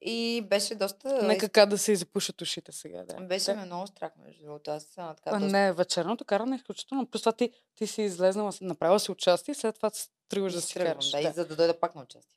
И 0.04 0.42
беше 0.50 0.74
доста... 0.74 1.22
Нека 1.22 1.48
как 1.48 1.68
да 1.68 1.78
се 1.78 1.96
запушат 1.96 2.40
ушите 2.40 2.72
сега. 2.72 3.04
Да. 3.04 3.14
Беше 3.20 3.50
да. 3.50 3.56
ме 3.56 3.64
много 3.64 3.86
страх, 3.86 4.12
между 4.24 4.44
другото. 4.44 4.70
Аз 4.70 4.88
а, 4.96 5.14
така 5.14 5.30
А, 5.30 5.40
доста... 5.40 5.52
не, 5.52 5.72
вечерното 5.72 6.24
каране 6.24 6.54
е 6.54 6.56
изключително. 6.56 7.06
Плюс 7.06 7.22
това 7.22 7.32
ти, 7.32 7.50
ти 7.74 7.86
си 7.86 8.02
излезнала, 8.02 8.52
направила 8.60 9.00
си 9.00 9.10
участие, 9.10 9.54
след 9.54 9.74
това 9.76 9.90
тръгваш 10.28 10.52
да 10.52 10.60
си 10.60 10.74
караш. 10.74 11.10
да, 11.10 11.20
и 11.20 11.32
за 11.32 11.46
да 11.46 11.56
дойда 11.56 11.80
пак 11.80 11.94
на 11.94 12.02
участие. 12.02 12.36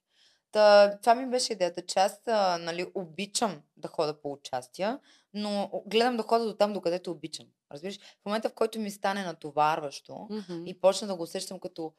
Та, 0.52 0.98
това 1.02 1.16
ми 1.16 1.30
беше 1.30 1.54
идеята, 1.54 1.86
че 1.86 2.00
аз 2.00 2.28
а, 2.28 2.58
нали, 2.58 2.92
обичам 2.94 3.62
да 3.78 3.88
хода 3.88 4.22
по 4.22 4.32
участия, 4.32 5.00
но 5.34 5.84
гледам 5.86 6.18
да 6.18 6.24
хода 6.24 6.46
до 6.46 6.54
там, 6.56 6.74
докъдето 6.74 7.12
обичам. 7.12 7.48
Разбираш? 7.72 8.00
В 8.00 8.26
момента, 8.26 8.50
в 8.50 8.54
който 8.54 8.80
ми 8.80 8.92
стане 8.92 9.24
натоварващо 9.24 10.28
Мгм. 10.30 10.64
и 10.66 10.80
почна 10.80 11.08
да 11.08 11.16
го 11.16 11.24
усещам 11.24 11.60
като, 11.60 11.94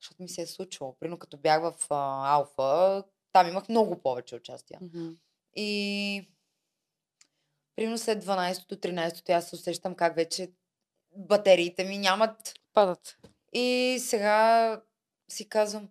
защото 0.00 0.22
ми 0.22 0.28
се 0.28 0.42
е 0.42 0.46
случвало. 0.46 0.96
Примерно 1.00 1.18
като 1.18 1.36
бях 1.36 1.62
в 1.62 1.74
а, 1.90 2.32
Алфа, 2.34 3.04
там 3.32 3.48
имах 3.48 3.68
много 3.68 4.02
повече 4.02 4.34
участия. 4.36 4.78
Мгм. 4.82 5.08
И 5.56 6.28
примерно 7.76 7.98
след 7.98 8.24
12-то, 8.24 8.76
13-то, 8.76 9.32
аз 9.32 9.48
се 9.48 9.56
усещам 9.56 9.94
как 9.94 10.14
вече 10.16 10.50
батериите 11.12 11.84
ми 11.84 11.98
нямат 11.98 12.54
Падат. 12.74 13.16
и 13.52 13.98
сега 14.00 14.80
си 15.28 15.48
казвам, 15.48 15.88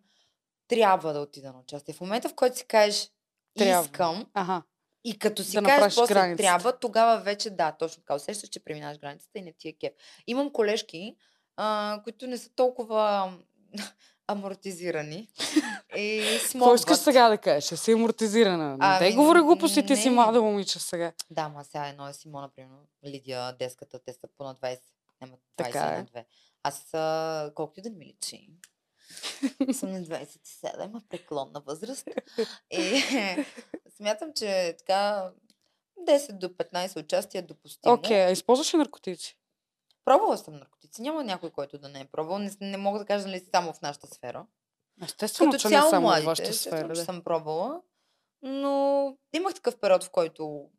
трябва 0.68 1.14
да 1.14 1.20
отида 1.20 1.54
на 1.54 1.60
участие. 1.60 1.94
В 1.94 2.02
момента, 2.02 2.30
в 2.30 2.36
който 2.36 2.58
си 2.58 2.66
кажеш, 2.66 3.10
Трябва. 3.58 3.86
искам, 3.86 4.26
Ага. 4.34 4.64
и 5.04 5.20
като 5.20 5.44
си 5.44 5.56
Да 5.56 5.64
кажеш 5.64 5.96
после 5.96 6.14
границата. 6.14 6.44
трябва, 6.44 6.80
тогава 6.80 7.18
вече 7.20 7.50
да, 7.50 7.72
точно 7.72 8.02
така. 8.04 8.16
Усещаш, 8.16 8.50
че 8.50 8.60
преминаваш 8.60 8.98
границата 9.00 9.40
и 9.40 9.42
не 9.42 9.54
ти 9.54 9.68
е 9.68 9.74
кеф. 9.74 9.94
Имам 10.28 10.52
колежки, 10.54 11.16
а, 11.56 12.00
които 12.04 12.28
не 12.28 12.38
са 12.38 12.50
толкова 12.50 13.34
амортизирани. 14.32 15.28
и 15.98 16.24
Какво 16.52 16.76
искаш 16.76 16.98
сега 16.98 17.30
да 17.30 17.38
кажеш? 17.38 17.64
Ще 17.64 17.78
си 17.78 17.92
амортизирана. 17.92 18.70
Не 18.70 18.78
Ами, 18.80 19.00
дай 19.00 19.16
говори 19.16 19.42
глупости, 19.42 19.86
ти 19.86 19.96
си 19.96 20.10
млада 20.10 20.42
момиче 20.42 20.80
сега. 20.80 21.12
Да, 21.30 21.50
ма 21.50 21.64
сега 21.64 21.88
едно 21.88 22.08
е 22.08 22.14
Симона, 22.14 22.50
примерно. 22.56 22.88
Лидия, 23.06 23.54
деската, 23.58 24.00
те 24.00 24.14
са 24.14 24.28
по 24.38 24.44
на 24.44 24.56
20. 24.56 24.80
Няма 25.22 25.34
20 25.34 25.38
Така 25.56 25.80
е. 25.80 25.98
на 25.98 26.06
2. 26.06 26.26
Аз, 26.64 26.94
а, 26.94 27.52
колкото 27.56 27.80
и 27.80 27.84
да 27.84 27.90
ми 27.90 28.06
личи, 28.06 28.50
съм 29.74 29.92
на 29.92 30.02
27, 30.02 30.66
а 30.76 31.02
преклонна 31.10 31.62
възраст. 31.66 32.08
И 32.72 33.04
смятам, 33.98 34.34
че 34.36 34.76
така 34.78 35.32
10 36.08 36.32
до 36.32 36.48
15 36.50 37.00
участия 37.00 37.40
е 37.40 37.42
допустимо. 37.42 37.94
Окей, 37.94 38.26
а 38.26 38.32
използваш 38.32 38.74
ли 38.74 38.78
наркотици? 38.78 39.39
Пробвала 40.10 40.38
съм 40.38 40.54
наркотици. 40.54 41.02
Няма 41.02 41.24
някой, 41.24 41.50
който 41.50 41.78
да 41.78 41.90
не 41.90 42.00
е 42.00 42.06
пробвал. 42.06 42.40
Не, 42.40 42.52
не 42.62 42.78
мога 42.78 43.00
да 43.00 43.06
кажа 43.06 43.28
нали 43.28 43.46
само 43.52 43.74
в 43.74 43.82
нашата 43.82 44.08
сфера. 44.08 44.46
Естествено, 45.04 45.52
Като 45.52 45.62
че 45.62 45.68
не 45.68 45.72
цяло 45.72 45.90
само 45.90 46.08
в 46.08 46.10
младите, 46.10 46.26
вашата 46.26 46.50
естествено, 46.50 46.78
сфера. 46.78 46.94
Да. 46.94 47.04
съм 47.04 47.24
пробвала. 47.24 47.82
Но 48.42 49.18
имах 49.34 49.54
такъв 49.54 49.80
период, 49.80 50.04
в 50.04 50.10
който 50.10 50.70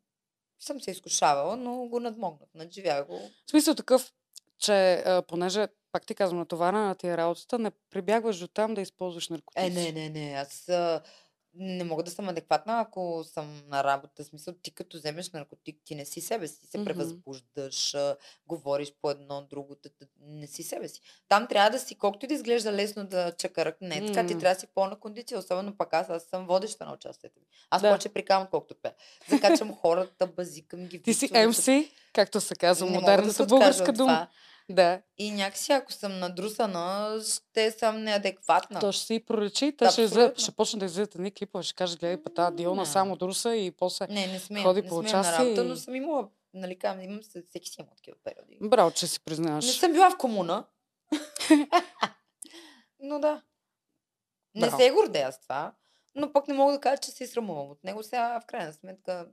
съм 0.59 0.81
се 0.81 0.91
изкушавала, 0.91 1.57
но 1.57 1.87
го 1.87 1.99
надмогнах. 1.99 2.49
Надживях 2.55 3.05
го. 3.05 3.19
В 3.47 3.49
смисъл 3.49 3.75
такъв, 3.75 4.13
че 4.59 4.93
а, 4.93 5.21
понеже, 5.21 5.67
пак 5.91 6.05
ти 6.05 6.15
казвам, 6.15 6.39
натоварена 6.39 6.87
на 6.87 6.95
ти 6.95 7.07
е 7.07 7.17
работата, 7.17 7.59
не 7.59 7.71
прибягваш 7.89 8.39
до 8.39 8.47
там 8.47 8.73
да 8.73 8.81
използваш 8.81 9.29
наркотици. 9.29 9.65
Е, 9.65 9.69
не, 9.69 9.91
не, 9.91 10.09
не. 10.09 10.33
Аз 10.33 10.69
а, 10.69 11.01
не 11.53 11.83
мога 11.83 12.03
да 12.03 12.11
съм 12.11 12.29
адекватна, 12.29 12.79
ако 12.79 13.23
съм 13.23 13.63
на 13.67 13.83
работа. 13.83 14.23
В 14.23 14.25
смисъл, 14.25 14.53
ти 14.53 14.71
като 14.71 14.97
вземеш 14.97 15.31
наркотик, 15.31 15.77
ти 15.85 15.95
не 15.95 16.05
си 16.05 16.21
себе 16.21 16.47
си. 16.47 16.67
Се 16.67 16.85
превъзбуждаш, 16.85 17.95
говориш 18.47 18.93
по 19.01 19.11
едно, 19.11 19.41
друго, 19.41 19.75
не 20.19 20.47
си 20.47 20.63
себе 20.63 20.87
си. 20.87 21.01
Там 21.27 21.47
трябва 21.47 21.69
да 21.69 21.79
си, 21.79 21.95
колкото 21.95 22.25
и 22.25 22.27
да 22.27 22.33
изглежда 22.33 22.71
лесно 22.71 23.05
да 23.05 23.31
чакарък, 23.31 23.77
не, 23.81 24.05
така 24.05 24.27
ти 24.27 24.37
трябва 24.39 24.55
да 24.55 24.59
си 24.59 24.67
пълна 24.75 24.99
кондиция, 24.99 25.39
особено 25.39 25.77
пък 25.77 25.93
аз, 25.93 26.09
аз 26.09 26.23
съм 26.23 26.47
водеща 26.47 26.85
на 26.85 26.93
участието 26.93 27.39
ми. 27.39 27.45
Аз 27.69 27.81
Да. 27.81 27.87
повече 27.89 28.09
прикавам, 28.09 28.47
колкото 28.51 28.75
пея. 28.81 28.93
Закачам 29.29 29.75
хората, 29.75 30.27
базикам 30.27 30.85
ги. 30.85 31.01
Ти 31.01 31.13
си 31.13 31.29
MC, 31.29 31.91
както 32.13 32.41
се 32.41 32.55
казва, 32.55 32.85
да 32.87 32.91
модерната 32.93 33.29
откажа 33.29 33.47
българска 33.47 33.93
дума. 33.93 34.27
Да, 34.71 35.01
И 35.17 35.31
някакси, 35.31 35.71
ако 35.71 35.91
съм 35.91 36.19
надрусана, 36.19 37.17
ще 37.23 37.71
съм 37.71 38.03
неадекватна. 38.03 38.79
то 38.79 38.91
ще 38.91 39.05
си 39.05 39.19
проличи, 39.21 39.71
те 39.71 39.85
Да, 39.85 39.91
ще, 39.91 40.01
изле, 40.01 40.21
абсолютно. 40.21 40.41
ще 40.41 40.51
почнат 40.51 40.79
да 40.79 40.85
излизат 40.85 41.15
едни 41.15 41.31
клипове, 41.31 41.63
ще 41.63 41.73
кажат, 41.73 41.99
гледай, 41.99 42.23
па 42.23 42.29
тази 42.29 42.55
Диона 42.55 42.81
Не. 42.81 42.85
само 42.85 43.15
друса 43.15 43.55
и 43.55 43.71
после... 43.71 44.07
Не, 44.07 44.27
не 44.27 44.39
сме, 44.39 44.63
ходи 44.63 44.81
не 44.81 44.87
по 44.87 44.97
участие 44.97 45.39
работа, 45.39 45.61
и- 45.61 45.65
но 45.65 45.75
съм 45.75 45.95
имала, 45.95 46.29
нали, 46.53 46.79
казвам, 46.79 47.03
имам 47.03 47.23
се, 47.23 47.43
всеки 47.43 47.69
си 47.69 47.75
има 47.79 47.89
такива 47.89 48.17
периоди. 48.23 48.57
Браво, 48.61 48.91
че 48.91 49.07
си 49.07 49.19
признаваш. 49.19 49.65
Не 49.65 49.71
съм 49.71 49.91
била 49.93 50.09
в 50.09 50.17
комуна. 50.17 50.65
но 52.99 53.19
да. 53.19 53.41
Не 54.55 54.61
Браво. 54.61 54.77
се 54.77 54.91
гордея 54.91 55.31
с 55.31 55.39
това, 55.39 55.73
но 56.15 56.33
пък 56.33 56.47
не 56.47 56.53
мога 56.53 56.73
да 56.73 56.79
кажа, 56.79 56.97
че 56.97 57.11
се 57.11 57.27
срамувам 57.27 57.69
от 57.69 57.83
него. 57.83 58.03
Сега, 58.03 58.39
в 58.39 58.45
крайна 58.45 58.73
сметка, 58.73 59.27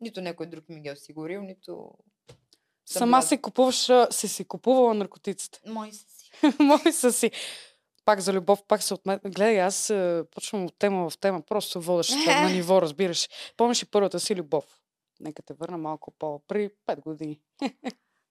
нито 0.00 0.20
някой 0.20 0.46
друг 0.46 0.68
ми 0.68 0.80
ги 0.80 0.88
е 0.88 0.92
осигурил, 0.92 1.42
нито... 1.42 1.90
Сама 2.92 3.22
си 3.22 3.42
купуваш, 3.42 3.90
си 4.10 4.28
си 4.28 4.44
купувала 4.44 4.94
наркотиците. 4.94 5.60
Мои 5.66 5.92
са 5.92 6.04
си. 6.08 6.30
Мои 6.58 6.92
са 6.92 7.12
си. 7.12 7.30
Пак 8.04 8.20
за 8.20 8.32
любов, 8.32 8.62
пак 8.68 8.82
се 8.82 8.94
отмет. 8.94 9.20
Гледай, 9.24 9.60
аз 9.60 9.90
а, 9.90 10.24
почвам 10.30 10.64
от 10.64 10.78
тема 10.78 11.10
в 11.10 11.18
тема, 11.18 11.42
просто 11.42 11.80
водеш 11.80 12.10
на 12.26 12.50
ниво, 12.50 12.82
разбираш. 12.82 13.28
Помниш 13.56 13.82
ли 13.82 13.86
първата 13.86 14.20
си 14.20 14.34
любов? 14.34 14.64
Нека 15.20 15.42
те 15.42 15.54
върна 15.54 15.78
малко 15.78 16.10
по 16.18 16.42
при 16.48 16.70
5 16.88 17.00
години. 17.00 17.40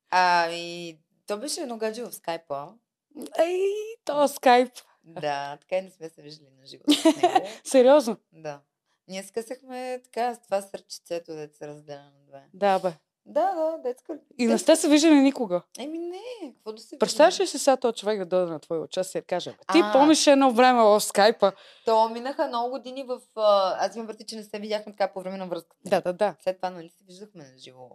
Ами, 0.09 0.97
то 1.27 1.37
беше 1.37 1.61
едно 1.61 1.77
гадже 1.77 2.03
в 2.03 2.11
скайпа. 2.11 2.67
Ей, 3.39 3.71
то 4.05 4.27
скайп. 4.27 4.73
Да, 5.03 5.57
така 5.61 5.77
и 5.77 5.81
не 5.81 5.89
сме 5.89 6.09
се 6.09 6.21
виждали 6.21 6.49
на 6.59 6.65
живота. 6.65 6.91
Сериозно? 7.63 8.17
Да. 8.31 8.61
Ние 9.07 9.23
скъсахме 9.23 10.01
така 10.03 10.35
с 10.35 10.41
това 10.41 10.61
сърчицето, 10.61 11.33
да 11.33 11.47
се 11.47 11.67
разделя 11.67 12.03
на 12.03 12.25
две. 12.27 12.43
Да, 12.53 12.79
бе. 12.79 12.93
Да, 13.25 13.53
да, 13.53 13.77
детска. 13.77 14.19
И 14.37 14.47
не 14.47 14.57
сте 14.57 14.75
се 14.75 14.89
виждали 14.89 15.13
никога. 15.15 15.61
Еми 15.79 15.99
не, 15.99 16.53
какво 16.53 16.73
да 16.73 16.81
се 16.81 16.99
Представяш 16.99 17.39
ли 17.39 17.47
си 17.47 17.59
сега 17.59 17.77
този 17.77 17.95
човек 17.95 18.19
да 18.19 18.25
дойде 18.25 18.51
на 18.51 18.59
твое 18.59 18.79
участие 18.79 19.19
и 19.19 19.21
да 19.21 19.25
каже, 19.25 19.51
«Бе, 19.51 19.57
ти 19.71 19.79
А. 19.83 19.91
помниш 19.93 20.27
едно 20.27 20.51
време 20.51 20.83
в 20.83 21.01
скайпа? 21.01 21.51
То 21.85 22.09
минаха 22.09 22.47
много 22.47 22.69
години 22.69 23.03
в... 23.03 23.21
Аз 23.35 23.95
имам 23.95 24.07
върти, 24.07 24.25
че 24.25 24.35
не 24.35 24.43
се 24.43 24.59
видяхме 24.59 24.91
така 24.91 25.13
по 25.13 25.21
време 25.21 25.37
на 25.37 25.47
връзката. 25.47 25.89
Да, 25.89 26.01
да, 26.01 26.13
да. 26.13 26.35
След 26.39 26.55
това, 26.55 26.69
нали, 26.69 26.89
се 26.89 27.03
виждахме 27.03 27.43
на 27.43 27.57
живо. 27.57 27.89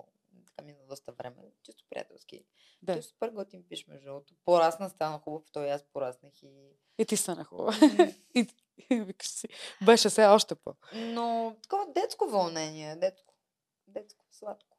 Така 0.46 0.66
мина 0.66 0.78
доста 0.88 1.12
време. 1.12 1.36
Чисто 1.62 1.84
приятелски. 1.90 2.44
Да. 2.82 2.92
Той 2.92 3.00
е 3.00 3.02
супер 3.02 3.28
готин 3.28 3.64
пиш, 3.68 3.86
между 3.86 4.04
другото. 4.04 4.34
Порасна, 4.44 4.90
стана 4.90 5.18
хубав, 5.18 5.42
той 5.52 5.70
аз 5.70 5.82
пораснах 5.92 6.42
и... 6.42 6.48
И 6.98 7.04
ти 7.04 7.16
стана 7.16 7.44
хубава. 7.44 7.74
и 8.34 8.46
викаш 8.90 9.28
си, 9.28 9.48
беше 9.86 10.10
сега 10.10 10.34
още 10.34 10.54
по. 10.54 10.74
Но 10.94 11.56
такова 11.62 11.86
детско 11.94 12.26
вълнение, 12.26 12.96
детско. 12.96 13.34
детско, 13.88 14.24
сладко. 14.30 14.75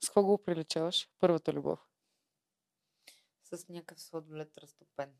С 0.00 0.06
какво 0.06 0.24
го 0.24 0.38
приличаваш? 0.38 1.08
Първата 1.20 1.52
любов. 1.52 1.78
С 3.42 3.68
някакъв 3.68 4.00
сладолет 4.02 4.58
разтопен. 4.58 5.12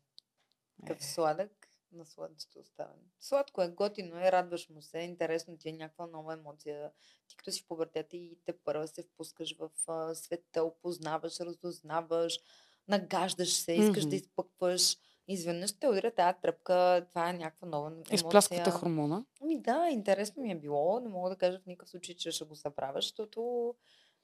Такъв 0.81 0.97
Е. 0.97 1.03
сладък, 1.03 1.69
на 1.91 2.05
сладчето 2.05 2.59
оставен. 2.59 2.99
Сладко 3.19 3.61
е, 3.61 3.69
готино 3.69 4.19
е, 4.19 4.31
радваш 4.31 4.69
му 4.69 4.81
се, 4.81 4.99
интересно 4.99 5.57
ти 5.57 5.69
е 5.69 5.73
някаква 5.73 6.07
нова 6.07 6.33
емоция. 6.33 6.91
Ти 7.27 7.37
като 7.37 7.51
си 7.51 7.61
в 7.63 7.67
пубертета 7.67 8.17
и 8.17 8.39
те 8.45 8.59
първа 8.59 8.87
се 8.87 9.03
впускаш 9.03 9.57
в 9.57 9.69
а, 9.87 10.15
света, 10.15 10.63
опознаваш, 10.63 11.39
разузнаваш, 11.39 12.39
нагаждаш 12.87 13.53
се, 13.53 13.73
искаш 13.73 14.03
Мгм. 14.03 14.09
да 14.09 14.15
изпъкваш. 14.15 14.97
Изведнъж 15.27 15.79
те 15.79 15.87
удря 15.87 16.11
тази 16.11 16.37
тръпка, 16.41 17.05
това 17.09 17.29
е 17.29 17.33
някаква 17.33 17.67
нова 17.67 17.91
емоция. 17.91 18.15
Изплясквате 18.15 18.71
хормона. 18.71 19.25
Ами 19.41 19.61
да, 19.61 19.89
интересно 19.91 20.43
ми 20.43 20.51
е 20.51 20.59
било. 20.59 20.99
Не 20.99 21.09
мога 21.09 21.29
да 21.29 21.35
кажа 21.35 21.59
в 21.59 21.65
никакъв 21.65 21.89
случай, 21.89 22.15
че 22.15 22.31
ще 22.31 22.45
го 22.45 22.55
забравя, 22.55 22.97
защото 23.01 23.75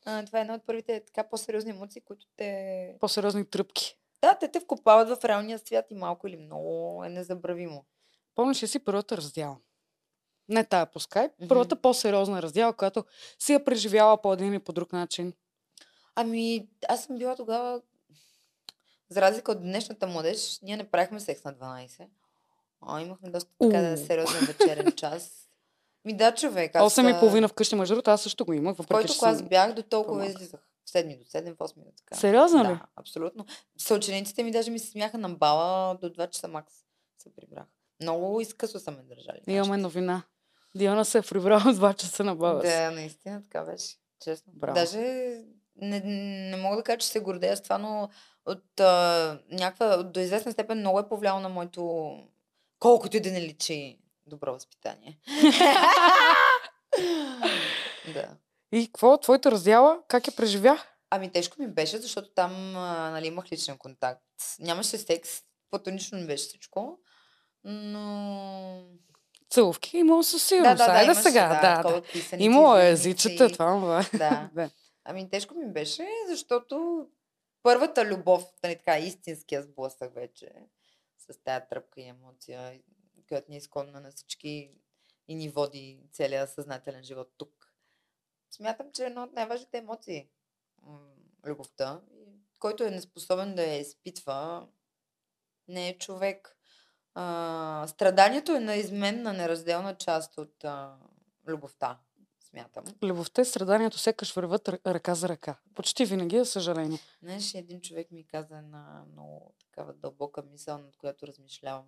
а, 0.05 0.25
това 0.25 0.39
е 0.39 0.41
една 0.41 0.53
от 0.53 0.65
първите 0.65 1.05
така 1.05 1.23
по-сериозни 1.23 1.71
емоции, 1.71 2.01
които 2.01 2.25
те... 2.37 2.95
По-сериозни 2.99 3.45
тръпки. 3.45 3.97
Да, 4.21 4.37
те 4.39 4.47
те 4.47 4.59
вкопават 4.59 5.09
в 5.09 5.25
реалния 5.25 5.59
свят 5.59 5.85
и 5.89 5.95
малко 5.95 6.27
или 6.27 6.37
много 6.37 7.03
е 7.05 7.09
незабравимо. 7.09 7.85
Помниш 8.35 8.63
ли 8.63 8.67
си 8.67 8.79
първата 8.79 9.17
раздяла? 9.17 9.57
Не 10.49 10.63
тая 10.63 10.85
по 10.85 10.99
скайп, 10.99 11.31
първата 11.49 11.75
по-сериозна 11.75 12.41
раздяла, 12.41 12.73
която 12.73 13.05
си 13.39 13.53
я 13.53 13.63
преживяла 13.63 14.21
по 14.21 14.33
един 14.33 14.47
или 14.53 14.59
по 14.59 14.73
друг 14.73 14.93
начин. 14.93 15.33
Ами, 16.15 16.67
аз 16.87 17.03
съм 17.03 17.17
била 17.17 17.35
тогава, 17.35 17.81
за 19.09 19.21
разлика 19.21 19.51
от 19.51 19.61
днешната 19.61 20.07
младеж, 20.07 20.59
ние 20.61 20.77
не 20.77 20.91
правихме 20.91 21.19
секс 21.19 21.43
на 21.43 21.53
12. 21.53 22.07
А, 22.81 23.01
имахме 23.01 23.29
доста 23.29 23.51
така 23.61 23.91
Уу. 23.91 23.97
сериозен 23.97 24.45
вечерен 24.47 24.91
час. 24.91 25.40
Ми 26.05 26.17
да, 26.17 26.35
човек. 26.35 26.75
Аз, 26.75 26.95
8 26.95 27.17
и 27.17 27.19
половина 27.19 27.47
вкъщи, 27.47 27.75
между 27.75 27.95
другото, 27.95 28.11
аз 28.11 28.21
също 28.21 28.45
го 28.45 28.53
имах, 28.53 28.77
въпреки 28.77 28.93
който 28.93 29.19
клас 29.19 29.37
съм... 29.37 29.47
бях, 29.47 29.73
до 29.73 29.83
толкова 29.83 30.13
по-малка. 30.13 30.31
излизах. 30.31 30.59
В 30.85 30.89
седми 30.89 31.17
до 31.17 31.23
7, 31.23 31.55
в 31.55 31.57
8 31.57 31.75
до 31.75 31.91
така. 31.97 32.15
Сериозно 32.15 32.63
ли? 32.63 32.67
Да, 32.67 32.85
абсолютно. 32.95 33.45
Съучениците 33.77 34.43
ми 34.43 34.51
даже 34.51 34.71
ми 34.71 34.79
се 34.79 34.87
смяха 34.87 35.17
на 35.17 35.29
бала 35.29 35.97
до 36.01 36.09
2 36.09 36.29
часа 36.29 36.47
макс. 36.47 36.73
Се 37.17 37.35
прибрах. 37.35 37.65
Много 38.01 38.41
изкъсо 38.41 38.79
са 38.79 38.91
ме 38.91 38.97
държали. 39.03 39.39
Имаме 39.47 39.77
нашите. 39.77 39.81
новина. 39.81 40.23
Диона 40.75 41.05
се 41.05 41.17
е 41.17 41.21
прибрала 41.21 41.73
с 41.73 41.79
2 41.79 41.95
часа 41.95 42.23
на 42.23 42.35
баба. 42.35 42.61
Да, 42.61 42.91
наистина 42.91 43.43
така 43.43 43.63
беше. 43.63 43.95
Честно. 44.23 44.53
Браво. 44.55 44.75
Даже 44.75 44.99
не, 45.75 45.99
не 46.49 46.57
мога 46.57 46.75
да 46.75 46.83
кажа, 46.83 46.97
че 46.97 47.07
се 47.07 47.19
гордея 47.19 47.57
с 47.57 47.61
това, 47.61 47.77
но 47.77 48.09
от 48.45 48.79
а, 48.79 49.39
някаква, 49.51 49.97
до 49.97 50.19
известна 50.19 50.51
степен 50.51 50.79
много 50.79 50.99
е 50.99 51.09
повлияло 51.09 51.39
на 51.39 51.49
моето, 51.49 52.13
колкото 52.79 53.17
и 53.17 53.19
да 53.19 53.31
не 53.31 53.41
личи 53.41 54.00
добро 54.31 54.53
възпитание. 54.53 55.19
да. 58.13 58.37
И 58.71 58.85
какво? 58.85 59.17
Твоята 59.17 59.51
раздяла? 59.51 59.99
Как 60.07 60.27
я 60.27 60.35
преживя? 60.35 60.83
Ами 61.09 61.31
тежко 61.31 61.61
ми 61.61 61.67
беше, 61.67 61.97
защото 61.97 62.29
там 62.35 62.75
а, 62.75 63.09
нали, 63.11 63.27
имах 63.27 63.51
личен 63.51 63.77
контакт. 63.77 64.23
Нямаше 64.59 64.97
секс, 64.97 65.29
платонично 65.69 66.17
ми 66.17 66.27
беше 66.27 66.43
всичко. 66.43 66.99
Но... 67.63 68.83
Целувки 69.49 69.97
имало 69.97 70.23
със 70.23 70.41
Да, 70.41 70.47
сигурност. 70.47 70.77
да, 70.77 70.85
да, 70.85 70.91
Айде 70.91 71.05
имаше, 71.05 71.21
сега. 71.21 71.59
Да, 71.61 71.89
да. 71.89 72.01
писаници, 72.01 72.45
Имало 72.45 72.77
е 72.77 72.89
езичета, 72.89 73.49
това, 73.49 73.73
това. 73.79 74.05
Да. 74.13 74.49
да. 74.55 74.69
Ами 75.03 75.29
тежко 75.29 75.53
ми 75.55 75.73
беше, 75.73 76.07
защото 76.27 77.05
първата 77.63 78.05
любов, 78.05 78.43
нали 78.63 78.75
така, 78.75 78.99
истинския 78.99 79.61
сблъсък 79.61 80.15
вече 80.15 80.51
с 81.17 81.43
тая 81.43 81.67
тръпка 81.67 82.01
и 82.01 82.07
емоция, 82.07 82.79
която 83.31 83.51
ни 83.51 83.55
е 83.55 83.57
изконна 83.57 84.01
на 84.01 84.11
всички 84.11 84.71
и 85.27 85.35
ни 85.35 85.49
води 85.49 86.03
целия 86.11 86.47
съзнателен 86.47 87.03
живот 87.03 87.33
тук. 87.37 87.73
Смятам, 88.51 88.91
че 88.93 89.03
е 89.03 89.05
една 89.05 89.23
от 89.23 89.33
най-важните 89.33 89.77
емоции 89.77 90.29
любовта. 91.45 92.01
Който 92.59 92.83
е 92.83 92.91
неспособен 92.91 93.55
да 93.55 93.63
я 93.63 93.79
изпитва, 93.79 94.67
не 95.67 95.89
е 95.89 95.97
човек. 95.97 96.57
А, 97.13 97.85
страданието 97.87 98.51
е 98.51 98.59
неизменна, 98.59 99.33
неразделна 99.33 99.97
част 99.97 100.37
от 100.37 100.63
а, 100.63 100.97
любовта, 101.47 101.99
смятам. 102.49 102.85
Любовта 103.03 103.41
и 103.41 103.45
страданието 103.45 103.97
сякаш 103.97 104.33
върват 104.33 104.67
ръ- 104.67 104.93
ръка 104.93 105.15
за 105.15 105.29
ръка. 105.29 105.59
Почти 105.75 106.05
винаги, 106.05 106.37
за 106.37 106.45
съжаление. 106.45 106.99
Знаеш, 107.21 107.53
един 107.53 107.81
човек 107.81 108.11
ми 108.11 108.27
каза 108.27 108.57
една 108.57 109.05
много 109.11 109.55
такава 109.59 109.93
дълбока 109.93 110.41
мисъл, 110.41 110.77
над 110.77 110.97
която 110.97 111.27
размишлявам. 111.27 111.85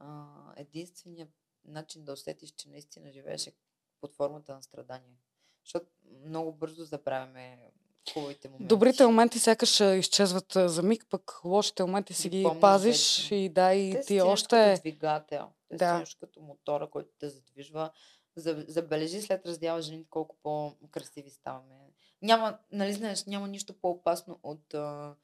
А, 0.00 0.26
единственият 0.56 1.30
начин 1.64 2.04
да 2.04 2.12
усетиш, 2.12 2.50
че 2.50 2.68
наистина 2.68 3.12
живееш 3.12 3.46
е 3.46 3.52
под 4.00 4.14
формата 4.14 4.54
на 4.54 4.62
страдание. 4.62 5.16
Защото 5.64 5.86
много 6.24 6.52
бързо 6.52 6.84
забравяме 6.84 7.70
хубавите 8.12 8.48
моменти. 8.48 8.68
Добрите 8.68 9.06
моменти 9.06 9.38
сякаш 9.38 9.80
изчезват 9.80 10.52
за 10.56 10.82
миг, 10.82 11.06
пък 11.10 11.40
лошите 11.44 11.82
моменти 11.82 12.14
си 12.14 12.28
Ги 12.28 12.38
ги 12.38 12.60
пазиш 12.60 13.30
и 13.30 13.48
да, 13.48 13.74
и 13.74 13.92
Те 13.92 14.00
ти 14.00 14.20
още... 14.20 14.48
като 14.48 14.80
двигател. 14.80 15.52
Те 15.68 15.76
Да. 15.76 16.04
като 16.20 16.40
мотора, 16.40 16.90
който 16.90 17.10
те 17.18 17.28
задвижва. 17.28 17.90
За- 18.36 18.64
Забележи 18.68 19.20
след 19.22 19.46
раздяла 19.46 19.82
жените 19.82 20.10
колко 20.10 20.36
по-красиви 20.42 21.30
ставаме. 21.30 21.74
Няма, 22.22 22.58
нали 22.72 22.92
знаеш, 22.92 23.24
няма 23.24 23.48
нищо 23.48 23.72
по-опасно 23.74 24.40
от 24.42 24.74
а, 24.74 25.14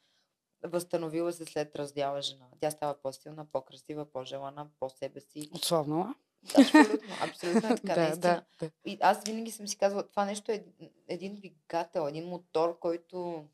възстановила 0.62 1.32
се 1.32 1.44
след 1.44 1.76
раздяла 1.76 2.22
жена. 2.22 2.46
Тя 2.60 2.70
става 2.70 2.94
по-силна, 2.94 3.46
по-красива, 3.52 4.04
по-желана, 4.12 4.68
по-себе 4.80 5.20
си. 5.20 5.50
Отслабнала. 5.54 6.14
Абсолютно, 6.58 7.14
абсолютно 7.22 7.68
е 7.68 7.76
така, 7.76 7.94
да, 7.94 8.00
наистина. 8.00 8.44
да, 8.60 8.66
да. 8.66 8.70
И 8.84 8.98
аз 9.00 9.24
винаги 9.24 9.50
съм 9.50 9.68
си 9.68 9.78
казвала, 9.78 10.08
това 10.08 10.24
нещо 10.24 10.52
е 10.52 10.64
един 11.08 11.34
двигател, 11.34 12.08
един 12.08 12.28
мотор, 12.28 12.78
който 12.78 13.44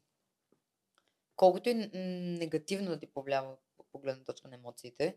колкото 1.36 1.68
и 1.68 1.74
негативно 2.38 2.90
да 2.90 2.98
ти 2.98 3.06
повлиява 3.06 3.56
по 3.76 3.84
погледна 3.92 4.24
точка 4.24 4.48
на 4.48 4.54
емоциите, 4.54 5.16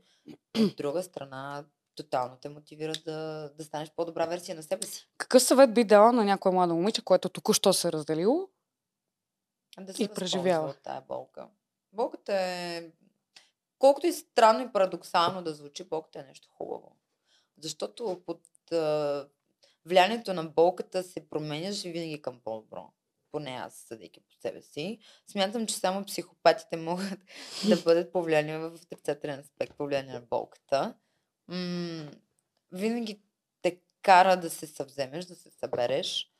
от 0.59 0.75
друга 0.75 1.03
страна 1.03 1.65
тотално 1.95 2.38
те 2.38 2.49
мотивира 2.49 2.93
да, 3.05 3.51
да 3.57 3.63
станеш 3.63 3.91
по-добра 3.95 4.25
версия 4.25 4.55
на 4.55 4.63
себе 4.63 4.88
си. 4.88 5.09
Какъв 5.17 5.43
съвет 5.43 5.73
би 5.73 5.83
дала 5.83 6.11
на 6.11 6.23
някоя 6.23 6.53
млада 6.53 6.73
момиче, 6.73 7.01
което 7.01 7.29
току-що 7.29 7.73
се 7.73 7.88
е 7.88 7.91
разделило? 7.91 8.49
Да 9.79 9.93
се 9.93 10.03
И 10.03 10.07
преживява. 10.07 10.69
от 10.69 10.81
тая 10.83 11.01
болка. 11.01 11.47
Болката 11.96 12.34
е... 12.34 12.84
Колкото 13.80 14.08
и 14.08 14.14
странно 14.14 14.62
и 14.62 14.72
парадоксално 14.72 15.43
да 15.43 15.54
звучи, 15.54 15.84
болката 15.84 16.20
е 16.20 16.24
нещо 16.24 16.50
хубаво. 16.50 16.96
Защото 17.58 18.24
под 18.26 18.41
а, 18.72 19.28
влиянието 19.86 20.34
на 20.34 20.43
болката 20.43 21.04
се 21.04 21.30
променяш 21.30 21.84
винаги 21.84 22.22
към 22.22 22.39
по-добро. 22.43 22.93
Поне 23.32 23.52
аз, 23.52 23.76
съдейки 23.76 24.20
по 24.20 24.34
себе 24.34 24.62
си. 24.62 25.00
Смятам, 25.28 25.68
че 25.68 25.76
само 25.76 26.06
психопатите 26.06 26.78
могат 26.78 27.20
да 27.70 27.82
бъдат 27.82 28.12
повлияни 28.12 28.58
в 28.58 28.72
отрицателен 28.84 29.39
аспект, 29.39 29.78
повлияни 29.78 30.12
на 30.12 30.22
болката. 30.22 30.96
М- 31.48 32.12
винаги 32.72 33.22
те 33.62 33.80
кара 34.02 34.39
да 34.39 34.50
се 34.50 34.68
съвземеш, 34.68 35.26
да 35.26 35.36
се 35.36 35.50
събереш, 35.50 36.32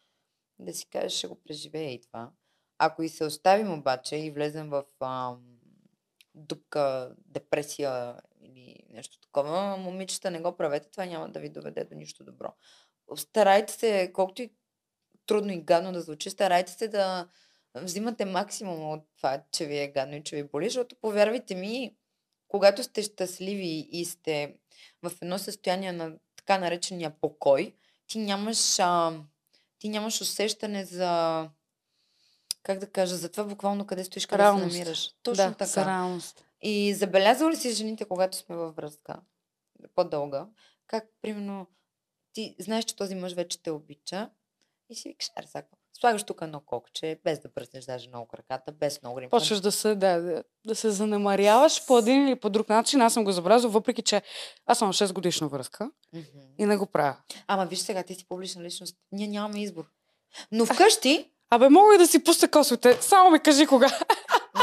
да 0.60 0.74
си 0.74 0.90
кажеш, 0.90 1.18
ще 1.18 1.28
го 1.28 1.36
преживея 1.36 1.94
и 1.94 2.02
това. 2.02 2.32
Ако 2.78 3.04
и 3.04 3.10
се 3.10 3.26
оставим 3.26 3.74
обаче 3.74 4.16
и 4.16 4.32
влезем 4.32 4.70
в 4.70 4.84
ам, 5.00 5.42
дупка, 6.36 7.16
депресия 7.26 8.22
или 8.42 8.84
нещо 8.90 9.20
такова, 9.20 9.78
момичета 9.78 10.32
не 10.32 10.42
го 10.42 10.58
правете, 10.58 10.90
това 10.92 11.06
няма 11.06 11.30
да 11.30 11.40
ви 11.40 11.50
доведе 11.50 11.84
до 11.84 11.96
нищо 11.96 12.24
добро. 12.24 12.54
Старайте 13.16 13.74
се, 13.74 14.12
колкото 14.14 14.42
и 14.42 14.54
трудно 15.26 15.52
и 15.52 15.62
гадно 15.62 15.92
да 15.92 16.02
звучи, 16.02 16.30
старайте 16.30 16.72
се 16.72 16.88
да 16.88 17.28
взимате 17.76 18.26
максимум 18.26 18.92
от 18.92 19.04
това, 19.18 19.44
че 19.52 19.66
ви 19.66 19.78
е 19.78 19.92
гадно 19.92 20.16
и 20.16 20.24
че 20.24 20.36
ви 20.36 20.44
боли, 20.44 20.66
защото 20.66 20.96
повярвайте 21.02 21.56
ми, 21.56 21.96
когато 22.48 22.84
сте 22.84 23.04
щастливи 23.04 23.88
и 23.92 24.06
сте 24.06 24.56
в 25.04 25.12
едно 25.22 25.38
състояние 25.38 25.92
на 25.92 26.14
така 26.36 26.58
наречения 26.58 27.14
покой, 27.22 27.76
ти 28.08 28.20
нямаш, 28.20 28.80
а, 28.80 29.20
ти 29.80 29.90
нямаш 29.90 30.22
усещане 30.22 30.86
за 30.86 31.50
как 32.66 32.80
да 32.80 32.88
кажа, 32.88 33.16
за 33.16 33.30
това 33.30 33.44
буквално 33.44 33.88
къде 33.88 34.04
стоиш, 34.04 34.26
къде 34.26 34.44
Реалност. 34.44 34.72
се 34.72 34.80
намираш. 34.80 35.10
Точно 35.24 35.46
да, 35.46 35.54
така. 35.54 35.86
реалност. 35.86 36.46
И 36.62 36.94
забелязва 36.94 37.52
ли 37.52 37.56
си 37.56 37.72
жените, 37.72 38.06
когато 38.06 38.38
сме 38.38 38.56
във 38.56 38.76
връзка, 38.76 39.22
по-дълга, 39.96 40.48
как, 40.88 41.06
примерно, 41.22 41.68
ти 42.34 42.56
знаеш, 42.60 42.86
че 42.86 42.96
този 42.96 43.16
мъж 43.16 43.34
вече 43.34 43.64
те 43.64 43.72
обича 43.72 44.30
и 44.90 44.96
си 44.96 45.10
викаш, 45.10 45.30
аре, 45.36 45.48
сега? 45.48 45.68
Слагаш 46.00 46.24
тук 46.24 46.42
едно 46.42 46.60
кокче, 46.60 47.20
без 47.24 47.40
да 47.40 47.54
пръснеш 47.54 47.86
даже 47.86 48.08
много 48.10 48.28
краката, 48.28 48.72
без 48.72 49.02
много 49.02 49.16
грим. 49.16 49.30
Почваш 49.30 49.60
да 49.62 49.72
се, 49.72 49.96
да, 49.96 50.22
да, 50.22 50.44
да 50.68 50.76
се 50.76 50.90
занемаряваш 50.90 51.86
по 51.86 51.98
един 51.98 52.28
или 52.28 52.40
по 52.40 52.50
друг 52.50 52.70
начин. 52.70 53.02
Аз 53.02 53.14
съм 53.14 53.24
го 53.24 53.32
забелязал, 53.32 53.72
въпреки 53.72 54.02
че 54.02 54.22
аз 54.66 54.80
съм 54.80 54.94
в 54.94 54.96
6 54.96 55.14
годишна 55.14 55.48
връзка 55.48 55.92
Мгм. 56.14 56.24
и 56.58 56.66
не 56.66 56.78
го 56.78 56.86
правя. 56.86 57.18
Ама 57.48 57.66
виж 57.66 57.80
сега, 57.80 58.04
ти 58.04 58.16
си 58.16 58.28
публична 58.28 58.64
личност. 58.64 58.98
Ние 59.12 59.28
нямаме 59.28 59.62
избор. 59.62 59.86
Но 60.52 60.66
вкъщи, 60.66 61.32
Абе, 61.50 61.70
мога 61.70 61.98
да 61.98 62.08
си 62.08 62.24
пуста 62.24 62.52
косовете. 62.52 63.02
Само 63.02 63.32
ми 63.32 63.40
кажи 63.40 63.66
кога. 63.66 64.00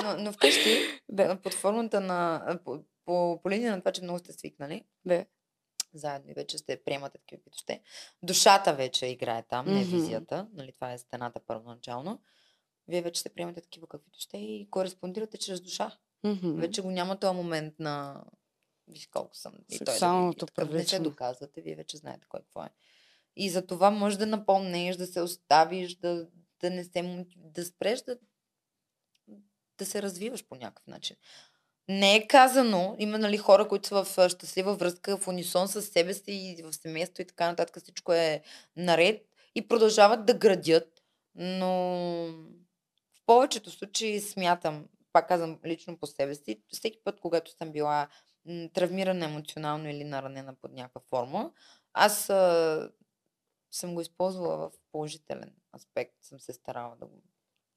но, 0.05 0.17
но 0.19 0.33
вкъщи, 0.33 0.79
Да. 1.09 1.23
а, 1.23 1.37
под 1.37 1.55
формата 1.55 2.01
на... 2.01 2.47
По, 2.65 2.85
по, 3.05 3.41
по 3.43 3.51
линия 3.51 3.73
на 3.73 3.81
това, 3.81 3.93
че 3.93 4.03
много 4.03 4.19
сте 4.19 4.33
свикнали, 4.33 4.85
Да. 5.05 5.25
заедно 5.95 6.31
и 6.31 6.35
вече 6.35 6.59
сте 6.59 6.85
приемате 6.85 7.19
такива, 7.19 7.39
каквито 7.39 7.59
сте. 7.59 7.83
Душата 8.23 8.75
вече 8.75 9.07
играе 9.07 9.43
там, 9.43 9.67
не 9.67 9.81
Мгм. 9.81 9.97
визията. 9.97 10.49
Нали, 10.55 10.73
това 10.73 10.93
е 10.93 10.99
стената 10.99 11.41
първоначално. 11.47 12.21
Вие 12.89 13.03
вече 13.03 13.21
се 13.21 13.29
приемате 13.29 13.61
такива, 13.61 13.87
каквито 13.87 14.21
сте 14.21 14.37
и 14.37 14.69
кореспондирате 14.71 15.39
чрез 15.39 15.61
душа. 15.61 15.97
Мгм. 16.25 16.53
Вече 16.61 16.83
го 16.83 16.91
няма 16.91 17.17
този 17.21 17.37
момент 17.37 17.75
на 17.79 18.25
виж 18.89 19.07
колко 19.07 19.37
съм. 19.37 19.53
И 19.69 19.79
той 19.79 19.85
да 19.85 19.91
Сексуалното 19.93 20.45
и 20.45 20.47
такъв 20.47 20.71
не 20.71 20.85
се 20.85 20.99
доказвате, 20.99 21.61
вие 21.61 21.75
вече 21.75 21.97
знаете 21.97 22.27
кой 22.29 22.41
какво 22.41 22.63
е. 22.65 22.71
И 23.37 23.51
за 23.51 23.67
това 23.67 23.91
може 23.91 24.19
да 24.19 24.27
напомнеш, 24.27 24.97
да 24.97 25.07
се 25.07 25.21
оставиш, 25.21 25.95
да, 25.95 26.27
да 26.63 26.71
не 26.71 26.85
се 26.85 27.27
да 27.37 27.65
спреш 27.65 28.03
да, 28.03 28.19
да 29.79 29.87
се 29.87 30.03
развиваш 30.03 30.45
по 30.49 30.55
някакъв 30.55 30.87
начин. 30.87 31.17
Не 31.89 32.17
е 32.17 32.27
казано, 32.27 32.97
има 32.99 33.19
нали, 33.19 33.37
хора, 33.37 33.69
които 33.69 33.89
са 33.89 34.05
в 34.05 34.29
щастлива 34.29 34.75
връзка, 34.75 35.17
в 35.17 35.29
унисон 35.29 35.69
с 35.69 35.83
себе 35.83 36.15
си 36.15 36.33
и 36.33 36.63
в 36.63 36.73
семейство 36.73 37.23
и 37.23 37.27
така 37.27 37.47
нататък, 37.47 37.83
всичко 37.83 38.13
е 38.13 38.43
наред 38.77 39.27
и 39.55 39.69
продължават 39.69 40.27
да 40.27 40.35
градят, 40.35 41.03
но 41.35 41.69
в 43.15 43.23
повечето 43.27 43.71
случаи 43.71 44.21
смятам, 44.21 44.87
пак 45.13 45.29
казвам 45.29 45.59
лично 45.67 45.97
по 45.97 46.07
себе 46.07 46.35
си, 46.35 46.63
всеки 46.69 46.99
път, 47.05 47.21
когато 47.21 47.51
съм 47.51 47.73
била 47.73 48.09
травмирана 48.75 49.25
емоционално 49.25 49.91
или 49.91 50.05
наранена 50.05 50.55
под 50.55 50.73
някаква 50.73 51.01
форма, 51.11 51.51
аз 51.93 52.31
съм 53.73 53.95
го 53.95 54.01
използвала 54.01 54.57
в 54.59 54.71
положителен 54.93 55.51
аспект, 55.77 56.13
съм 56.23 56.41
се 56.41 56.53
старала 56.53 56.97
да 57.01 57.07
го 57.07 57.13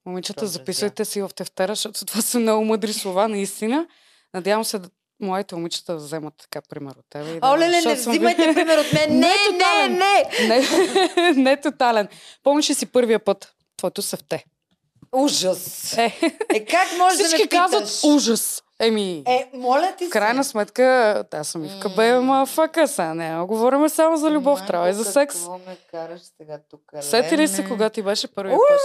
Момичета, 0.05 0.41
Разразя. 0.41 0.53
записвайте 0.53 1.05
си 1.05 1.21
в 1.21 1.29
тефтера, 1.35 1.71
защото 1.71 2.05
това 2.05 2.21
са 2.21 2.39
много 2.39 2.65
мъдри 2.65 2.93
слова, 2.93 3.27
наистина. 3.27 3.87
Надявам 4.33 4.65
се 4.65 4.79
да 4.79 4.89
моите 5.19 5.55
момичета 5.55 5.91
да 5.93 5.97
вземат 5.97 6.33
така 6.37 6.61
пример 6.61 6.91
от 6.91 7.05
тебе. 7.09 7.39
Да, 7.39 7.47
Оле, 7.47 7.67
не, 7.67 7.81
не 7.81 7.93
взимайте 7.95 8.53
пример 8.53 8.77
от 8.77 8.93
мен. 8.93 9.09
Не 9.09 9.15
Не, 9.19 9.27
е 9.27 9.51
не, 9.51 9.57
тотален. 9.57 9.93
не. 9.93 10.29
не, 11.35 11.43
не 11.43 11.61
тотален. 11.61 12.07
Помниш 12.43 12.69
ли 12.69 12.73
си 12.73 12.85
първия 12.85 13.19
път? 13.19 13.55
Твоето 13.77 14.01
севте. 14.01 14.45
Ужас. 15.11 15.93
Е, 15.97 16.19
Е, 16.49 16.65
как 16.65 16.87
може 16.97 17.17
да 17.17 17.23
всички 17.23 17.43
ме 17.43 17.47
казват 17.49 17.81
питаш? 17.81 18.03
ужас. 18.05 18.63
Еми, 18.80 19.23
Е, 19.28 19.49
моля 19.53 19.93
ти 19.97 20.05
в 20.05 20.09
крайна 20.09 20.43
се. 20.43 20.49
сметка, 20.49 21.23
аз 21.34 21.47
съм 21.47 21.65
Ивка 21.65 21.89
Бея, 21.89 22.21
ма 22.21 22.45
фака 22.45 22.88
са. 22.88 23.15
Не, 23.15 23.38
говорим 23.38 23.89
само 23.89 24.17
за 24.17 24.32
любов, 24.32 24.59
Майко, 24.59 24.67
трябва 24.67 24.89
и 24.89 24.93
за 24.93 25.05
секс. 25.05 25.36
Какво 25.36 25.57
ме 25.57 25.78
караш 25.91 26.21
сега 26.38 26.59
тук? 26.69 26.82
Сети 27.01 27.38
ли 27.38 27.47
се, 27.47 27.65
кога 27.65 27.89
ти 27.89 28.01
беше 28.01 28.28
първия 28.28 28.57
път? 28.57 28.80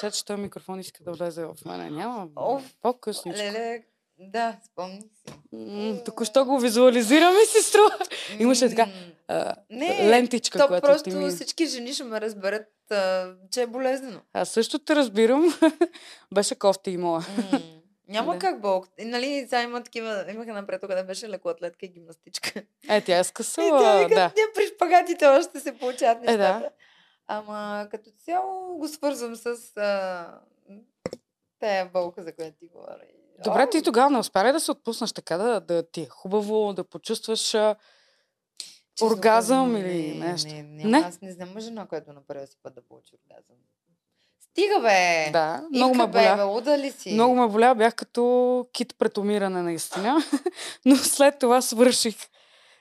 Чак, 0.00 0.14
че 0.14 0.24
този 0.24 0.40
микрофон 0.40 0.80
иска 0.80 1.04
да 1.04 1.12
влезе 1.12 1.44
в 1.44 1.54
мене. 1.66 1.90
Няма. 1.90 2.26
Оф, 2.36 2.62
По-късничко. 2.82 3.38
Леле, 3.38 3.82
да, 4.18 4.56
спомни 4.64 5.00
си. 5.00 5.34
М, 5.52 5.98
Току-що 6.04 6.44
го 6.44 6.58
визуализирам 6.58 7.34
и 7.34 7.46
си 7.46 7.62
струва. 7.62 7.98
Имаше 8.38 8.68
така, 8.68 8.86
а, 9.28 9.54
Не, 9.70 10.08
лентичка, 10.08 10.58
то 10.58 10.66
която 10.66 10.86
просто 10.86 11.10
ти 11.10 11.16
ми... 11.16 11.30
всички 11.30 11.66
жени 11.66 11.94
ще 11.94 12.04
ме 12.04 12.20
разберат, 12.20 12.66
а, 12.90 13.26
че 13.50 13.62
е 13.62 13.66
болезнено. 13.66 14.18
Аз 14.32 14.48
също 14.48 14.78
те 14.78 14.96
разбирам. 14.96 15.54
беше 16.34 16.54
кофти 16.54 16.90
и 16.90 16.96
моя. 16.96 17.26
Няма 18.08 18.32
Да. 18.32 18.38
как 18.38 18.60
Бог. 18.60 18.88
И, 18.98 19.04
нали, 19.04 19.46
сега 19.48 19.62
има 19.62 19.82
такива, 19.82 20.26
имаха 20.30 20.52
напред, 20.52 20.80
когато 20.80 21.06
беше 21.06 21.28
лекоатлетка 21.28 21.86
и 21.86 21.88
гимнастичка. 21.88 22.52
Е, 22.58 22.64
тя 22.84 22.94
е 22.94 22.98
И 22.98 23.04
тя 23.04 23.24
скъсала, 23.24 23.98
вика, 24.04 24.14
да. 24.14 24.32
при 24.54 24.66
шпагатите 24.66 25.26
още 25.26 25.60
се 25.60 25.78
получават 25.78 26.18
Е, 26.22 26.36
да. 26.36 26.54
нещата. 26.54 26.70
Ама 27.26 27.88
като 27.90 28.10
цяло 28.10 28.78
го 28.78 28.88
свързвам 28.88 29.36
с 29.36 29.46
а, 29.76 30.40
тая 31.58 31.86
болка, 31.86 32.22
за 32.22 32.32
която 32.34 32.58
ти 32.58 32.66
говоря. 32.66 33.02
Добре, 33.44 33.70
ти 33.70 33.82
тогава 33.82 34.10
не 34.10 34.18
успя 34.18 34.52
да 34.52 34.60
се 34.60 34.70
отпуснеш 34.70 35.12
така, 35.12 35.36
да, 35.38 35.60
да 35.60 35.90
ти 35.90 36.00
е 36.00 36.06
хубаво, 36.06 36.72
да 36.72 36.84
почувстваш... 36.84 37.54
а, 37.54 37.76
честно 38.94 39.06
оргазъм 39.16 39.72
казано, 39.72 39.78
или 39.78 40.18
не, 40.18 40.28
нещо? 40.28 40.48
Не, 40.54 40.62
няма, 40.62 40.90
Не? 40.90 40.98
Аз 40.98 41.20
не 41.20 41.32
знам 41.32 41.60
жена, 41.60 41.86
която 41.86 42.12
на 42.12 42.26
първия 42.26 42.46
си 42.46 42.56
път 42.62 42.74
да 42.74 42.82
получи 42.82 43.14
оргазъм. 43.14 43.56
Стига, 44.56 44.80
бе! 44.80 45.30
Да, 45.32 45.64
много 45.72 45.94
ме 45.94 46.06
бе, 46.06 46.12
бе, 46.12 46.30
боля. 46.30 46.44
луда 46.44 46.78
ли 46.78 46.90
си? 46.90 47.14
Много 47.14 47.34
ме 47.34 47.48
боля, 47.48 47.74
бях 47.74 47.94
като 47.94 48.66
кит 48.72 48.94
пред 48.98 49.18
умиране 49.18 49.62
наистина. 49.62 50.16
Но 50.84 50.96
след 50.96 51.38
това 51.38 51.62
свърших. 51.62 52.16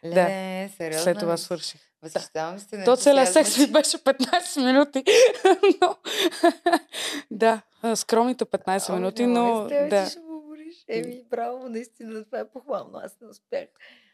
Леле, 0.05 0.69
сериозно 0.77 1.03
След 1.03 1.19
това 1.19 1.37
свърших. 1.37 1.81
Възхищавам 2.03 2.59
се. 2.59 2.83
То 2.83 2.95
целият 2.95 3.33
секс 3.33 3.57
ми 3.57 3.67
беше 3.67 3.97
15 3.97 4.65
минути. 4.65 5.03
но... 5.81 5.95
да, 7.31 7.61
скромните 7.95 8.45
15 8.45 8.89
О, 8.89 8.93
минути, 8.95 9.25
но... 9.25 9.67
Да. 9.69 10.09
Еми, 10.87 11.23
браво, 11.29 11.69
наистина, 11.69 12.25
това 12.25 12.39
е 12.39 12.49
похвално. 12.49 12.91
Аз 13.03 13.17
не 13.21 13.27
успях. 13.27 13.67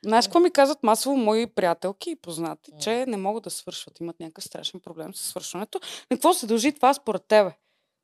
Знаеш 0.05 0.25
какво 0.27 0.39
ми 0.39 0.51
казват 0.51 0.83
масово 0.83 1.17
мои 1.17 1.47
приятелки 1.47 2.11
и 2.11 2.15
познати, 2.15 2.71
че 2.81 3.05
не 3.05 3.17
могат 3.17 3.43
да 3.43 3.49
свършват, 3.49 3.99
имат 3.99 4.19
някакъв 4.19 4.43
страшен 4.43 4.79
проблем 4.79 5.13
с 5.15 5.21
свършването. 5.21 5.79
На 6.11 6.17
какво 6.17 6.33
се 6.33 6.47
дължи 6.47 6.73
това 6.73 6.93
според 6.93 7.25
тебе? 7.27 7.51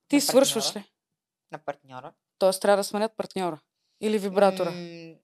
Ти 0.08 0.16
На 0.16 0.22
свършваш 0.22 0.76
ли? 0.76 0.84
На 1.52 1.58
партньора. 1.58 2.14
Тоест 2.40 2.62
трябва 2.62 2.78
да 2.78 2.84
сменят 2.84 3.12
партньора. 3.18 3.60
Или 4.02 4.18
вибратора. 4.20 4.72
М, 4.72 5.16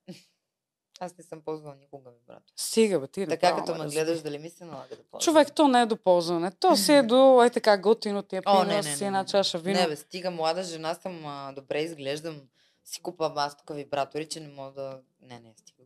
Аз 1.00 1.18
не 1.18 1.24
съм 1.24 1.42
ползвала 1.42 1.76
никога 1.76 2.12
вибратор. 2.12 2.54
Стига, 2.56 3.00
бе, 3.00 3.08
ти 3.08 3.20
не 3.20 3.28
Така 3.28 3.56
като 3.56 3.72
ме 3.72 3.84
да 3.84 3.90
гледаш, 3.90 4.18
си. 4.18 4.24
дали 4.24 4.38
ми 4.40 4.50
се 4.50 4.66
налага 4.66 4.96
да 4.96 5.04
ползвам. 5.04 5.22
Човек, 5.22 5.56
то 5.56 5.68
не 5.68 5.82
е 5.82 5.86
до 5.86 5.98
ползване. 5.98 6.52
То 6.52 6.76
си 6.76 6.94
е 6.94 7.04
до, 7.04 7.44
е 7.44 7.50
така, 7.50 7.78
готино 7.78 8.24
ти 8.24 8.36
е 8.36 8.42
О, 8.46 8.52
пино 8.62 8.64
не, 8.64 8.76
не, 8.76 8.84
с 8.84 9.02
не, 9.02 9.08
една 9.08 9.26
чаша 9.26 9.58
вино. 9.60 9.80
Не, 9.80 9.88
бе, 9.88 9.96
стига, 9.96 10.32
млада 10.32 10.64
жена 10.64 10.94
съм, 10.94 11.26
а, 11.26 11.52
добре 11.52 11.82
изглеждам. 11.82 12.42
Си 12.86 13.02
купа 13.02 13.34
аз 13.36 13.58
тук 13.58 13.76
вибратори, 13.76 14.30
че 14.30 14.40
не 14.40 14.48
мога 14.48 14.72
да... 14.72 15.00
Не, 15.22 15.40
не, 15.40 15.54
стига. 15.58 15.84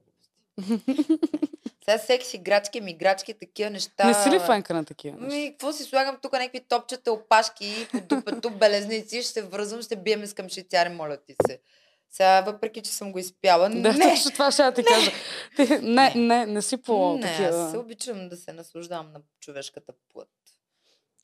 Сега 1.86 1.98
секс 1.98 2.34
играчки, 2.34 2.82
ми 2.82 2.92
играчки, 2.92 3.34
такива 3.34 3.70
неща. 3.70 4.08
Не 4.08 4.14
си 4.14 4.32
ли 4.32 4.40
фенка 4.40 4.74
на 4.74 4.86
такива 4.86 5.18
неща? 5.18 5.36
Ми, 5.36 5.52
какво 5.52 5.74
си 5.74 5.84
слагам 5.84 6.18
тук 6.22 6.34
някакви 6.34 6.60
топчета, 6.60 7.12
опашки, 7.12 7.88
по 7.92 8.02
дупето, 8.02 8.50
белезници, 8.50 9.22
ще 9.22 9.32
се 9.32 9.42
връзвам, 9.42 9.82
ще 9.82 9.96
биеме 9.96 10.28
с 10.28 10.34
към 10.34 10.50
швейцари, 10.50 10.90
моля 10.90 11.18
ти 11.18 11.36
се. 11.48 11.60
Сега, 12.10 12.42
въпреки, 12.42 12.82
че 12.82 12.92
съм 12.92 13.12
го 13.12 13.20
изпяла, 13.20 13.70
Да, 13.70 13.94
не, 13.94 14.10
точно 14.10 14.32
това 14.32 14.52
ще 14.52 14.62
я 14.62 14.74
ти 14.74 14.84
кажа. 14.84 15.12
Ти, 15.56 15.70
не, 15.70 15.80
Не. 15.82 16.14
не, 16.16 16.46
не 16.46 16.62
си 16.62 16.78
по 16.78 17.18
не, 17.18 17.28
аз 17.28 17.72
се 17.72 17.78
обичам 17.78 18.30
да 18.30 18.38
се 18.38 18.54
наслаждавам 18.54 19.12
на 19.14 19.20
човешката 19.40 19.94
плът. 20.14 20.30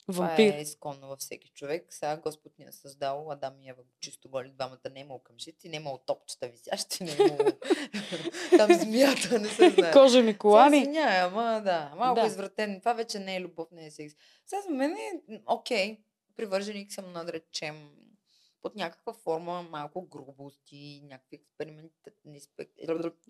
Вампир. 0.07 0.47
Това 0.47 0.57
е 0.57 0.61
изконно 0.61 1.07
във 1.07 1.19
всеки 1.19 1.49
човек. 1.49 1.85
Сега 1.89 2.17
Господ 2.17 2.59
ни 2.59 2.65
е 2.65 2.71
създал 2.71 3.31
Адам 3.31 3.61
и 3.61 3.69
Ева 3.69 3.83
чисто 3.99 4.29
голи 4.29 4.49
двамата. 4.49 4.89
Не 4.91 4.99
е 4.99 5.03
имал 5.03 5.19
къмшици, 5.19 5.69
не 5.69 5.77
е 5.77 5.79
имал 5.79 5.97
топчета 5.97 6.47
висящи, 6.47 7.03
не 7.03 7.11
е 7.11 7.15
имал 7.17 7.37
там 8.57 8.73
змията, 8.73 9.39
не 9.39 9.47
се 9.49 9.69
знае. 9.69 9.91
Кожени 9.91 10.31
Се 10.31 10.37
колани. 10.37 10.77
извиняй, 10.77 11.19
ама 11.19 11.61
да, 11.63 11.93
малко 11.97 12.21
Да. 12.21 12.27
извратен. 12.27 12.79
Това 12.79 12.93
вече 12.93 13.19
не 13.19 13.35
е 13.35 13.41
любов, 13.41 13.67
не 13.71 13.85
е 13.85 13.91
секс. 13.91 14.13
Сега 14.45 14.61
за 14.61 14.69
мен 14.69 14.91
е 14.91 15.11
окей. 15.47 15.99
Привърженик 16.35 16.93
съм, 16.93 17.13
да 17.15 17.33
речем, 17.33 17.89
под 18.61 18.75
някаква 18.75 19.13
форма, 19.13 19.61
малко 19.61 20.01
грубости, 20.01 21.01
някакви 21.03 21.35
експерименти, 21.35 21.91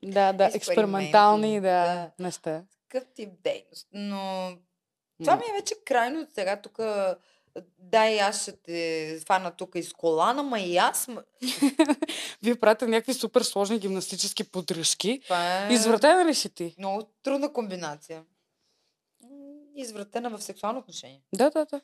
Да, 0.04 0.34
да, 0.34 0.52
експериментални, 0.54 1.62
да, 1.62 2.12
не 2.20 2.32
сте. 2.32 2.64
такъв 2.82 3.10
тип 3.14 3.30
дейност. 3.44 3.88
Но 3.94 4.52
това 5.24 5.36
ми 5.36 5.44
е 5.50 5.60
вече 5.60 5.76
крайно 5.86 6.28
сега 6.34 6.62
тук. 6.62 6.80
Дай, 7.80 8.20
аз 8.20 8.42
ще 8.42 8.52
те 8.52 9.20
фана 9.28 9.52
тук 9.52 9.76
из 9.76 9.94
колана, 9.94 10.44
ма 10.44 10.60
и 10.60 10.78
аз. 10.78 11.08
Вие 12.44 12.56
правите 12.56 12.88
някакви 12.88 13.14
супер 13.14 13.42
сложни 13.42 13.80
гимнастически 13.80 14.44
подръжки. 14.44 15.20
Това 15.24 15.66
е 15.68 15.74
Извратена 15.74 16.26
ли 16.26 16.36
си 16.36 16.50
ти? 16.50 16.76
много 16.78 17.04
трудна 17.24 17.54
комбинация. 17.54 18.24
Извратена 19.76 20.30
в 20.30 20.44
сексуално 20.44 20.80
отношение. 20.80 21.22
Да, 21.34 21.50
да, 21.50 21.66
да. 21.66 21.82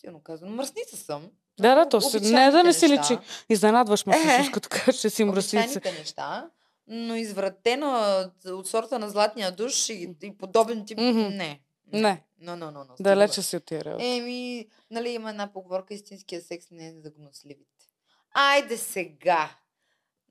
Силно 0.00 0.20
казвам. 0.20 0.54
Мръсница 0.54 0.96
съм. 0.96 1.30
Да, 1.60 1.74
да, 1.74 1.88
то 1.88 2.00
си, 2.00 2.20
не 2.20 2.50
да 2.50 2.64
не 2.64 2.72
си 2.72 2.88
личи. 2.88 3.18
Изненадваш 3.48 4.06
ме 4.06 4.16
Е, 4.16 4.18
всъщност, 4.18 4.52
като 4.52 4.68
кажеш, 4.68 5.00
че 5.00 5.10
си 5.10 5.24
мръсница. 5.24 5.64
Обичайните 5.64 6.00
неща, 6.00 6.50
но 6.88 7.16
извратена 7.16 8.30
от, 8.46 8.68
сорта 8.68 8.98
на 8.98 9.10
златния 9.10 9.52
душ 9.52 9.88
и, 9.88 10.16
и 10.22 10.38
подобен 10.38 10.86
тип. 10.86 10.98
Мгм. 10.98 11.18
Не. 11.18 11.60
Не. 11.92 12.24
Но, 12.40 12.56
но, 12.56 12.70
но, 12.70 12.84
но. 12.84 12.94
Далече 13.00 13.42
си 13.42 13.56
от 13.56 13.64
тия 13.64 13.84
работи. 13.84 14.06
Еми, 14.06 14.68
нали 14.90 15.08
има 15.08 15.30
една 15.30 15.52
поговорка, 15.52 15.94
истинския 15.94 16.40
секс 16.40 16.70
не 16.70 16.88
е 16.88 16.92
за 16.92 17.10
гносливите. 17.10 17.86
Айде 18.32 18.76
сега. 18.76 19.50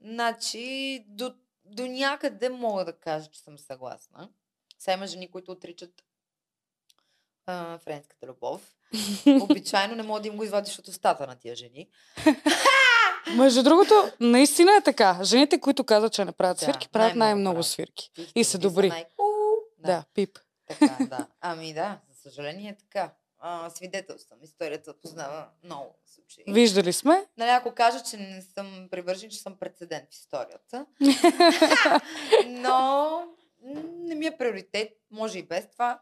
Значи, 0.02 1.06
до, 1.08 1.34
до 1.66 1.88
някъде 1.88 2.50
мога 2.50 2.86
да 2.86 2.94
кажа, 2.94 3.30
че 3.32 3.40
съм 3.40 3.60
съгласна. 3.60 4.30
Сега 4.80 4.94
има 4.94 5.08
жени, 5.08 5.32
които 5.32 5.52
отричат 5.52 6.04
а, 7.46 7.78
френската 7.78 8.28
любов. 8.28 8.76
Обичайно 9.42 9.96
не 9.96 10.04
мога 10.04 10.22
да 10.22 10.28
им 10.28 10.38
го 10.38 10.44
извадиш 10.44 10.80
от 10.80 10.88
устата 10.88 11.28
на 11.28 11.36
тия 11.36 11.56
жени. 11.56 11.90
Между 13.30 13.64
другото, 13.64 13.94
наистина 14.20 14.72
е 14.72 14.82
така. 14.82 15.20
Жените, 15.24 15.60
които 15.60 15.84
казват, 15.84 16.14
че 16.14 16.26
не 16.26 16.32
правят 16.32 16.58
Да, 16.58 16.64
свирки, 16.64 16.90
правят 16.90 17.16
най-много 17.16 17.54
правят. 17.54 17.66
свирки. 17.66 18.12
Ти 18.16 18.32
И 18.36 18.44
са 18.44 18.58
добри. 18.58 18.90
най- 18.90 19.06
У, 19.18 19.24
Да, 19.80 20.04
пип. 20.14 20.40
Така, 20.68 20.98
да. 21.10 21.28
Ами 21.42 21.74
да, 21.74 22.00
за 22.10 22.22
съжаление 22.22 22.70
е 22.70 22.78
така. 22.78 23.12
а, 23.40 23.70
свидетелствам. 23.70 24.40
Историята 24.44 24.94
познава 24.96 25.46
много 25.64 25.96
случаи. 26.06 26.44
Виждали 26.48 26.94
сме. 26.94 27.26
Нали, 27.38 27.50
ако 27.50 27.72
кажа, 27.72 28.00
че 28.02 28.18
не 28.18 28.42
съм 28.44 28.88
привържен, 28.92 29.30
че 29.30 29.38
съм 29.38 29.56
прецедент 29.56 30.06
в 30.06 30.14
историята. 30.14 30.86
Но 32.48 33.24
не 33.98 34.16
ми 34.16 34.26
е 34.26 34.38
приоритет, 34.38 34.90
може 35.12 35.40
и 35.40 35.44
без 35.44 35.68
това. 35.68 36.00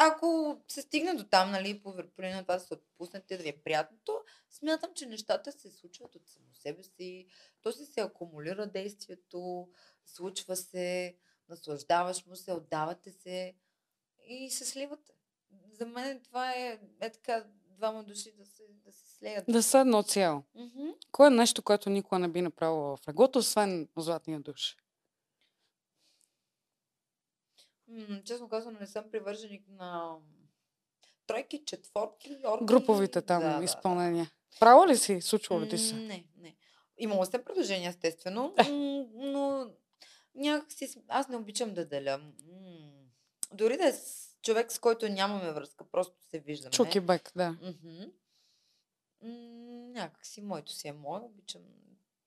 Ако 0.00 0.56
се 0.68 0.82
стигне 0.82 1.14
до 1.14 1.24
там, 1.24 1.50
нали, 1.50 1.82
по 1.82 1.94
на 2.18 2.42
това 2.42 2.54
да 2.54 2.60
се 2.60 2.74
отпуснете, 2.74 3.36
да 3.36 3.42
ви 3.42 3.48
е 3.48 3.62
приятно, 3.62 3.98
то 4.04 4.20
смятам, 4.50 4.90
че 4.94 5.06
нещата 5.06 5.52
се 5.52 5.70
случват 5.70 6.14
от 6.14 6.28
само 6.28 6.54
себе 6.54 6.82
си. 6.82 7.26
То 7.62 7.72
си 7.72 7.86
се 7.86 8.00
акумулира 8.00 8.66
действието, 8.66 9.68
случва 10.04 10.56
се, 10.56 11.16
наслаждаваш 11.48 12.26
му 12.26 12.36
се, 12.36 12.52
отдавате 12.52 13.12
се 13.12 13.54
и 14.28 14.50
се 14.50 14.64
сливате. 14.64 15.12
За 15.72 15.86
мен 15.86 16.20
това 16.20 16.52
е, 16.52 16.80
е 17.00 17.10
така 17.10 17.44
двама 17.78 18.04
души 18.04 18.32
да 18.38 18.46
се, 18.46 18.62
да 18.84 18.92
се 18.92 19.16
слеят. 19.18 19.44
Да 19.48 19.62
са 19.62 19.78
едно 19.78 20.02
цяло. 20.02 20.42
Мгм. 20.54 20.88
Кое 21.12 21.26
е 21.26 21.30
нещо, 21.30 21.62
което 21.62 21.90
никога 21.90 22.18
не 22.18 22.28
би 22.28 22.42
направила 22.42 22.96
в 22.96 23.08
леглото, 23.08 23.38
освен 23.38 23.88
златния 23.96 24.40
душ? 24.40 24.76
М, 27.88 28.22
честно 28.24 28.48
казвам, 28.48 28.76
не 28.80 28.86
съм 28.86 29.04
привърженик 29.10 29.64
на 29.68 30.16
тройки, 31.26 31.64
четворки, 31.64 32.38
орки. 32.46 32.64
Груповите 32.64 33.22
там 33.22 33.42
Да, 33.42 33.52
да, 33.52 33.58
да. 33.58 33.64
изпълнения. 33.64 34.30
Право 34.60 34.86
ли 34.86 34.96
си? 34.96 35.20
Случвало 35.20 35.62
ли 35.62 35.68
ти 35.68 35.78
се? 35.78 35.94
Не, 35.94 36.26
не. 36.36 36.56
Имало 36.98 37.24
сте 37.24 37.44
предложения, 37.44 37.88
естествено, 37.90 38.54
Е. 38.58 38.70
но 39.14 39.66
някакси 40.34 41.02
аз 41.08 41.28
не 41.28 41.36
обичам 41.36 41.74
да 41.74 41.86
деля. 41.86 42.20
Дори 43.52 43.76
да 43.76 43.86
е 43.88 43.92
с 43.92 44.28
човек, 44.42 44.72
с 44.72 44.78
който 44.78 45.08
нямаме 45.08 45.52
връзка, 45.52 45.84
просто 45.92 46.16
се 46.30 46.38
виждаме. 46.38 46.70
Чук 46.70 46.94
и 46.94 47.00
бек, 47.00 47.32
да. 47.36 47.56
Някакси 49.92 50.40
моето 50.40 50.72
си 50.72 50.88
е 50.88 50.92
мое, 50.92 51.20
обичам 51.20 51.62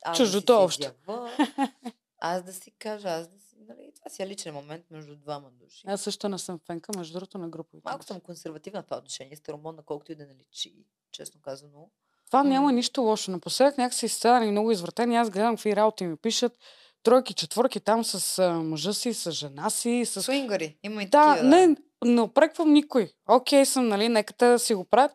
аз 0.04 0.18
Чуждото 0.18 0.54
да 0.54 0.72
си 0.72 0.88
общо. 0.88 1.28
аз 2.22 2.44
да 2.44 2.54
си 2.54 2.72
кажа, 2.80 3.10
аз 3.10 3.28
да 3.28 3.40
си, 3.40 3.56
нали, 3.68 3.92
това 3.96 4.10
си 4.10 4.24
е 4.24 4.28
личен 4.28 4.54
момент 4.54 4.86
между 4.92 5.16
двама 5.16 5.50
души. 5.52 5.84
Аз 5.88 6.02
също 6.02 6.30
не 6.30 6.38
съм 6.38 6.60
фенка, 6.68 6.92
между 6.98 7.14
другото, 7.14 7.38
на 7.38 7.50
груповите. 7.50 7.90
Малко 7.90 8.06
съм 8.06 8.20
консервативна 8.20 8.82
в 8.82 8.86
това 8.86 8.98
отношение, 8.98 9.36
старомодна, 9.36 9.84
колкото 9.86 10.12
и 10.12 10.16
да 10.16 10.26
не 10.26 10.36
личи, 10.36 10.76
честно 11.12 11.42
казано. 11.42 11.90
Това 12.26 12.44
няма 12.44 12.72
нищо 12.72 13.02
лошо. 13.02 13.32
Напоследък 13.32 13.78
някакси 13.78 14.08
станали 14.08 14.52
много 14.52 14.72
извратени. 14.72 15.18
Аз 15.18 15.30
гледам 15.30 15.56
какви 15.56 15.76
работи 15.76 16.06
ми 16.06 16.16
пишат. 16.18 16.60
Тройки, 17.04 17.34
четворки 17.34 17.80
там 17.80 18.04
с 18.04 18.40
а, 18.40 18.52
мъжа 18.54 18.94
си, 18.94 19.14
с 19.14 19.32
жена 19.32 19.70
си. 19.70 20.06
С... 20.06 20.24
Суингари, 20.24 20.78
има 20.84 21.04
и 21.04 21.06
Да, 21.06 21.34
такива. 21.36 21.50
не, 21.50 21.76
не 22.06 22.22
опреквам 22.22 22.74
никой. 22.74 23.14
Окей 23.30 23.66
съм, 23.66 23.88
нали, 23.88 24.10
нека 24.10 24.34
те 24.34 24.46
да 24.46 24.60
си 24.60 24.74
го 24.74 24.86
правят. 24.86 25.12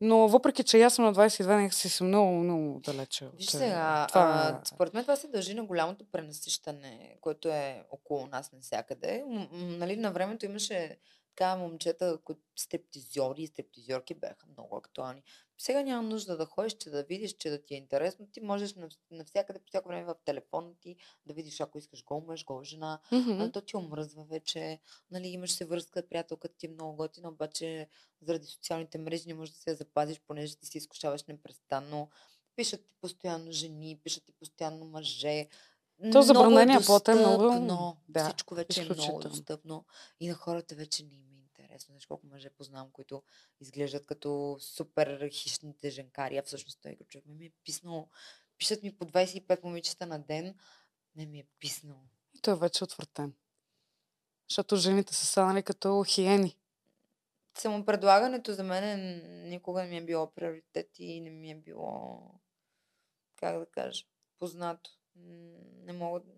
Но 0.00 0.28
въпреки, 0.28 0.64
че 0.64 0.82
аз 0.82 0.94
съм 0.94 1.04
на 1.04 1.14
22, 1.14 1.56
нека 1.56 1.74
си 1.74 1.88
съм 1.88 2.06
много, 2.06 2.32
много 2.32 2.80
далече. 2.80 3.24
от, 3.24 3.36
Виж 3.38 3.46
а, 3.46 3.50
сега, 3.50 4.06
това... 4.08 4.60
а, 4.62 4.64
според 4.64 4.94
мен 4.94 5.04
това 5.04 5.16
се 5.16 5.28
дължи 5.28 5.54
на 5.54 5.64
голямото 5.64 6.04
пренасищане, 6.12 7.16
което 7.20 7.48
е 7.48 7.84
около 7.90 8.26
нас 8.26 8.52
навсякъде. 8.52 9.24
М- 9.26 9.48
нали, 9.52 9.96
на 9.96 10.12
времето 10.12 10.46
имаше 10.46 10.98
така 11.36 11.56
момчета, 11.56 12.18
които 12.24 12.40
стептизьори 12.58 13.42
и 13.42 13.46
стептизьорки 13.46 14.14
бяха 14.14 14.46
много 14.52 14.76
актуални. 14.76 15.22
Сега 15.60 15.82
няма 15.82 16.02
нужда 16.02 16.36
да 16.36 16.46
ходиш, 16.46 16.72
че 16.72 16.90
да 16.90 17.02
видиш, 17.02 17.32
че 17.32 17.50
да 17.50 17.62
ти 17.62 17.74
е 17.74 17.78
интересно. 17.78 18.26
Ти 18.26 18.40
можеш 18.40 18.74
нав- 18.74 18.92
навсякъде, 19.10 19.58
по 19.58 19.66
всяко 19.66 19.88
време 19.88 20.04
в 20.04 20.14
телефона 20.24 20.70
ти 20.80 20.96
да 21.26 21.34
видиш, 21.34 21.60
ако 21.60 21.78
искаш 21.78 22.04
гол 22.04 22.24
мъж, 22.26 22.44
гол 22.44 22.62
жена. 22.62 22.98
А, 23.40 23.52
то 23.52 23.60
ти 23.60 23.76
омръзва 23.76 24.24
вече. 24.24 24.80
Нали, 25.10 25.28
имаш 25.28 25.52
се 25.52 25.64
връзка, 25.64 26.08
приятелката 26.08 26.54
ти 26.56 26.66
е 26.66 26.70
много 26.70 26.96
готина, 26.96 27.28
обаче 27.28 27.88
заради 28.22 28.46
социалните 28.46 28.98
мрежи 28.98 29.24
не 29.26 29.34
можеш 29.34 29.54
да 29.54 29.60
се 29.60 29.70
я 29.70 29.76
запазиш, 29.76 30.20
понеже 30.20 30.56
ти 30.56 30.66
се 30.66 30.78
изкушаваш 30.78 31.24
непрестанно. 31.24 32.08
Пишат 32.56 32.86
ти 32.86 32.94
постоянно 33.00 33.52
жени, 33.52 34.00
пишат 34.04 34.24
ти 34.24 34.32
постоянно 34.32 34.84
мъже. 34.84 35.48
То 36.12 36.22
забранения 36.22 36.80
плод 36.80 37.08
е 37.08 37.14
много- 37.14 37.42
достъпно. 37.42 37.96
да, 38.08 38.24
Всичко 38.28 38.54
вече 38.54 38.80
е 38.80 38.84
много 38.84 38.96
достъпно. 39.20 39.84
И 40.20 40.28
на 40.28 40.34
хората 40.34 40.74
вече 40.74 41.02
не 41.04 41.14
им 41.14 41.30
е 41.32 41.39
интересно. 41.70 41.92
Знаеш 41.92 42.06
колко 42.06 42.26
мъже 42.26 42.50
познавам, 42.50 42.90
които 42.90 43.22
изглеждат 43.60 44.06
като 44.06 44.56
супер 44.60 45.30
хищните 45.32 45.90
женкари, 45.90 46.36
а 46.36 46.42
всъщност 46.42 46.78
той 46.82 46.96
човек 47.08 47.26
ми 47.26 47.46
е 47.46 47.52
писнал. 47.64 48.08
Пишат 48.58 48.82
ми 48.82 48.96
по 48.96 49.04
25 49.04 49.64
момичета 49.64 50.06
на 50.06 50.18
ден. 50.18 50.54
Не 51.16 51.26
ми 51.26 51.38
е 51.38 51.46
писнал. 51.58 52.00
И 52.34 52.40
той 52.40 52.58
вече 52.58 52.82
е 52.82 52.84
отвратен. 52.84 53.34
Защото 54.48 54.76
жените 54.76 55.14
са 55.14 55.26
станали 55.26 55.62
като 55.62 56.04
хиени. 56.08 56.56
Самопредлагането 57.58 58.52
за 58.52 58.62
мен 58.62 58.84
е- 58.84 59.48
никога 59.48 59.82
не 59.82 59.88
ми 59.88 59.96
е 59.96 60.04
било 60.04 60.32
приоритет 60.32 60.90
и 60.98 61.20
не 61.20 61.30
ми 61.30 61.50
е 61.50 61.54
било, 61.54 62.20
как 63.36 63.58
да 63.58 63.66
кажа, 63.66 64.04
познато. 64.38 64.90
Не 65.84 65.92
мога 65.92 66.20
да... 66.20 66.32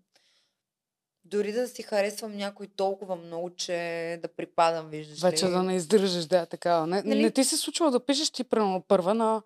Дори 1.25 1.51
да 1.51 1.67
си 1.67 1.83
харесвам 1.83 2.35
някой 2.35 2.67
толкова 2.67 3.15
много, 3.15 3.49
че 3.49 3.73
да 4.21 4.27
припадам, 4.27 4.89
виждаш 4.89 5.21
Вече 5.21 5.45
ли. 5.45 5.49
да 5.49 5.63
не 5.63 5.75
издържаш, 5.75 6.25
да, 6.25 6.39
е 6.39 6.45
такава. 6.45 6.87
Не, 6.87 7.03
Нали? 7.03 7.21
не 7.21 7.31
ти 7.31 7.43
се 7.43 7.57
случва 7.57 7.91
да 7.91 8.05
пишеш 8.05 8.29
ти 8.29 8.43
примерно 8.43 8.81
първа 8.81 9.13
на 9.13 9.41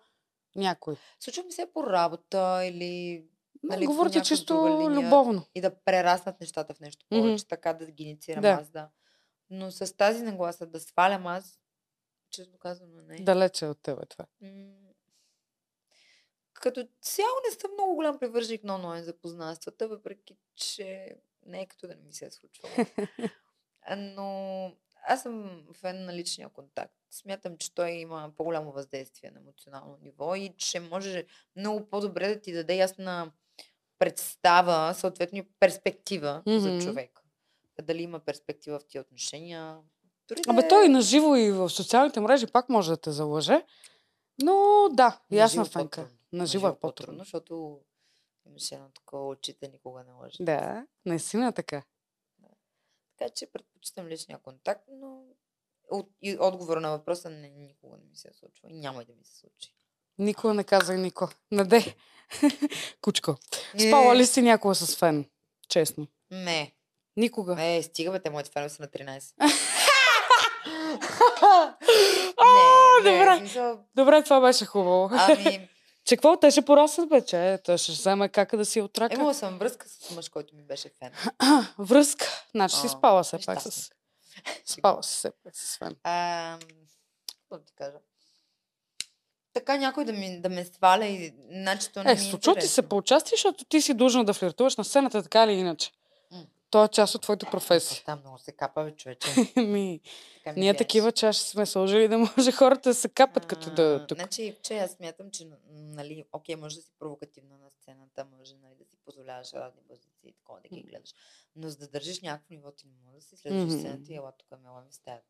някой. 0.56 0.96
Случва 1.20 1.42
ми 1.42 1.52
се 1.52 1.72
по 1.74 1.84
работа 1.84 2.62
или 2.64 3.24
Не, 3.62 3.68
Нали, 3.68 3.86
говорите 3.86 4.18
някаква 4.18 4.28
чисто 4.28 4.54
любовно. 4.90 5.44
и 5.54 5.60
да 5.60 5.74
прераснат 5.76 6.40
нещата 6.40 6.74
в 6.74 6.80
нещо 6.80 7.06
повече, 7.08 7.46
така 7.46 7.72
да 7.72 7.86
ги 7.86 8.04
инициирам 8.04 8.42
Да. 8.42 8.48
аз, 8.50 8.68
да. 8.68 8.88
Но 9.50 9.70
с 9.70 9.96
тази 9.96 10.22
нагласа 10.22 10.66
да 10.66 10.80
свалям 10.80 11.26
аз, 11.26 11.60
честно 12.30 12.58
казвам, 12.58 13.06
не. 13.06 13.16
Далече 13.16 13.66
от 13.66 13.78
тебе 13.78 14.06
това. 14.06 14.24
М, 14.40 14.48
Като 16.52 16.86
цяло 17.02 17.28
не 17.46 17.60
съм 17.60 17.70
много 17.74 17.94
голям 17.94 18.18
привърженик 18.18 18.64
на 18.64 18.74
онлайн 18.74 19.04
запознанствата, 19.04 19.88
въпреки 19.88 20.36
че 20.56 21.16
не 21.46 21.60
е 21.60 21.66
като 21.66 21.86
да 21.86 21.94
не 21.94 22.02
ми 22.02 22.12
се 22.12 22.26
е 22.26 22.30
случвало. 22.30 22.74
Но 23.96 24.72
аз 25.06 25.22
съм 25.22 25.64
фен 25.74 26.04
на 26.04 26.14
личния 26.14 26.48
контакт. 26.48 26.94
Смятам, 27.10 27.56
че 27.56 27.74
той 27.74 27.90
има 27.90 28.30
по-голямо 28.36 28.72
въздействие 28.72 29.30
на 29.30 29.40
емоционално 29.40 29.98
ниво 30.02 30.34
и 30.34 30.54
че 30.56 30.80
може 30.80 31.24
много 31.56 31.86
по-добре 31.86 32.28
да 32.28 32.40
ти 32.40 32.52
даде 32.52 32.74
ясна 32.74 33.32
представа, 33.98 34.94
съответно 34.94 35.44
перспектива 35.60 36.42
за 36.46 36.68
Мгм. 36.70 36.80
човек. 36.80 37.20
Дали 37.82 38.02
има 38.02 38.20
перспектива 38.20 38.78
в 38.78 38.86
тия 38.86 39.00
отношения. 39.00 39.78
Дори 40.28 40.40
да 40.40 40.50
Абе, 40.52 40.60
е- 40.60 40.68
той 40.68 40.86
и 40.86 40.88
на 40.88 41.00
живо 41.00 41.36
и 41.36 41.50
в 41.50 41.70
социалните 41.70 42.20
мрежи 42.20 42.46
пак 42.46 42.68
може 42.68 42.90
да 42.90 42.96
те 42.96 43.10
залъже. 43.10 43.62
Но 44.42 44.54
да, 44.92 45.20
На 45.30 45.36
ясна 45.36 45.64
живо 45.64 45.72
фенка. 45.72 46.00
по-трудно. 46.00 46.18
На 46.32 46.46
живо 46.46 46.68
е 46.68 46.78
по-трудно. 46.78 47.18
защото 47.18 47.80
имаше 48.48 48.74
едно 48.74 48.88
такова 48.88 49.28
очите 49.28 49.68
никога 49.68 50.04
не 50.04 50.12
лъжат. 50.12 50.44
Да, 50.44 50.86
наистина 51.06 51.46
е 51.46 51.52
така. 51.52 51.82
Така 53.18 53.34
че 53.34 53.52
предпочитам 53.52 54.08
личния 54.08 54.38
контакт, 54.38 54.84
но 54.88 55.22
от, 55.90 56.10
и 56.22 56.36
отговор 56.40 56.76
на 56.76 56.90
въпроса 56.90 57.30
не, 57.30 57.48
никога 57.48 57.96
не 57.96 58.04
ми 58.04 58.16
се 58.16 58.28
е 58.28 58.32
случва 58.32 58.68
и 58.70 58.74
няма 58.74 59.02
и 59.02 59.04
да 59.04 59.12
ми 59.12 59.24
се 59.24 59.36
случи. 59.36 59.74
Никога 60.18 60.54
не 60.54 60.64
казай 60.64 60.98
Нико. 60.98 61.28
Наде. 61.50 61.94
Кучко. 63.00 63.36
Спала 63.88 64.16
ли 64.16 64.26
си 64.26 64.42
някога 64.42 64.74
с 64.74 64.96
фен? 64.96 65.30
Честно. 65.68 66.06
Не. 66.30 66.74
Никога. 67.16 67.62
Е, 67.62 67.82
стига 67.82 68.12
бе, 68.12 68.20
те 68.20 68.30
моите 68.30 68.50
фенове 68.50 68.68
са 68.68 68.82
на 68.82 68.88
13. 68.88 69.34
А, 69.38 69.48
не, 73.04 73.10
не, 73.10 73.18
добре. 73.18 73.50
Добре, 73.94 74.22
това 74.22 74.40
беше 74.40 74.64
хубаво. 74.64 75.10
Ами, 75.12 75.68
Че 76.08 76.16
какво? 76.16 76.36
Те 76.36 76.50
ще 76.50 76.64
пораснат, 76.64 77.08
бе, 77.08 77.24
че 77.24 77.58
той 77.64 77.78
ще 77.78 77.92
вземе 77.92 78.28
кака 78.28 78.56
да 78.56 78.64
си 78.64 78.80
отрака. 78.80 79.14
имала 79.14 79.34
съм 79.34 79.58
връзка 79.58 79.88
с 79.88 80.10
мъж, 80.10 80.28
който 80.28 80.56
ми 80.56 80.62
беше 80.62 80.90
фен. 80.98 81.12
Връзка. 81.78 82.26
Значи 82.50 82.76
си 82.76 82.88
спала 82.88 83.24
се 83.24 83.38
пак 83.46 83.62
с... 83.62 83.90
Спала 84.64 85.02
си 85.02 85.14
се 85.14 85.32
пак 85.44 85.56
с 85.56 85.78
фен. 85.78 85.96
Какво 87.38 87.58
да 87.58 87.64
ти 87.64 87.72
кажа? 87.74 87.96
Така 89.52 89.76
някой 89.76 90.04
да, 90.04 90.12
ми, 90.12 90.40
да 90.40 90.48
ме 90.48 90.64
сваля 90.64 91.06
и 91.06 91.34
значи 91.50 91.92
то 91.92 92.02
не 92.02 92.12
Е, 92.12 92.14
ми 92.14 92.20
е 92.20 92.24
случва 92.24 92.54
ти 92.54 92.60
се 92.60 92.64
интересно. 92.66 92.88
по 92.88 92.96
участие, 92.96 93.36
защото 93.36 93.64
ти 93.64 93.80
си 93.80 93.94
длъжна 93.94 94.24
да 94.24 94.34
флиртуваш 94.34 94.76
на 94.76 94.84
сцената, 94.84 95.22
така 95.22 95.44
или 95.44 95.52
иначе. 95.52 95.90
То 96.70 96.84
е 96.84 96.88
част 96.88 97.14
от 97.14 97.22
твоята 97.22 97.50
професия. 97.50 98.02
Там 98.04 98.20
много 98.20 98.38
се 98.38 98.52
капа, 98.52 98.84
бе, 98.84 98.90
човече. 98.90 99.28
Ми, 99.56 100.00
Така 100.34 100.52
ми 100.52 100.60
ние 100.60 100.72
беше. 100.72 100.78
такива 100.78 101.12
чаши 101.12 101.40
сме 101.40 101.66
сложили 101.66 102.08
да 102.08 102.18
може 102.18 102.52
хората 102.52 102.88
да 102.90 102.94
се 102.94 103.08
капат 103.08 103.46
като 103.46 103.70
да 103.70 104.00
А, 104.02 104.06
тук. 104.06 104.18
Значи, 104.18 104.56
че 104.62 104.78
аз 104.78 104.90
смятам, 104.90 105.30
че, 105.30 105.48
нали, 105.70 106.24
окей, 106.32 106.56
може 106.56 106.76
да 106.76 106.82
си 106.82 106.92
провокативна 106.98 107.58
на 107.58 107.70
сцената, 107.70 108.26
може 108.38 108.54
нали, 108.54 108.74
да 108.78 108.84
си 108.84 108.96
позволяваш 109.04 109.52
разни 109.52 109.80
позиции 109.88 110.28
и 110.28 110.32
такова 110.32 110.60
да 110.60 110.76
ги 110.76 110.82
гледаш. 110.82 111.10
Но 111.56 111.68
за 111.68 111.76
да 111.76 111.88
държиш 111.88 112.20
някакво 112.20 112.54
ниво, 112.54 112.70
ти 112.70 112.86
не 112.86 112.94
може 113.06 113.16
да 113.16 113.22
си 113.22 113.36
в 113.36 113.50
Мгм. 113.54 113.78
сцената 113.78 114.12
и 114.12 114.16
ела 114.16 114.32
тук, 114.38 114.48
ела 114.64 114.80
ми 114.80 114.92
стаята. 114.92 115.24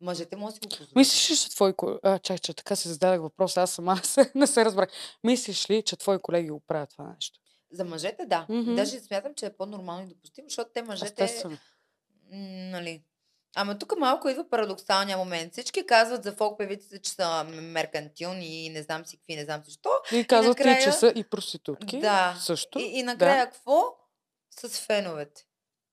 Мъжете 0.00 0.36
може 0.36 0.54
да 0.54 0.54
си 0.54 0.60
го 0.60 0.68
позволят. 0.68 0.96
Мислиш 0.96 1.30
ли, 1.30 1.36
че 1.36 1.50
твои. 1.50 1.72
А, 2.02 2.18
чай, 2.18 2.38
че 2.38 2.54
така 2.54 2.76
си 2.76 2.88
зададах 2.88 3.20
въпроса, 3.20 3.62
аз 3.62 3.70
сама 3.70 3.94
не 3.94 4.02
се, 4.04 4.32
не 4.34 4.46
се 4.46 4.64
разбрах. 4.64 4.90
Мислиш 5.24 5.70
ли, 5.70 5.82
че 5.82 5.96
твои 5.96 6.18
колеги 6.18 6.50
го 6.50 6.60
правят 6.60 6.90
това 6.90 7.12
нещо? 7.14 7.40
За 7.74 7.84
мъжете, 7.84 8.26
да. 8.26 8.46
Мгм. 8.48 8.74
Даже 8.74 9.00
смятам, 9.00 9.34
че 9.34 9.46
е 9.46 9.56
по-нормално 9.56 10.02
и 10.02 10.08
допустимо, 10.08 10.48
защото 10.48 10.70
те 10.74 10.82
мъжете, 10.82 11.24
Естествено. 11.24 11.58
нали, 12.70 13.04
Ама 13.56 13.78
тук 13.78 13.98
малко 13.98 14.28
идва 14.28 14.48
парадоксалния 14.48 15.18
момент. 15.18 15.52
Всички 15.52 15.86
казват 15.86 16.24
за 16.24 16.32
фолк 16.32 16.58
певиците, 16.58 16.98
че 16.98 17.10
са 17.10 17.44
меркантилни 17.44 18.66
и 18.66 18.70
не 18.70 18.82
знам 18.82 19.06
си 19.06 19.16
какви, 19.16 19.36
не 19.36 19.44
знам 19.44 19.64
си 19.64 19.70
що. 19.70 19.90
И 20.12 20.24
казват 20.24 20.60
и, 20.60 20.62
накрая- 20.62 20.84
че 20.84 20.92
са 20.92 21.12
и 21.16 21.24
проститутки. 21.24 22.00
Да. 22.00 22.36
Също. 22.40 22.78
И, 22.78 22.82
и 22.82 23.02
накрая 23.02 23.44
какво? 23.46 23.96
С 24.50 24.80
феновете. 24.80 25.46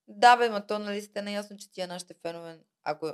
Да, 0.08 0.38
бе, 0.38 0.50
ма 0.50 0.68
то 0.68 0.80
нали 0.80 1.02
сте 1.02 1.22
наясно, 1.22 1.58
че 1.58 1.72
тия 1.72 1.88
нашите 1.88 2.14
фенове, 2.22 2.60
ако 2.84 3.14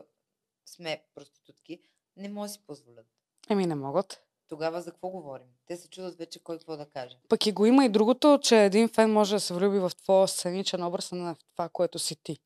сме 0.66 1.04
проститутки, 1.16 1.80
не 2.16 2.30
може 2.30 2.50
да 2.50 2.54
си 2.54 2.60
позволят. 2.68 3.06
Еми 3.50 3.66
не 3.66 3.76
могат. 3.76 4.24
Тогава 4.48 4.82
за 4.82 4.92
какво 4.92 5.10
говорим? 5.10 5.48
Те 5.68 5.78
се 5.78 5.90
чудат 5.90 6.18
вече 6.18 6.40
кой 6.40 6.58
какво 6.58 6.78
да 6.78 6.86
каже. 6.86 7.18
Пък 7.30 7.46
и 7.46 7.52
го 7.52 7.66
има 7.66 7.86
и 7.86 7.90
другото, 7.90 8.40
че 8.42 8.66
един 8.66 8.90
фен 8.90 9.14
може 9.14 9.36
да 9.36 9.40
се 9.40 9.54
влюби 9.54 9.80
в 9.80 9.92
твоя 10.04 10.28
сценичен 10.28 10.84
образ 10.84 11.12
а 11.12 11.16
не 11.16 11.34
в 11.34 11.38
това, 11.52 11.70
което 11.70 12.00
си 12.00 12.16
ти. 12.24 12.38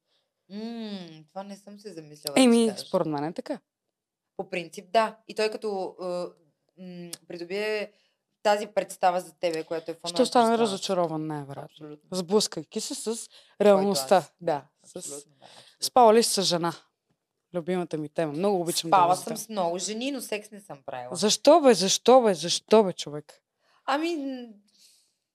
М, 0.50 1.24
това 1.30 1.44
не 1.44 1.56
съм 1.56 1.80
се 1.80 1.94
замисляла. 1.94 2.36
да 2.36 2.42
Еми, 2.42 2.68
кажа. 2.70 2.80
според 2.80 3.08
мен 3.08 3.24
е 3.24 3.34
така. 3.34 3.60
По 4.38 4.50
принцип, 4.50 4.92
да. 4.92 5.18
И 5.28 5.36
той 5.36 5.52
като 5.52 5.96
е, 6.02 6.06
м, 6.84 7.12
придобие 7.28 7.92
тази 8.44 8.68
представа 8.68 9.22
за 9.22 9.34
тебе, 9.34 9.64
която 9.64 9.92
е 9.92 9.94
фона. 9.94 10.10
Ще 10.14 10.22
остане 10.22 10.58
разочарован, 10.58 11.28
най-вероятно. 11.28 11.74
Абсолютно. 11.74 12.18
Сблъскайки 12.18 12.82
се 12.82 12.96
с 12.96 13.30
реалността. 13.62 14.24
Да. 14.42 14.66
С... 14.86 14.96
Абсолютно, 14.96 15.32
да. 15.40 15.46
абсолютно. 15.46 15.68
Спала 15.82 16.14
ли 16.14 16.24
с 16.24 16.42
жена? 16.42 16.74
Любимата 17.54 17.98
ми 17.98 18.10
тема. 18.10 18.34
Много 18.34 18.62
обичам 18.62 18.90
да 18.90 18.98
Спала 18.98 19.16
го 19.16 19.22
съм 19.22 19.38
с 19.38 19.50
много 19.50 19.78
жени, 19.78 20.12
но 20.12 20.22
секс 20.22 20.52
не 20.52 20.60
съм 20.60 20.84
правила. 20.86 21.16
Защо 21.16 21.62
бе, 21.62 21.74
защо 21.74 22.22
бе, 22.22 22.34
защо 22.34 22.84
бе, 22.84 22.94
човек? 22.94 23.42
Ами, 23.86 24.16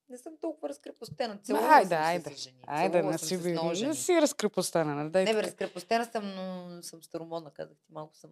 не 0.08 0.18
съм 0.18 0.32
толкова 0.40 0.68
разкрепостена. 0.68 1.38
Целувала 1.42 1.74
Айде, 1.74 1.88
съм 1.88 2.02
айде. 2.02 2.30
с 2.30 2.42
жени. 2.42 2.64
Айде, 2.66 3.02
не 3.02 3.18
си, 3.18 3.36
много 3.36 3.68
не 3.68 3.94
си 3.94 4.22
разкрепостена, 4.22 4.94
не 4.94 5.10
дай 5.10 5.24
Не, 5.24 5.34
бе, 5.34 5.42
разкрепостена 5.42 6.04
съм, 6.04 6.34
но 6.34 6.82
съм 6.82 7.02
старомодна, 7.02 7.50
казах 7.50 7.76
ти. 7.78 7.92
Малко 7.92 8.16
съм 8.16 8.30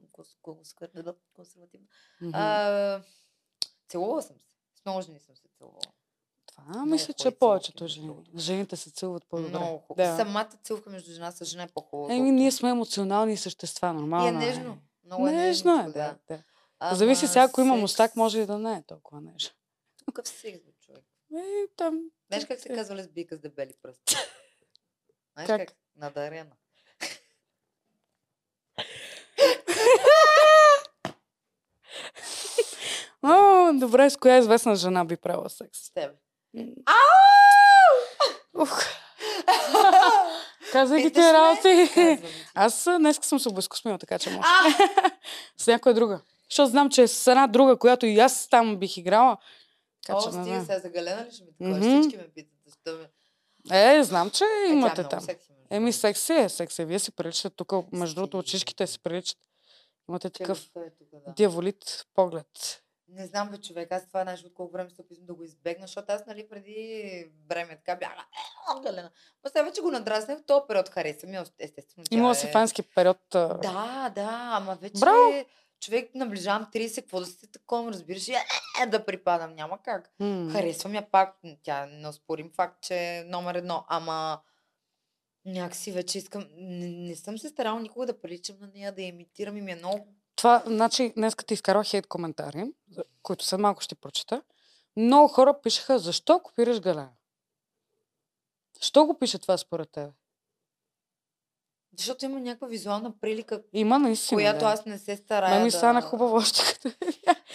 да, 0.94 1.14
консервативна. 1.34 1.86
А, 2.32 3.00
целувала 3.88 4.22
съм 4.22 4.36
се. 4.38 4.46
С 4.74 4.84
много 4.84 5.00
жени 5.02 5.20
съм 5.20 5.36
се 5.36 5.48
целувала. 5.58 5.80
Това 6.56 6.68
много 6.68 6.86
мисля, 6.86 7.14
че 7.14 7.30
повечето 7.30 7.86
жени. 7.86 8.10
Жените 8.36 8.76
се 8.76 8.90
целуват 8.90 9.24
по-добре. 9.24 9.50
Много 9.50 9.78
хубаво. 9.78 10.08
Да. 10.08 10.16
Самата 10.16 10.48
целувка 10.62 10.90
между 10.90 11.12
жена 11.12 11.32
с 11.32 11.44
жена 11.44 11.62
е 11.62 11.68
по-хубава. 11.68 12.14
Еми, 12.14 12.30
ние 12.32 12.52
сме 12.52 12.70
емоционални 12.70 13.36
същества, 13.36 13.86
И 13.86 13.90
е 13.90 13.92
нормално. 13.92 14.38
нежно. 14.38 14.78
Много 15.04 15.28
е 15.28 15.30
Нежно 15.30 15.74
е, 15.74 15.82
да. 15.84 16.16
да. 16.28 16.42
Ама 16.80 16.96
Зависи 16.96 17.26
сега, 17.26 17.42
ако 17.42 17.60
има 17.60 17.70
секс- 17.70 17.80
мустак, 17.80 18.16
може 18.16 18.40
и 18.40 18.46
да 18.46 18.58
не 18.58 18.72
е 18.72 18.82
толкова 18.82 19.20
нежно. 19.22 19.50
Какъв 20.06 20.28
секс, 20.28 20.42
бе, 20.56 20.72
човек? 20.80 21.04
Е, 21.34 21.42
там... 21.76 22.00
Знаеш 22.28 22.44
как 22.44 22.60
се 22.60 22.68
Е. 22.68 22.74
казва 22.74 22.94
лесбийка 22.94 23.36
с 23.36 23.40
дебели 23.40 23.72
пръсти? 23.82 24.16
Знаеш 25.32 25.46
Как? 25.48 25.60
как? 25.60 25.76
Надарена. 25.96 26.50
О, 33.22 33.32
добре, 33.74 34.10
с 34.10 34.16
коя 34.16 34.38
известна 34.38 34.76
жена 34.76 35.04
би 35.04 35.16
правила 35.16 35.50
секс? 35.50 35.78
С 35.78 35.90
тебе. 35.90 36.14
Ух. 38.58 38.82
Казах 40.72 40.98
ги 40.98 41.12
ме? 41.20 41.32
работи. 41.32 42.18
Аз 42.54 42.88
днес 42.98 43.18
съм 43.22 43.40
се 43.40 43.48
обезкосмила, 43.48 43.98
така 43.98 44.18
че 44.18 44.30
може. 44.30 44.48
С 45.56 45.66
някоя 45.66 45.94
друга. 45.94 46.20
Защото 46.50 46.70
знам, 46.70 46.90
че 46.90 47.02
е 47.02 47.08
с 47.08 47.26
една 47.26 47.46
друга, 47.46 47.76
която 47.76 48.06
и 48.06 48.18
аз 48.18 48.48
там 48.48 48.76
бих 48.76 48.96
играла. 48.96 49.36
Така 50.06 50.18
О, 50.18 50.22
че 50.22 50.32
стига 50.32 50.60
сега 50.60 50.78
за 50.78 50.88
Галена 50.88 51.26
ли 51.26 51.32
ще 51.32 51.44
ми 51.44 51.50
такова? 51.50 51.78
Мгм. 51.78 52.00
Всички 52.00 52.16
ме 52.16 52.28
питат, 52.34 52.52
защо 52.66 52.98
ме... 53.70 53.96
Е, 53.98 54.02
знам, 54.02 54.30
че 54.30 54.44
Е, 54.44 54.70
е 54.70 54.72
имате 54.72 55.00
много 55.00 55.10
там. 55.10 55.20
секси, 55.20 55.48
Еми, 55.70 55.92
секси 55.92 56.32
е, 56.32 56.48
секси. 56.48 56.84
Вие 56.84 56.98
си 56.98 57.10
приличате 57.12 57.56
тук, 57.56 57.72
между 57.92 58.14
другото, 58.14 58.38
очишките 58.38 58.86
си 58.86 58.98
приличат. 58.98 59.38
Имате 60.08 60.30
такъв 60.30 60.70
е 60.76 60.90
тук, 60.98 61.08
да. 61.26 61.32
дяволит 61.32 62.06
поглед. 62.14 62.82
Не 63.14 63.26
знам, 63.26 63.50
бе, 63.50 63.58
човек, 63.58 63.92
аз 63.92 64.08
това 64.08 64.24
нещо 64.24 64.46
от 64.46 64.54
колко 64.54 64.72
време 64.72 64.90
се 64.90 65.02
опитвам 65.02 65.26
да 65.26 65.34
го 65.34 65.44
избегна, 65.44 65.86
защото 65.86 66.12
аз, 66.12 66.26
нали, 66.26 66.48
преди 66.48 67.26
време 67.48 67.76
така 67.76 67.96
бях, 67.96 68.12
е, 68.12 68.82
Галена. 68.82 69.10
Но 69.44 69.50
сега 69.50 69.62
вече 69.62 69.80
го 69.80 69.90
надраснах, 69.90 70.38
в 70.38 70.46
този 70.46 70.64
период 70.68 70.88
хареса 70.88 71.26
ми, 71.26 71.38
естествено. 71.58 72.04
Имала 72.10 72.34
си 72.34 72.46
е- 72.46 72.52
фански 72.52 72.82
период. 72.82 73.18
Да, 73.32 74.12
да, 74.14 74.50
ама 74.52 74.74
вече 74.74 75.00
Браво! 75.00 75.44
човек 75.80 76.14
наближавам 76.14 76.66
30, 76.72 77.00
какво 77.00 77.20
да 77.20 77.26
се 77.26 77.46
такова, 77.46 77.92
разбираш, 77.92 78.28
и, 78.28 78.32
е, 78.32 78.44
е, 78.82 78.86
да 78.86 79.06
припадам, 79.06 79.54
няма 79.54 79.78
как. 79.82 80.10
м. 80.20 80.50
Харесвам 80.52 80.94
я 80.94 81.10
пак, 81.10 81.36
тя 81.62 81.82
е 81.82 81.86
неоспорим 81.86 82.50
факт, 82.54 82.82
че 82.82 82.94
е 82.94 83.24
номер 83.24 83.54
едно, 83.54 83.84
ама 83.88 84.40
някакси 85.44 85.92
вече 85.92 86.18
искам, 86.18 86.46
не, 86.56 86.88
не 86.88 87.16
съм 87.16 87.38
се 87.38 87.48
старала 87.48 87.80
никога 87.80 88.06
да 88.06 88.20
приличам 88.20 88.56
на 88.60 88.66
нея, 88.74 88.92
да 88.92 89.02
я 89.02 89.08
имитирам 89.08 89.56
и 89.56 89.60
ми 89.60 89.72
е 89.72 89.76
много 89.76 90.14
Това, 90.36 90.62
значи, 90.66 91.12
днес 91.16 91.36
ти 91.46 91.54
изкарвах 91.54 91.86
хейт 91.86 92.06
коментари, 92.06 92.72
които 93.22 93.44
след 93.44 93.60
малко 93.60 93.80
ще 93.82 93.94
прочета. 93.94 94.42
Много 94.96 95.28
хора 95.28 95.60
пишеха, 95.62 95.98
защо 95.98 96.40
копираш 96.40 96.80
Галена? 96.80 97.12
Що 98.80 99.06
го 99.06 99.18
пише 99.18 99.38
това 99.38 99.58
според 99.58 99.90
теб? 99.90 100.10
Защото 101.96 102.24
има 102.24 102.40
някаква 102.40 102.68
визуална 102.68 103.20
прилика, 103.20 103.62
Има 103.72 103.98
наистина. 103.98 104.36
която 104.36 104.58
да. 104.58 104.66
аз 104.70 104.86
не 104.86 104.98
се 104.98 105.16
старая 105.16 105.58
Ме 105.58 105.64
ми 105.64 105.70
да... 105.70 105.76
стана 105.78 106.02
хубаво 106.02 106.36
още 106.36 106.60
като... 106.72 106.96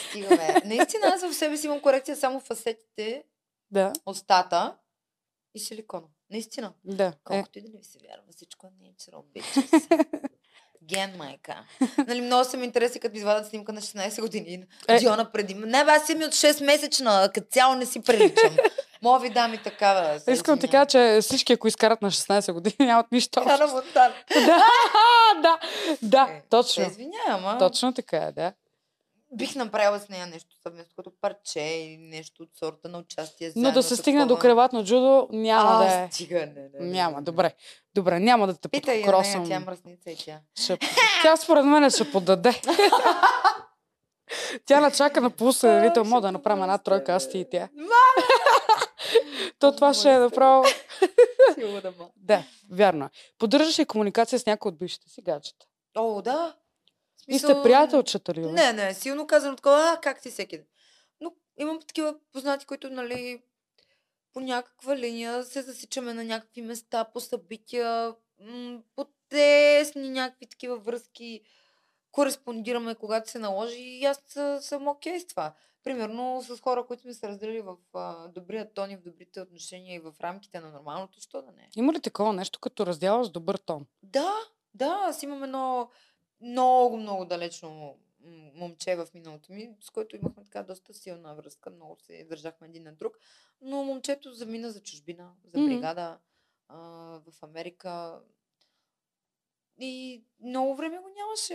Стигаме. 0.09 0.61
Наистина 0.65 1.05
аз 1.05 1.21
в 1.21 1.33
себе 1.33 1.57
си 1.57 1.65
имам 1.65 1.81
корекция 1.81 2.17
само 2.17 2.39
в 2.39 2.51
асетите, 2.51 3.23
да, 3.71 3.93
устата 4.05 4.77
и 5.55 5.59
силикона. 5.59 6.07
Наистина. 6.29 6.73
да. 6.83 7.05
Е, 7.05 7.13
Колкото 7.23 7.59
и 7.59 7.61
да 7.61 7.69
не 7.69 7.77
ви 7.77 7.83
се 7.83 7.99
вярва, 7.99 8.23
всичко 8.35 8.67
е 8.67 8.69
natural, 8.69 9.23
bitches. 9.23 10.28
Ген, 10.89 11.13
майка. 11.17 11.55
Нали, 12.07 12.21
много 12.21 12.45
съм 12.45 12.63
интереси, 12.63 12.99
като 12.99 13.13
ми 13.13 13.17
извадят 13.17 13.47
снимка 13.47 13.73
на 13.73 13.81
16 13.81 14.21
години. 14.21 14.63
Е. 14.87 14.99
Диона 14.99 15.31
преди. 15.31 15.53
Не, 15.53 15.83
бе, 15.85 15.91
аз 15.91 16.07
съм 16.07 16.21
и 16.21 16.25
от 16.25 16.31
6 16.31 16.65
месечна, 16.65 17.29
като 17.33 17.47
цяло 17.51 17.75
не 17.75 17.85
си 17.85 18.01
приличам. 18.01 18.57
Мога 19.01 19.19
ви 19.19 19.29
дам 19.29 19.53
и 19.53 19.57
такава. 19.57 20.19
Искам 20.27 20.59
ти 20.59 20.67
кажа, 20.67 20.85
че 20.85 21.19
всички, 21.21 21.53
ако 21.53 21.67
изкарат 21.67 22.01
на 22.01 22.11
16 22.11 22.51
години, 22.51 22.75
нямат 22.79 23.11
нищо. 23.11 23.39
Монтана. 23.39 24.13
Да, 24.35 24.63
да, 25.41 25.59
да, 26.01 26.27
Е, 26.31 26.41
точно. 26.49 26.83
Извинявам? 26.83 27.59
Точно 27.59 27.93
така 27.93 28.17
е, 28.17 28.31
да. 28.31 28.53
Бих 29.33 29.55
направила 29.55 29.99
с 29.99 30.09
нея 30.09 30.27
нещо 30.27 30.55
съвместно, 30.63 30.93
като 30.95 31.11
парче 31.21 31.59
или 31.59 31.97
нещо 31.97 32.43
от 32.43 32.49
сорта 32.59 32.89
на 32.89 32.97
участие. 32.97 33.47
Но 33.47 33.61
заедно 33.61 33.73
да 33.73 33.83
се 33.83 33.89
такова. 33.89 34.01
стигне 34.01 34.25
до 34.25 34.37
креватно 34.37 34.83
джудо, 34.85 35.27
няма 35.31 35.69
а, 35.71 35.77
да 35.77 36.03
е. 36.03 36.07
стига, 36.11 36.39
не, 36.39 36.45
не, 36.45 36.69
не, 36.79 36.91
Няма, 36.91 37.21
добре. 37.21 37.53
Добре, 37.95 38.19
няма 38.19 38.47
да 38.47 38.53
те 38.53 38.69
Питай 38.69 38.95
нея, 38.95 39.05
подкросвам. 39.05 39.47
тя 39.47 39.55
е 39.55 39.59
мръсница 39.59 40.11
и 40.11 40.15
тя. 40.17 40.39
Ще... 40.63 40.77
Тя 41.21 41.37
според 41.37 41.65
мен 41.65 41.89
ще 41.89 42.11
подаде. 42.11 42.61
тя 44.65 44.79
начака 44.79 45.21
на 45.21 45.29
полусъдевител, 45.29 46.03
мога 46.03 46.21
да 46.21 46.31
направим 46.31 46.63
една 46.63 46.77
тройка, 46.77 47.13
аз 47.13 47.29
ти 47.29 47.39
и 47.39 47.49
тя. 47.49 47.69
То 49.59 49.75
това 49.75 49.93
ще 49.93 50.09
е 50.09 50.19
направо... 50.19 50.63
Да, 52.15 52.43
вярно 52.71 53.05
е. 53.05 53.09
Поддържаш 53.37 53.79
ли 53.79 53.85
комуникация 53.85 54.39
с 54.39 54.45
някой 54.45 54.69
от 54.69 54.77
бившите 54.77 55.09
си 55.09 55.21
гаджета? 55.21 55.65
О, 55.97 56.21
да. 56.21 56.55
В 57.29 57.31
И 57.31 57.39
сте 57.39 57.47
смисъл, 57.47 57.63
приятелчета 57.63 58.33
ли? 58.33 58.51
Не, 58.51 58.73
не, 58.73 58.93
силно 58.93 59.27
казано 59.27 59.55
такова, 59.55 59.93
а, 59.97 60.01
как 60.01 60.21
ти 60.21 60.29
всеки 60.29 60.57
ден. 60.57 60.65
Но 61.21 61.33
имам 61.57 61.79
такива 61.79 62.15
познати, 62.31 62.65
които, 62.65 62.89
нали, 62.89 63.41
по 64.33 64.39
някаква 64.39 64.97
линия 64.97 65.43
се 65.43 65.61
засичаме 65.61 66.13
на 66.13 66.23
някакви 66.23 66.61
места, 66.61 67.03
по 67.03 67.19
събития, 67.19 68.15
м- 68.39 68.79
по 68.95 69.05
тесни 69.29 70.09
някакви 70.09 70.45
такива 70.45 70.77
връзки, 70.77 71.41
кореспондираме, 72.11 72.95
когато 72.95 73.29
се 73.29 73.39
наложи 73.39 73.79
и 73.79 74.05
аз 74.05 74.19
съм 74.59 74.87
окей 74.87 75.19
с 75.19 75.27
това. 75.27 75.53
Примерно 75.83 76.41
с 76.41 76.61
хора, 76.61 76.85
които 76.85 77.03
сме 77.03 77.13
се 77.13 77.27
разделили 77.27 77.61
в 77.61 77.75
а, 77.93 78.27
добрия 78.27 78.73
тон 78.73 78.91
и 78.91 78.97
в 78.97 79.01
добрите 79.01 79.41
отношения 79.41 79.95
и 79.95 79.99
в 79.99 80.13
рамките 80.21 80.59
на 80.59 80.69
нормалното, 80.69 81.21
що 81.21 81.41
да 81.41 81.51
не? 81.51 81.69
Има 81.75 81.93
ли 81.93 82.01
такова 82.01 82.33
нещо, 82.33 82.59
като 82.59 82.85
раздяла 82.85 83.23
с 83.23 83.29
добър 83.29 83.57
тон? 83.57 83.85
Да, 84.03 84.33
да, 84.73 84.99
аз 85.07 85.23
имам 85.23 85.43
едно 85.43 85.89
много, 86.41 86.97
много 86.97 87.25
далечно 87.25 87.97
момче 88.53 88.95
в 88.95 89.07
миналото 89.13 89.53
ми, 89.53 89.75
с 89.81 89.89
което 89.89 90.15
имахме 90.15 90.43
така 90.43 90.63
доста 90.63 90.93
силна 90.93 91.35
връзка, 91.35 91.69
много 91.69 91.97
се 91.99 92.23
държахме 92.23 92.67
един 92.67 92.83
на 92.83 92.93
друг, 92.93 93.17
но 93.61 93.83
момчето 93.83 94.33
замина 94.33 94.71
за 94.71 94.83
чужбина, 94.83 95.33
за 95.43 95.59
бригада 95.59 96.19
а, 96.67 96.77
в 97.25 97.33
Америка 97.41 98.21
и 99.79 100.23
много 100.39 100.75
време 100.75 100.99
го 100.99 101.09
нямаше 101.09 101.53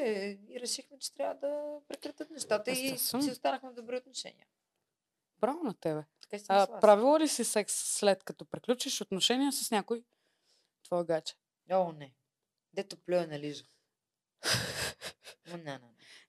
и 0.49 0.61
решихме, 0.61 0.99
че 0.99 1.15
трябва 1.15 1.35
да 1.35 1.81
прекратят 1.89 2.31
нещата 2.31 2.71
и 2.71 2.99
си 2.99 3.31
останахме 3.31 3.71
в 3.71 3.75
добри 3.75 3.97
отношения. 3.97 4.47
Браво 5.39 5.65
на 5.65 5.75
тебе. 5.75 6.05
Така 6.21 6.39
си 6.39 6.47
А, 6.49 6.81
правила 6.81 7.21
ли 7.21 7.29
си 7.29 7.45
секс 7.45 7.75
след 7.75 8.25
като 8.25 8.45
приключиш 8.45 9.01
отношения 9.01 9.53
с 9.53 9.71
някой 9.71 10.05
твой 10.83 11.05
гадже? 11.05 11.35
О, 11.71 11.93
не. 11.93 12.15
Дето 12.73 12.97
плюе 12.97 13.27
на 13.27 13.39
лижа. 13.39 13.65
Не, 15.47 15.57
не, 15.57 15.73
не. 15.73 15.81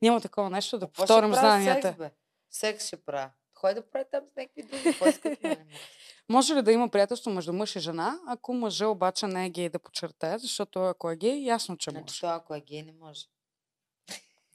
Няма 0.01 0.21
такова 0.21 0.49
нещо 0.49 0.79
да 0.79 0.87
правя 0.87 1.33
знанията. 1.33 1.87
Секс, 1.87 1.97
бе? 1.97 2.11
Секс 2.49 2.87
ще 2.87 3.05
правя. 3.05 3.31
Кой 3.53 3.73
да 3.73 3.89
прави 3.89 4.05
там 4.11 4.23
с 4.33 4.35
някакви 4.35 4.63
други? 4.63 5.57
Може 6.29 6.55
ли 6.55 6.61
да 6.61 6.71
има 6.71 6.89
приятелство 6.89 7.31
между 7.31 7.53
мъж 7.53 7.75
и 7.75 7.79
жена, 7.79 8.19
ако 8.27 8.53
мъжа 8.53 8.87
обаче 8.87 9.27
не 9.27 9.45
е 9.45 9.49
гей 9.49 9.69
да 9.69 9.79
подчертая, 9.79 10.39
защото 10.39 10.79
ако 10.83 11.11
е 11.11 11.15
гей, 11.15 11.43
ясно, 11.43 11.77
че 11.77 11.89
Значи, 11.89 12.01
може. 12.03 12.19
то, 12.19 12.27
ако 12.27 12.55
е 12.55 12.61
гей, 12.61 12.83
не 12.83 12.91
може. 12.91 13.25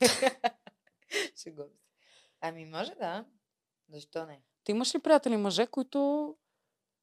Шегувам 1.42 1.68
се. 1.70 1.84
Ами 2.40 2.64
може 2.64 2.90
да. 2.94 3.24
Защо 3.88 4.26
не? 4.26 4.42
Ти 4.64 4.72
имаш 4.72 4.94
ли 4.94 4.98
приятели 4.98 5.36
мъже, 5.36 5.66
които 5.66 6.36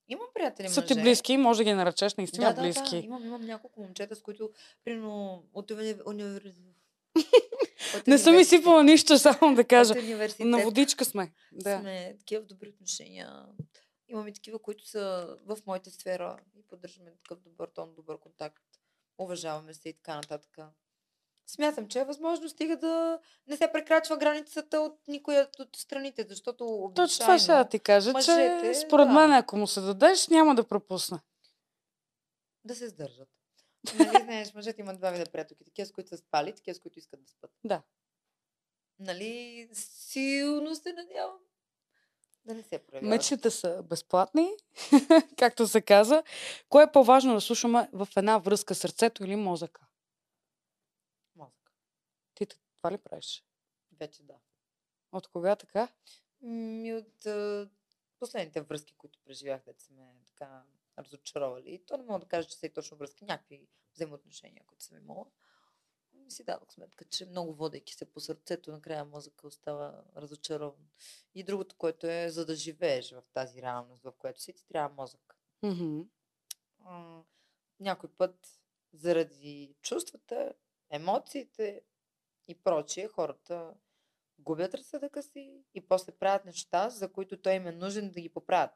Имам 0.08 0.28
приятели 0.34 0.70
са 0.70 0.82
мъже. 0.82 0.94
ти 0.96 1.02
близки 1.02 1.38
може 1.38 1.58
да 1.58 1.64
ги 1.64 1.74
наречеш 1.74 2.16
наистина 2.16 2.48
да, 2.48 2.54
да, 2.54 2.62
близки? 2.62 2.90
Да, 3.00 3.06
имам, 3.06 3.26
имам 3.26 3.42
няколко 3.46 3.82
момчета, 3.82 4.16
с 4.16 4.22
които, 4.22 4.52
примерно, 4.84 5.44
от 5.54 5.72
уни- 5.72 6.02
универ... 6.08 6.54
от 7.96 8.08
Не 8.08 8.18
съм 8.18 8.34
университет- 8.34 8.60
сипала 8.60 8.84
нищо, 8.84 9.18
само 9.18 9.56
да 9.56 9.64
кажа. 9.64 9.94
На 10.40 10.58
водичка 10.58 11.06
сме. 11.06 11.32
Да. 11.52 11.80
сме 11.80 12.16
такива 12.20 12.44
добри 12.44 12.70
отношения. 12.70 13.46
Имаме 14.08 14.34
такива, 14.34 14.60
които 14.60 14.88
са 14.88 15.36
в 15.46 15.58
моята 15.66 15.92
сфера 15.92 16.38
и 16.56 16.64
поддържаме 16.64 17.12
такъв 17.12 17.40
добър 17.40 17.68
тон, 17.68 17.94
добър 17.96 18.20
контакт. 18.20 18.64
Уважаваме 19.18 19.74
се 19.74 19.90
и 19.90 19.94
така 19.94 20.16
нататък. 20.16 20.58
Смятам, 21.50 21.88
че 21.88 22.00
е 22.00 22.04
възможно, 22.06 22.50
стига 22.50 22.78
да 22.78 23.20
не 23.48 23.58
се 23.58 23.72
прекрачва 23.74 24.18
границата 24.18 24.80
от 24.80 25.00
никоя 25.08 25.48
от 25.60 25.76
страните, 25.76 26.26
защото 26.30 26.66
обичайно... 26.66 27.08
Точно 27.08 27.24
това 27.24 27.40
ще 27.40 27.52
да 27.52 27.66
ти 27.70 27.80
кажа, 27.80 28.12
мъжете, 28.12 28.62
че 28.64 28.74
според 28.74 29.08
да. 29.08 29.14
мен, 29.14 29.32
ако 29.32 29.58
му 29.58 29.68
се 29.68 29.82
дадеш, 29.82 30.28
няма 30.28 30.56
да 30.56 30.64
пропусне. 30.68 31.20
да 32.64 32.76
се 32.76 32.88
сдържат. 32.88 33.30
Нали, 33.96 34.10
знаеш, 34.24 34.54
мъжете 34.54 34.82
имат 34.82 34.98
два 34.98 35.12
вида 35.12 35.26
приятелки. 35.32 35.66
Такива, 35.66 35.86
с 35.86 35.92
които 35.92 36.10
са 36.10 36.18
спали, 36.18 36.56
такива, 36.56 36.76
с 36.76 36.80
които 36.80 37.00
искат 37.00 37.24
да 37.24 37.30
спят. 37.30 37.52
Да. 37.64 37.82
Нали, 39.00 39.70
силно 39.74 40.76
се 40.76 40.94
надявам 40.94 41.40
да 42.48 42.54
не 42.54 42.64
се 42.64 42.80
проявяват. 42.80 43.10
Мечтите 43.10 43.52
са 43.52 43.84
безплатни, 43.84 44.50
както 45.38 45.68
се 45.68 45.82
каза. 45.82 46.24
Кое 46.70 46.84
е 46.84 46.92
по-важно 46.92 47.34
да 47.34 47.42
слушаме 47.42 47.90
в 47.94 48.08
една 48.18 48.38
връзка, 48.38 48.76
сърцето 48.76 49.24
или 49.24 49.36
мозъка? 49.36 49.88
Мозък. 51.36 51.72
Ти 52.34 52.48
това 52.78 52.92
ли 52.92 52.98
правиш? 52.98 53.44
Вече 54.00 54.24
да. 54.24 54.36
От 55.12 55.28
кога 55.28 55.56
така? 55.56 55.88
Ми 56.42 56.94
от 56.94 57.28
последните 58.20 58.62
връзки, 58.62 58.94
които 58.98 59.20
преживях, 59.26 59.62
да 59.66 59.74
ме 59.96 60.14
така 60.26 60.64
разочаровали. 60.98 61.74
И 61.74 61.86
то 61.86 61.98
не 61.98 62.04
мога 62.04 62.20
да 62.20 62.26
кажа, 62.26 62.50
че 62.50 62.58
са 62.58 62.66
и 62.66 62.74
точно 62.74 62.98
връзки, 62.98 63.26
някакви 63.26 63.68
взаимоотношения, 63.94 64.64
които 64.68 64.84
съм 64.84 64.98
имала. 64.98 65.26
И 66.14 66.32
си 66.32 66.44
дадох 66.44 66.74
сметка, 66.74 67.06
че 67.06 67.26
много 67.26 67.54
водейки 67.54 67.94
се 67.94 68.12
по 68.12 68.20
сърцето, 68.20 68.72
накрая 68.72 69.06
мозъка 69.06 69.48
остава 69.48 70.04
разочарован. 70.16 70.88
И 71.36 71.44
другото, 71.44 71.76
което 71.78 72.08
е, 72.08 72.30
за 72.30 72.46
да 72.46 72.56
живееш 72.56 73.12
в 73.12 73.24
тази 73.34 73.62
реалност, 73.62 74.04
в 74.04 74.14
която 74.18 74.42
си, 74.42 74.54
ти 74.54 74.68
трябва 74.68 74.96
мозък. 74.96 75.38
А, 76.86 77.22
някой 77.80 78.10
път, 78.10 78.62
заради 78.94 79.76
чувствата, 79.82 80.54
емоциите 80.90 81.82
и 82.48 82.56
прочие, 82.56 83.08
хората 83.08 83.74
губят 84.40 84.74
разсъдъка 84.74 85.24
си 85.24 85.64
и 85.74 85.88
после 85.88 86.12
правят 86.12 86.46
неща, 86.46 86.90
за 86.90 87.12
които 87.12 87.42
той 87.42 87.54
им 87.54 87.68
е 87.68 87.72
нужен 87.72 88.12
да 88.12 88.22
ги 88.22 88.30
поправят. 88.30 88.72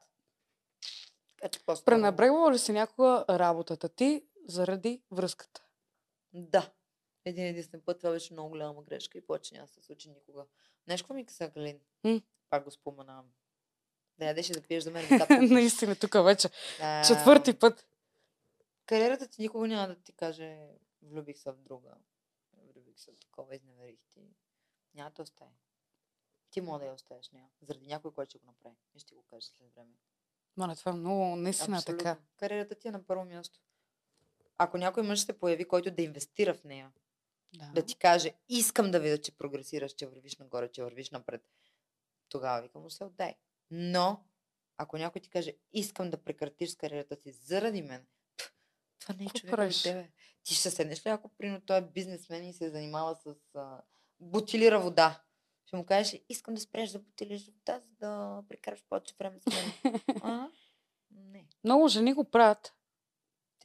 По 1.66 1.84
Пренебрегвала 1.84 2.52
ли 2.52 2.58
си 2.58 2.72
някога 2.72 3.24
работата 3.30 3.88
ти 3.88 4.24
заради 4.48 5.02
връзката? 5.10 5.64
Да. 6.32 6.72
Един 7.24 7.46
единствен 7.46 7.80
път 7.80 7.98
това 7.98 8.10
беше 8.10 8.32
много 8.32 8.48
голяма 8.48 8.82
грешка 8.82 9.18
и 9.18 9.26
повече 9.26 9.54
няма 9.54 9.66
да 9.66 9.72
се 9.72 9.82
случи 9.82 10.10
никога. 10.10 10.44
Какво 10.88 11.14
ми 11.14 11.26
каза 11.26 11.48
Галин? 11.48 11.80
Пак 12.50 12.64
го 12.64 12.70
споменавам. 12.70 13.32
Да 14.18 14.24
ядеш 14.24 14.48
да 14.48 14.62
пиеш 14.62 14.84
за 14.84 14.90
мен. 14.90 15.04
Наистина, 15.50 15.96
тук 15.96 16.12
вече. 16.24 16.48
А, 16.80 17.04
Четвърти 17.04 17.58
път. 17.58 17.86
Кариерата 18.86 19.28
ти 19.28 19.42
никога 19.42 19.68
няма 19.68 19.88
да 19.88 19.94
ти 19.94 20.12
каже 20.12 20.68
влюбих 21.02 21.38
се 21.38 21.50
в 21.50 21.56
друга. 21.56 21.94
Влюбих 22.74 22.98
се 22.98 23.12
в 23.12 23.18
такова, 23.18 23.56
изневерих 23.56 24.00
ти. 24.14 24.20
Няма 24.94 25.10
да 25.10 25.14
те 25.14 25.22
остави. 25.22 25.50
Ти 26.50 26.60
мога 26.60 26.78
да 26.78 26.86
я 26.86 26.92
оставиш 26.92 27.30
нея. 27.30 27.48
Заради 27.62 27.86
някой, 27.86 28.12
който 28.12 28.30
ще 28.30 28.38
го 28.38 28.46
направи. 28.46 28.76
И 28.94 28.98
ще 28.98 29.14
го 29.14 29.22
каже 29.22 29.46
след 29.46 29.74
време. 29.74 29.94
Моля, 30.56 30.76
това 30.76 30.92
е 30.92 30.94
много 30.94 31.36
наистина 31.36 31.76
Абсолютно. 31.76 31.98
така. 32.04 32.20
Кариерата 32.36 32.74
ти 32.74 32.88
е 32.88 32.90
на 32.90 33.06
първо 33.06 33.24
място. 33.24 33.60
Ако 34.58 34.78
някой 34.78 35.02
мъж 35.02 35.20
се 35.20 35.38
появи, 35.38 35.64
който 35.68 35.90
да 35.90 36.02
инвестира 36.02 36.54
в 36.54 36.64
нея, 36.64 36.92
Да. 37.54 37.70
да 37.74 37.86
ти 37.86 37.96
каже, 37.96 38.34
искам 38.48 38.90
да 38.90 39.00
видя, 39.00 39.18
че 39.18 39.36
прогресираш, 39.36 39.92
че 39.92 40.06
вървиш 40.06 40.36
нагоре, 40.36 40.72
че 40.72 40.82
вървиш 40.82 41.10
напред, 41.10 41.42
тогава 42.28 42.62
викам 42.62 42.82
му 42.82 42.90
се 42.90 43.04
отдай. 43.04 43.34
Но, 43.70 44.24
ако 44.76 44.98
някой 44.98 45.20
ти 45.20 45.30
каже, 45.30 45.52
искам 45.72 46.10
да 46.10 46.24
прекратиш 46.24 46.70
с 46.70 46.76
кариерата 46.76 47.16
си 47.16 47.32
заради 47.32 47.82
мен, 47.82 48.06
пф, 48.38 48.52
това 48.98 49.14
не 49.14 49.24
е 49.24 49.28
човек 49.28 49.72
за 49.72 49.82
тебе. 49.82 50.10
Ти 50.44 50.54
ще 50.54 50.70
седнеш 50.70 51.06
ли, 51.06 51.10
ако 51.10 51.28
прино 51.28 51.60
той 51.60 51.78
е 51.78 51.82
бизнесмен 51.82 52.48
и 52.48 52.52
се 52.54 52.70
занимава 52.70 53.16
с 53.16 53.36
а, 53.54 53.82
бутилира 54.20 54.80
вода? 54.80 55.22
Ще 55.72 55.76
му 55.76 55.84
кажеш 55.84 56.20
искам 56.28 56.54
да 56.54 56.60
спреш 56.60 56.90
да 56.90 56.98
бутилиш 56.98 57.46
вода, 57.46 57.80
за 57.80 58.06
да 58.06 58.42
прекараш 58.48 58.84
повече 58.88 59.14
време 59.18 59.40
с 59.40 59.46
мен. 59.46 60.00
а? 60.22 60.48
Не. 61.10 61.46
Много 61.64 61.88
жени 61.88 62.12
го 62.12 62.24
правят. 62.24 62.74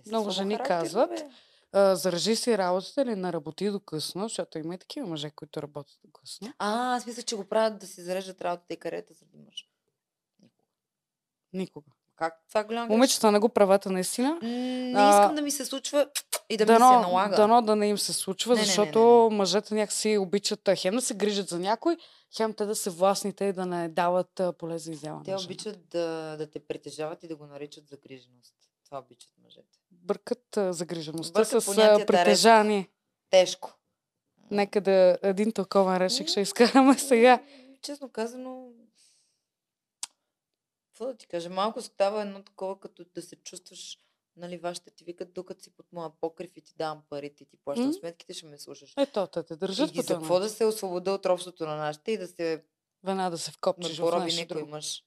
Много 0.08 0.30
жени 0.30 0.58
казват, 0.66 1.10
бе. 1.10 1.30
А, 1.72 1.96
заражи 1.96 2.36
си 2.36 2.58
работата 2.58 3.02
или 3.02 3.16
не 3.16 3.34
работи 3.34 3.70
до 3.70 3.80
късно, 3.80 4.24
защото 4.24 4.58
има 4.58 4.76
и 4.76 4.78
такива 4.78 5.08
мъже, 5.08 5.32
които 5.32 5.62
работят 5.62 6.00
до 6.06 6.12
късно. 6.12 6.54
А, 6.60 6.96
аз 6.96 7.06
мисля, 7.06 7.24
че 7.24 7.36
го 7.36 7.46
правят 7.46 7.80
да 7.80 7.88
си 7.88 8.02
зареждат 8.02 8.42
работата 8.42 8.74
и 8.74 8.78
кариерата 8.78 9.14
заради 9.14 9.38
мъж. 9.38 9.70
Никога. 10.40 10.64
Никога. 11.54 11.92
Как? 12.18 12.34
Това 12.50 12.62
е 12.62 12.64
голям. 12.64 12.88
Момичета 12.88 13.32
на 13.32 13.40
го 13.40 13.50
правата 13.50 13.90
наистина. 13.90 14.40
Не 14.42 15.10
искам 15.10 15.36
да 15.36 15.42
ми 15.42 15.52
се 15.52 15.66
случва 15.66 16.08
и 16.50 16.58
да 16.58 16.64
ми 16.64 16.68
се 16.68 16.74
дано, 16.74 17.02
налага. 17.02 17.36
дано 17.36 17.62
да 17.62 17.76
не 17.76 17.88
им 17.88 17.98
се 17.98 18.14
случва, 18.14 18.56
Не, 18.56 18.56
не, 18.56 18.62
не, 18.62 18.68
не, 18.68 18.68
защото 18.68 19.30
мъжете 19.32 19.76
някакси 19.76 20.18
обичат 20.18 20.70
хем 20.78 20.96
да 20.96 21.02
се 21.02 21.14
грижат 21.14 21.50
за 21.50 21.60
някой, 21.60 21.98
хем 22.38 22.54
те 22.54 22.66
да 22.66 22.76
се 22.76 22.90
властните 22.90 23.46
и 23.46 23.54
да 23.54 23.66
не 23.66 23.90
дават 23.90 24.42
поле 24.60 24.78
за 24.78 24.92
изява. 24.92 25.22
Те 25.26 25.36
обичат 25.36 25.80
да, 25.90 26.36
да 26.38 26.50
те 26.50 26.60
притежават 26.60 27.24
и 27.24 27.28
да 27.28 27.36
го 27.36 27.46
наричат 27.46 27.88
загриженост. 27.88 28.54
Това 28.86 29.00
обичат 29.00 29.32
мъжете. 29.44 29.80
Бъркат 29.92 30.58
загрижеността 30.58 31.40
Бъркат 31.40 31.64
с 31.64 32.06
притежание. 32.08 32.90
Тежко. 33.30 33.74
Нека 34.52 34.82
да 34.82 35.18
един 35.22 35.52
тълковен 35.52 35.98
решик 35.98 36.28
ще 36.28 36.42
изкараме 36.42 36.98
сега. 36.98 37.40
Честно 37.82 38.10
казано, 38.10 38.68
какво 40.98 41.06
да 41.06 41.18
ти 41.18 41.28
кажа, 41.28 41.50
малко 41.50 41.82
става 41.82 42.22
едно 42.22 42.44
такова, 42.44 42.80
като 42.80 43.06
да 43.16 43.22
се 43.22 43.36
чувстваш, 43.36 44.00
нали, 44.36 44.58
вашите 44.58 44.92
ти 44.92 45.04
викат, 45.04 45.34
докато 45.34 45.64
си 45.64 45.70
под 45.70 45.86
моя 45.92 46.10
покрив 46.22 46.58
и 46.58 46.62
ти 46.62 46.74
давам 46.78 47.04
парите 47.10 47.44
и 47.44 47.46
ти 47.46 47.58
плащам 47.58 47.94
сметките, 47.94 48.34
ще 48.34 48.46
ме 48.46 48.58
слушаш. 48.58 48.94
Ето, 48.98 49.28
те 49.28 49.44
те 49.44 49.54
И 49.54 49.58
държат 49.58 49.96
по 49.96 50.02
за 50.02 50.14
какво 50.14 50.40
да 50.40 50.50
се 50.50 50.66
освобода 50.66 51.12
от 51.12 51.26
робството 51.26 51.66
на 51.66 51.76
нашите 51.76 52.12
и 52.12 52.18
да 52.18 52.28
се 52.28 52.64
Веднага 53.04 53.32
да 53.32 53.38
се 53.38 53.52
вкопчиш 53.52 54.00
в 54.00 54.20
нещо 54.20 54.42
никой 54.42 54.58
друго. 54.58 54.72
мъж. 54.72 55.04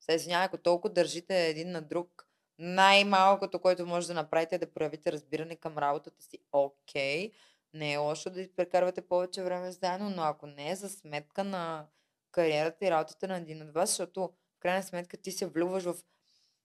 Се 0.00 0.14
извинявай, 0.14 0.46
ако 0.46 0.58
толкова 0.58 0.94
държите 0.94 1.46
един 1.46 1.70
на 1.70 1.82
друг, 1.82 2.28
най-малкото, 2.58 3.58
което 3.58 3.86
може 3.86 4.06
да 4.06 4.14
направите 4.14 4.54
е 4.54 4.58
да 4.58 4.72
проявите 4.72 5.12
разбиране 5.12 5.56
към 5.56 5.78
работата 5.78 6.22
си. 6.24 6.38
Окей, 6.52 7.32
не 7.74 7.92
е 7.92 7.96
лошо 7.96 8.30
да 8.30 8.48
прекарвате 8.56 9.00
повече 9.00 9.42
време 9.42 9.72
заедно, 9.72 10.10
но 10.10 10.22
ако 10.22 10.46
не 10.46 10.70
е 10.70 10.76
за 10.76 10.88
сметка 10.88 11.44
на 11.44 11.86
кариерата 12.30 12.86
и 12.86 12.90
работата 12.90 13.28
на 13.28 13.36
един 13.36 13.62
от 13.62 13.72
вас, 13.72 13.90
защото 13.90 14.32
в 14.56 14.58
крайна 14.58 14.82
сметка 14.82 15.16
ти 15.16 15.32
се 15.32 15.46
влюбваш 15.46 15.84
в 15.84 15.94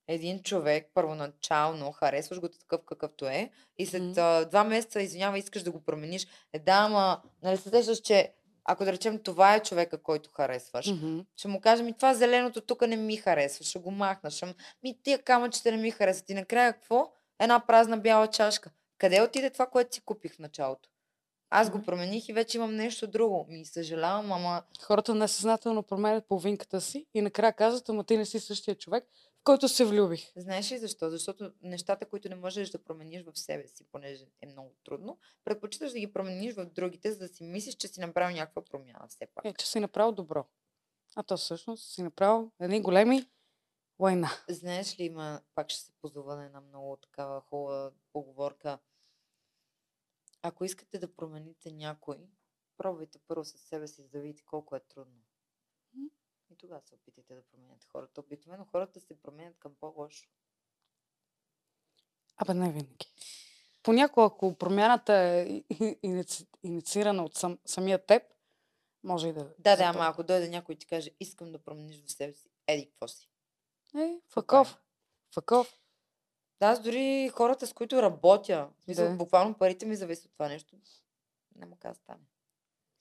един 0.08 0.44
човек 0.44 0.92
първоначално, 0.94 1.92
харесваш 1.92 2.40
го 2.40 2.50
такъв 2.50 2.82
какъвто 2.86 3.28
е 3.28 3.52
и 3.78 3.86
след 3.86 4.02
Мгм. 4.02 4.14
а, 4.18 4.46
два 4.46 4.64
месеца, 4.64 5.02
извинявай, 5.02 5.40
искаш 5.40 5.64
да 5.64 5.72
го 5.72 5.84
промениш. 5.84 6.28
Е, 6.54 6.60
да, 6.60 6.72
ама, 6.72 7.22
нали 7.44 7.58
се 7.58 7.70
сещаш, 7.70 7.98
че 7.98 8.34
ако 8.66 8.86
да 8.86 8.94
речем 8.94 9.20
това 9.20 9.56
е 9.56 9.64
човека, 9.64 10.04
който 10.04 10.30
харесваш, 10.32 10.88
Мгм. 10.88 11.20
ще 11.38 11.48
му 11.48 11.62
кажа, 11.62 11.84
ми 11.84 11.94
това 11.94 12.14
зеленото 12.14 12.62
тук 12.62 12.82
не 12.82 12.96
ми 12.96 13.18
харесва, 13.18 13.66
ще 13.66 13.80
го 13.80 13.92
махна, 13.92 14.32
ще... 14.32 14.56
Ми 14.84 14.98
тия 15.04 15.24
камъчета 15.24 15.72
не 15.72 15.78
ми 15.78 15.92
харесват. 15.92 16.30
И 16.30 16.34
накрая 16.34 16.74
какво? 16.74 17.12
Една 17.40 17.66
празна 17.68 17.98
бяла 17.98 18.28
чашка. 18.28 18.72
Къде 18.98 19.22
отиде 19.22 19.50
това, 19.50 19.66
което 19.66 19.96
си 19.96 20.02
купих 20.02 20.36
в 20.36 20.40
началото? 20.40 20.90
Аз 21.54 21.70
го 21.70 21.84
промених 21.84 22.30
и 22.30 22.34
вече 22.34 22.58
имам 22.58 22.76
нещо 22.76 23.08
друго. 23.08 23.46
Ми 23.50 23.66
съжалявам, 23.66 24.32
ама 24.32 24.64
Хората 24.82 25.16
несъзнателно 25.16 25.84
променят 25.84 26.28
половинката 26.28 26.82
си 26.82 27.06
и 27.14 27.22
накрая 27.22 27.54
казват, 27.54 27.90
ама 27.90 28.04
ти 28.04 28.18
не 28.18 28.26
си 28.26 28.40
същия 28.40 28.76
човек, 28.76 29.08
в 29.40 29.44
който 29.44 29.68
се 29.68 29.86
влюбих. 29.86 30.32
знаеш 30.36 30.72
ли 30.72 30.78
защо? 30.78 31.10
Защото 31.10 31.52
нещата, 31.62 32.06
които 32.06 32.30
не 32.30 32.36
можеш 32.36 32.70
да 32.70 32.84
промениш 32.84 33.24
в 33.24 33.40
себе 33.40 33.68
си, 33.68 33.84
понеже 33.92 34.26
е 34.42 34.48
много 34.48 34.76
трудно, 34.84 35.18
предпочиташ 35.44 35.92
да 35.92 36.00
ги 36.00 36.14
промениш 36.14 36.54
в 36.54 36.66
другите, 36.66 37.12
за 37.12 37.20
да 37.20 37.28
си 37.28 37.44
мислиш, 37.44 37.76
че 37.76 37.88
си 37.88 38.00
направил 38.00 38.36
някаква 38.36 38.62
промяна 38.62 39.08
все 39.10 39.28
пак. 39.36 39.46
Е, 39.46 39.54
че 39.54 39.68
си 39.68 39.80
направил 39.80 40.12
добро. 40.12 40.46
А 41.16 41.24
то 41.24 41.38
всъщност 41.38 41.94
си 41.94 42.04
направил 42.04 42.52
едни 42.60 42.82
големи 42.82 43.26
война. 44.00 44.30
Знаеш 44.50 45.00
ли, 45.00 45.04
има, 45.04 45.42
пак 45.56 45.70
ще 45.70 45.82
се 45.82 45.92
позова 46.02 46.36
на 46.36 46.46
една 46.46 46.62
много 46.62 46.98
такава 47.02 47.42
хубава 47.42 47.92
поговорка. 48.14 48.80
Ако 50.42 50.66
искате 50.66 51.00
да 51.00 51.16
промените 51.16 51.72
някой, 51.72 52.18
пробвайте 52.78 53.20
първо 53.28 53.46
със 53.46 53.62
себе 53.62 53.88
си, 53.88 54.02
за 54.02 54.10
да 54.10 54.20
видите 54.20 54.44
колко 54.46 54.76
е 54.76 54.80
трудно. 54.80 55.22
И 56.50 56.56
тогава 56.58 56.82
се 56.82 56.96
опитайте 56.96 57.36
да 57.36 57.44
променяте 57.44 57.88
хората. 57.88 58.22
Обикновено 58.22 58.66
хората 58.66 59.00
се 59.00 59.22
променят 59.22 59.60
към 59.60 59.76
по-лошо. 59.80 60.30
Абе, 62.38 62.54
не 62.54 62.72
винаги. 62.72 63.14
Понякога, 63.84 64.26
ако 64.26 64.58
промяната 64.58 65.14
е 65.14 65.64
инициирана 66.64 67.24
от 67.24 67.36
сам, 67.36 67.60
самия 67.66 68.06
теб, 68.06 68.24
може 69.04 69.28
и 69.28 69.34
да... 69.34 69.54
Да, 69.60 69.76
да, 69.76 69.84
ама 69.84 70.06
ако 70.06 70.24
дойде 70.24 70.50
някой 70.50 70.76
и 70.76 70.78
ти 70.78 70.88
каже, 70.88 71.10
искам 71.20 71.52
да 71.52 71.64
промениш 71.64 72.06
в 72.06 72.12
себе 72.12 72.34
си, 72.34 72.50
еди, 72.68 72.90
какво 72.90 73.08
си? 73.08 73.30
Е, 73.96 74.22
факов. 74.30 74.78
Факов. 75.34 75.81
Да, 76.62 76.68
аз 76.68 76.82
дори 76.82 77.30
хората, 77.34 77.68
с 77.68 77.74
които 77.74 78.02
работя, 78.02 78.70
смисъл, 78.84 79.10
Да. 79.10 79.16
буквално 79.16 79.54
парите 79.54 79.86
ми 79.86 79.96
зависят 79.96 80.26
от 80.26 80.32
това 80.34 80.48
нещо, 80.48 80.76
няма 81.56 81.76
как 81.80 81.92
да 81.92 82.00
стане. 82.00 82.24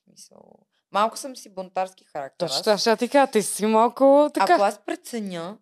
Смисъл, 0.04 0.52
малко 0.92 1.16
съм 1.16 1.36
си 1.36 1.48
бунтарски 1.48 2.04
характер. 2.04 2.48
Точно 2.48 2.72
Аз- 2.72 2.80
ще 2.80 2.96
ти 2.96 3.08
кажа. 3.08 3.32
Ти 3.32 3.42
си 3.42 3.66
малко 3.66 4.30
така. 4.34 4.54
Ако 4.54 4.62
аз 4.62 4.84
преценя, 4.84 5.58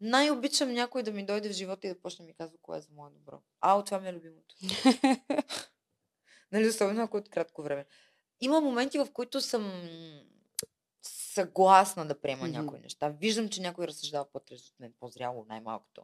най-обичам 0.00 0.72
някой 0.72 1.02
да 1.02 1.12
ми 1.12 1.26
дойде 1.26 1.48
в 1.48 1.52
живота 1.52 1.86
и 1.86 1.90
да 1.90 2.00
почне 2.00 2.24
ми 2.24 2.34
казва 2.34 2.58
кое 2.62 2.78
е 2.78 2.80
за 2.80 2.88
мое 2.94 3.10
добро. 3.10 3.42
А, 3.60 3.84
това 3.84 4.00
ми 4.00 4.08
е 4.08 4.12
любимото. 4.12 4.54
нали, 6.52 6.68
особено 6.68 7.02
ако 7.02 7.16
е 7.16 7.20
от 7.20 7.28
кратко 7.30 7.62
време. 7.62 7.86
Има 8.40 8.60
моменти, 8.60 8.98
в 8.98 9.08
които 9.12 9.40
съм 9.40 9.82
съгласна 11.02 12.06
да 12.06 12.20
приема 12.20 12.48
някои 12.48 12.78
неща. 12.78 13.08
Виждам, 13.08 13.48
че 13.48 13.60
някой 13.60 13.86
разсъждава 13.86 14.24
по-трезво 14.24 14.66
от 14.74 14.80
мен, 14.80 14.92
по-зряло 15.00 15.44
най-малкото. 15.48 16.02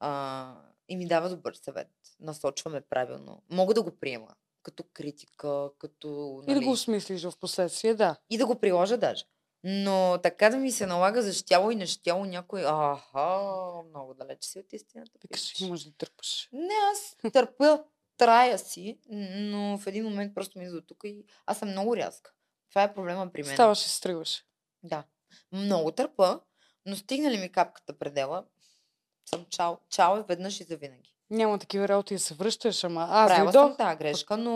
А, 0.00 0.54
и 0.88 0.96
ми 0.96 1.06
дава 1.06 1.28
добър 1.28 1.54
съвет. 1.54 1.90
Насочваме 2.20 2.80
правилно. 2.80 3.42
Мога 3.50 3.74
да 3.74 3.82
го 3.82 3.90
приема. 3.90 4.28
Като 4.62 4.84
критика, 4.92 5.70
като... 5.78 6.40
И 6.42 6.46
да 6.46 6.54
нали, 6.54 6.64
го 6.64 6.72
осмислиш 6.72 7.24
в 7.24 7.32
последствие, 7.40 7.94
да. 7.94 8.16
и 8.30 8.38
да 8.38 8.46
го 8.46 8.60
приложа 8.60 8.98
даже. 8.98 9.24
Но 9.64 10.18
така 10.22 10.50
да 10.50 10.56
ми 10.56 10.72
се 10.72 10.86
налага 10.86 11.22
за 11.22 11.32
щяло 11.32 11.70
и 11.70 11.76
нещяло 11.76 12.24
някой, 12.24 12.64
аха, 12.66 13.82
много 13.88 14.14
далеч 14.14 14.44
си 14.44 14.58
от 14.58 14.72
истината. 14.72 15.10
Викаш, 15.22 15.40
пичеш. 15.40 15.60
имаш 15.60 15.84
да 15.84 15.92
търпаш. 15.92 16.48
Не, 16.52 16.74
аз 16.92 17.32
търпя 17.32 17.84
трая 18.16 18.58
си, 18.58 18.98
но 19.10 19.78
в 19.78 19.86
един 19.86 20.04
момент 20.04 20.34
просто 20.34 20.58
ми 20.58 20.64
идва 20.64 20.82
тук 20.82 21.04
и 21.04 21.24
аз 21.46 21.58
съм 21.58 21.70
много 21.70 21.96
рязка. 21.96 22.32
Това 22.70 22.82
е 22.82 22.94
проблема 22.94 23.32
при 23.32 23.42
мен. 23.42 23.54
Ставаш 23.54 23.86
и 23.86 23.90
стригваш. 23.90 24.44
Да. 24.82 25.04
Много 25.52 25.92
търпа, 25.92 26.40
но 26.86 26.96
стигна 26.96 27.30
ли 27.30 27.38
ми 27.38 27.52
капката 27.52 27.98
предела, 27.98 28.44
съм 29.26 29.46
чао. 29.46 29.76
Чао 29.90 30.16
е 30.16 30.22
веднъж 30.22 30.60
и 30.60 30.64
завинаги. 30.64 31.14
Няма 31.30 31.58
такива 31.58 31.88
работи 31.88 32.14
да 32.14 32.20
се 32.20 32.34
връщаш, 32.34 32.84
ама 32.84 33.06
аз 33.10 33.28
Правила 33.28 33.52
дойдох. 33.52 33.68
съм 33.68 33.76
тази 33.76 33.96
грешка, 33.96 34.36
но 34.36 34.52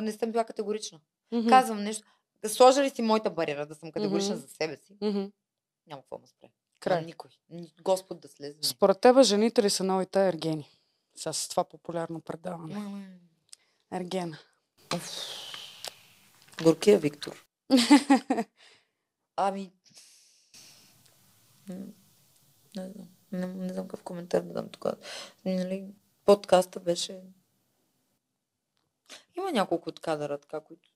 не 0.00 0.12
съм 0.12 0.32
била 0.32 0.44
категорична. 0.44 1.00
Мгм, 1.32 1.48
Казвам 1.48 1.82
нещо. 1.82 2.06
Сложа 2.46 2.82
ли 2.82 2.90
си 2.90 3.02
моята 3.02 3.30
бариера 3.30 3.66
да 3.66 3.74
съм 3.74 3.92
категорична 3.92 4.30
Мгм. 4.30 4.40
за 4.40 4.48
себе 4.48 4.76
си, 4.76 4.96
мгм. 5.02 5.24
няма 5.86 6.02
какво 6.02 6.18
ме 6.18 6.26
спре. 6.26 6.48
Край. 6.80 7.00
На 7.00 7.06
никой. 7.06 7.30
Ни- 7.50 7.72
Господ 7.82 8.20
да 8.20 8.28
слезе. 8.28 8.58
Според 8.62 9.00
тебе 9.00 9.22
жените 9.22 9.62
ли 9.62 9.70
са 9.70 9.84
новите 9.84 10.28
ергени? 10.28 10.70
Сега 11.16 11.32
с 11.32 11.48
това 11.48 11.64
популярно 11.64 12.20
предаване. 12.20 13.08
Ергена. 13.92 14.38
Горкия 16.62 16.98
Виктор. 16.98 17.46
Ами... 19.36 19.72
Не 21.68 21.76
знам. 22.88 23.08
Не, 23.32 23.46
не 23.46 23.72
знам 23.72 23.88
какъв 23.88 24.02
коментар 24.02 24.42
да 24.42 24.52
дам 24.52 24.68
тук. 24.68 24.86
Нали, 25.44 25.94
подкаста 26.24 26.80
беше... 26.80 27.20
Има 29.36 29.52
няколко 29.52 29.88
от 29.88 30.00
кадъра, 30.00 30.38
така, 30.38 30.60
които... 30.60 30.88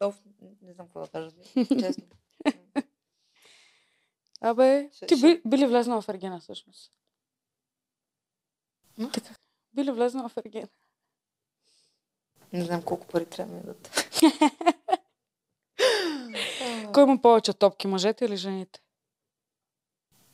Оф, 0.00 0.22
не 0.62 0.72
знам 0.72 0.86
какво 0.86 1.00
да 1.00 1.08
кажа. 1.08 1.30
Честно. 1.80 2.04
Абе, 4.40 4.90
ти 5.08 5.20
би, 5.20 5.42
би 5.46 5.58
ли 5.58 5.66
влезнала 5.66 6.02
в 6.02 6.08
Ергена 6.08 6.40
всъщност? 6.40 6.92
М? 8.98 9.10
Така. 9.14 9.34
Би 9.72 9.84
ли 9.84 9.90
влезнала 9.90 10.28
в 10.28 10.36
Ергена? 10.36 10.68
Не 12.52 12.64
знам 12.64 12.82
колко 12.82 13.06
пари 13.06 13.26
трябва 13.26 13.54
да 13.54 13.60
дадат. 13.60 14.18
Кой 16.94 17.02
има 17.02 17.22
повече 17.22 17.52
топки, 17.52 17.86
мъжете 17.86 18.24
или 18.24 18.36
жените? 18.36 18.80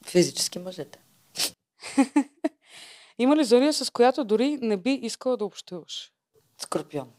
Физически 0.07 0.59
мъжете. 0.59 0.99
Има 3.19 3.37
ли 3.37 3.45
зодия, 3.45 3.73
с 3.73 3.91
която 3.91 4.25
дори 4.25 4.59
не 4.61 4.77
би 4.77 4.93
искала 4.93 5.37
да 5.37 5.45
общуваш? 5.45 6.13
Скорпион. 6.59 7.13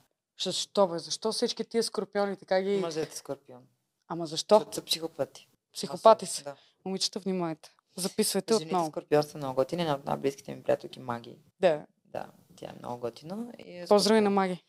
Защо 0.43 0.88
бе? 0.88 0.99
Защо 0.99 1.32
всички 1.32 1.63
тия 1.63 1.84
скорпиони 1.84 2.38
така 2.38 2.61
ги... 2.61 2.78
Мъжете 2.78 3.17
скорпион. 3.17 3.61
Ама 4.07 4.26
защо? 4.26 4.55
Защото 4.55 4.76
са 4.76 4.82
психопати. 4.82 5.47
Психопати 5.74 6.26
са. 6.26 6.43
Да. 6.43 6.55
Момичета, 6.86 7.20
внимайте. 7.20 7.74
Записвайте 7.95 8.53
Жените 8.53 8.67
отново. 8.67 8.91
скорпион 8.91 9.24
са 9.24 9.38
много 9.38 9.55
готини. 9.55 9.82
Една 9.82 9.95
от 9.95 10.05
най-близките 10.05 10.55
ми 10.55 10.63
приятелки 10.63 10.99
Маги. 10.99 11.38
Да. 11.59 11.86
Да, 12.05 12.26
тя 12.55 12.65
е 12.65 12.80
много 12.80 12.99
готина. 12.99 13.53
И 13.65 13.78
е 13.78 13.86
Поздрави 13.88 14.22
на 14.22 14.30
маги. 14.30 14.63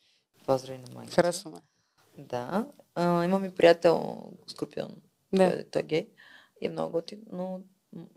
Поздрави 0.47 0.79
на 0.79 0.95
Маги. 0.95 1.11
Харесваме. 1.11 1.61
Да. 2.19 2.67
А, 2.95 3.25
имам 3.25 3.45
и 3.45 3.55
приятел 3.55 4.23
скорпион. 4.47 4.97
Да. 5.33 5.53
Той, 5.53 5.65
той 5.65 5.83
е 5.83 5.85
гей. 5.85 6.09
И 6.61 6.67
е 6.67 6.71
много 6.71 6.93
готин. 6.93 7.23
Но 7.33 7.61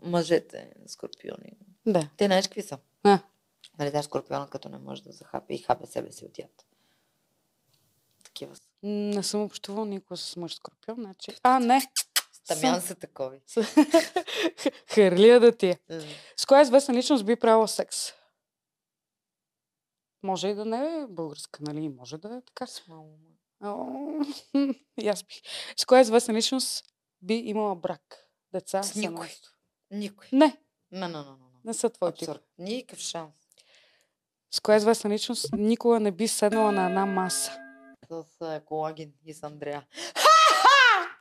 мъжете 0.02 0.72
скорпиони. 0.86 1.52
Да. 1.86 2.08
Те 2.16 2.26
знаеш 2.26 2.46
какви 2.46 2.62
са? 2.62 2.78
А. 3.02 3.18
Нали, 3.78 3.90
да, 3.90 4.02
скорпиона 4.02 4.48
като 4.48 4.68
не 4.68 4.78
може 4.78 5.02
да 5.02 5.12
захапе 5.12 5.54
и 5.54 5.58
хапе 5.58 5.86
себе 5.86 6.12
си 6.12 6.24
от 6.24 6.38
яд. 6.38 6.66
Такива 8.24 8.56
са. 8.56 8.62
Не 8.82 9.22
съм 9.22 9.42
общувал 9.42 9.84
никога 9.84 10.16
с 10.16 10.36
мъж 10.36 10.54
скорпион, 10.54 10.96
значи... 11.00 11.30
А, 11.42 11.60
не! 11.60 11.82
Тамян 12.46 12.80
са 12.80 12.94
такови. 12.94 13.40
Харлия 14.94 15.40
да 15.40 15.56
ти 15.56 15.66
е. 15.66 15.78
С 16.36 16.46
коя 16.46 16.62
известна 16.62 16.94
личност 16.94 17.26
би 17.26 17.36
правила 17.36 17.68
секс? 17.68 17.96
Може 20.22 20.48
и 20.48 20.54
да 20.54 20.64
не 20.64 20.76
е 20.76 21.06
българска, 21.06 21.62
нали? 21.62 21.88
Може 21.88 22.18
да 22.18 22.36
е 22.36 22.40
така. 22.40 22.66
С 22.66 22.82
И 25.02 25.08
аз 25.08 25.22
бих. 25.26 25.42
С 25.76 25.84
коя 25.84 26.00
известна 26.00 26.34
личност 26.34 26.94
би 27.22 27.34
имала 27.34 27.76
брак? 27.76 28.28
Деца, 28.52 28.82
С 28.82 28.94
никой. 28.94 29.28
Никой. 29.90 30.26
Не, 30.32 30.58
Не, 30.92 31.08
не, 31.08 31.18
не, 31.18 31.24
не. 31.64 31.74
са 31.74 31.90
твой 31.90 32.12
тип. 32.12 32.30
Никакъв 32.58 32.98
шанс. 32.98 33.34
С 34.50 34.60
коя 34.60 34.76
известна 34.76 35.10
личност 35.10 35.48
никога 35.52 36.00
не 36.00 36.10
би 36.10 36.28
седнала 36.28 36.72
на 36.72 36.86
една 36.86 37.06
маса? 37.06 37.58
С 38.10 38.24
а, 38.40 38.60
колаген 38.60 39.12
и 39.24 39.34
с 39.34 39.42
Андрея. 39.42 39.86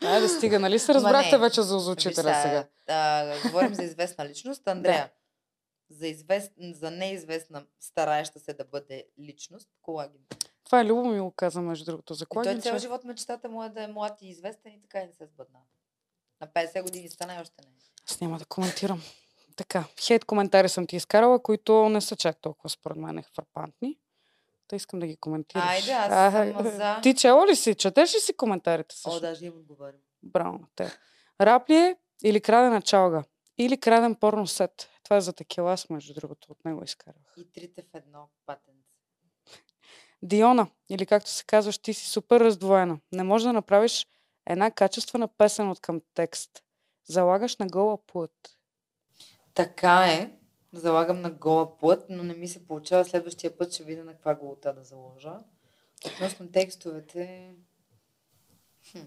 Айде, 0.04 0.30
стига, 0.30 0.60
нали 0.60 0.80
се 0.80 0.94
разбрахте 0.94 1.38
вече 1.38 1.62
за 1.62 1.76
озвучителя 1.76 2.42
сега? 2.42 2.68
А, 2.88 3.36
говорим 3.42 3.74
за 3.74 3.84
известна 3.84 4.26
личност. 4.26 4.68
Андрея. 4.68 5.12
За, 5.90 6.08
извест... 6.08 6.52
за 6.74 6.92
неизвестна, 6.92 7.66
стараеща 7.80 8.40
се 8.40 8.54
да 8.54 8.66
бъде 8.66 9.06
личност, 9.20 9.70
колаген. 9.82 10.22
Това 10.66 10.82
е 10.82 10.86
Любо 10.86 11.06
ми 11.06 11.20
го 11.20 11.32
каза, 11.32 11.62
между 11.62 11.86
другото, 11.86 12.14
за 12.14 12.24
И 12.24 12.28
той 12.44 12.60
цял 12.60 12.74
че... 12.74 12.80
живот 12.80 13.04
мечтата 13.04 13.50
му 13.50 13.64
е 13.64 13.70
да 13.70 13.84
е 13.84 13.88
млад 13.88 14.22
и 14.22 14.30
известен 14.30 14.74
и 14.74 14.82
така 14.82 15.00
и 15.00 15.06
не 15.06 15.14
се 15.14 15.26
сбъдна. 15.26 15.60
На 16.42 16.48
50 16.48 16.84
години 16.84 17.10
стана 17.10 17.36
и 17.36 17.40
още 17.42 17.54
не. 17.62 17.72
Аз 18.10 18.22
няма 18.22 18.38
да 18.38 18.46
коментирам. 18.46 19.02
Така, 19.56 19.84
хейт 20.08 20.26
коментари 20.26 20.70
съм 20.70 20.88
ти 20.88 20.96
изкарала, 20.96 21.44
които 21.44 21.90
не 21.90 22.02
са 22.02 22.16
чак 22.16 22.38
толкова 22.42 22.70
според 22.70 22.98
мен 22.98 23.24
фрапантни. 23.36 23.98
Та 24.68 24.76
искам 24.76 25.00
да 25.00 25.08
ги 25.08 25.18
коментираш. 25.18 25.66
Айде, 25.66 25.92
аз 25.92 26.34
съм 26.34 26.72
за. 26.72 27.00
Ти 27.04 27.16
чела 27.16 27.48
ли 27.48 27.56
си? 27.56 27.76
Четеш 27.76 28.16
ли 28.16 28.20
си 28.20 28.38
коментарите 28.38 28.96
О, 28.96 28.98
също? 28.98 29.20
даже 29.22 29.46
им 29.46 29.54
отговарям. 29.54 30.00
Браво 30.24 30.54
на 30.54 30.68
те. 30.76 30.92
Рап 31.42 31.70
ли 31.70 31.76
е 31.76 31.96
или 32.24 32.42
крадена 32.42 32.82
чалга? 32.82 33.24
Или 33.58 33.80
краден 33.80 34.16
порно 34.16 34.48
сет? 34.48 34.90
Това 35.04 35.18
е 35.18 35.22
за 35.22 35.34
такива, 35.34 35.74
аз 35.74 35.90
между 35.90 36.14
другото 36.14 36.52
от 36.52 36.66
него 36.66 36.84
изкарвах. 36.84 37.34
И 37.38 37.52
трите 37.52 37.82
в 37.82 37.96
едно 37.96 38.30
патенце. 38.46 38.80
Диона, 40.22 40.68
или 40.90 41.06
както 41.06 41.30
се 41.30 41.44
казваш, 41.44 41.78
ти 41.78 41.94
си 41.94 42.08
супер 42.08 42.40
раздвоена. 42.40 43.00
Не 43.12 43.24
можеш 43.24 43.44
да 43.44 43.54
направиш 43.54 44.08
една 44.46 44.72
качествена 44.72 45.28
песен 45.28 45.70
от 45.70 45.80
към 45.80 46.02
текст. 46.14 46.64
Залагаш 47.06 47.58
на 47.58 47.68
гола 47.68 47.98
плът. 48.08 48.32
Така 49.54 50.06
е. 50.06 50.38
Залагам 50.74 51.22
на 51.22 51.32
гола 51.32 51.78
плът, 51.78 52.06
но 52.10 52.24
не 52.24 52.34
ми 52.34 52.48
се 52.48 52.68
получава. 52.68 53.06
Следващия 53.06 53.58
път 53.58 53.74
ще 53.74 53.84
видя 53.84 54.04
на 54.04 54.14
каква 54.14 54.36
голота 54.36 54.74
да 54.74 54.84
заложа. 54.84 55.40
Относно 56.06 56.52
текстовете... 56.52 57.56
Хм. 58.92 59.00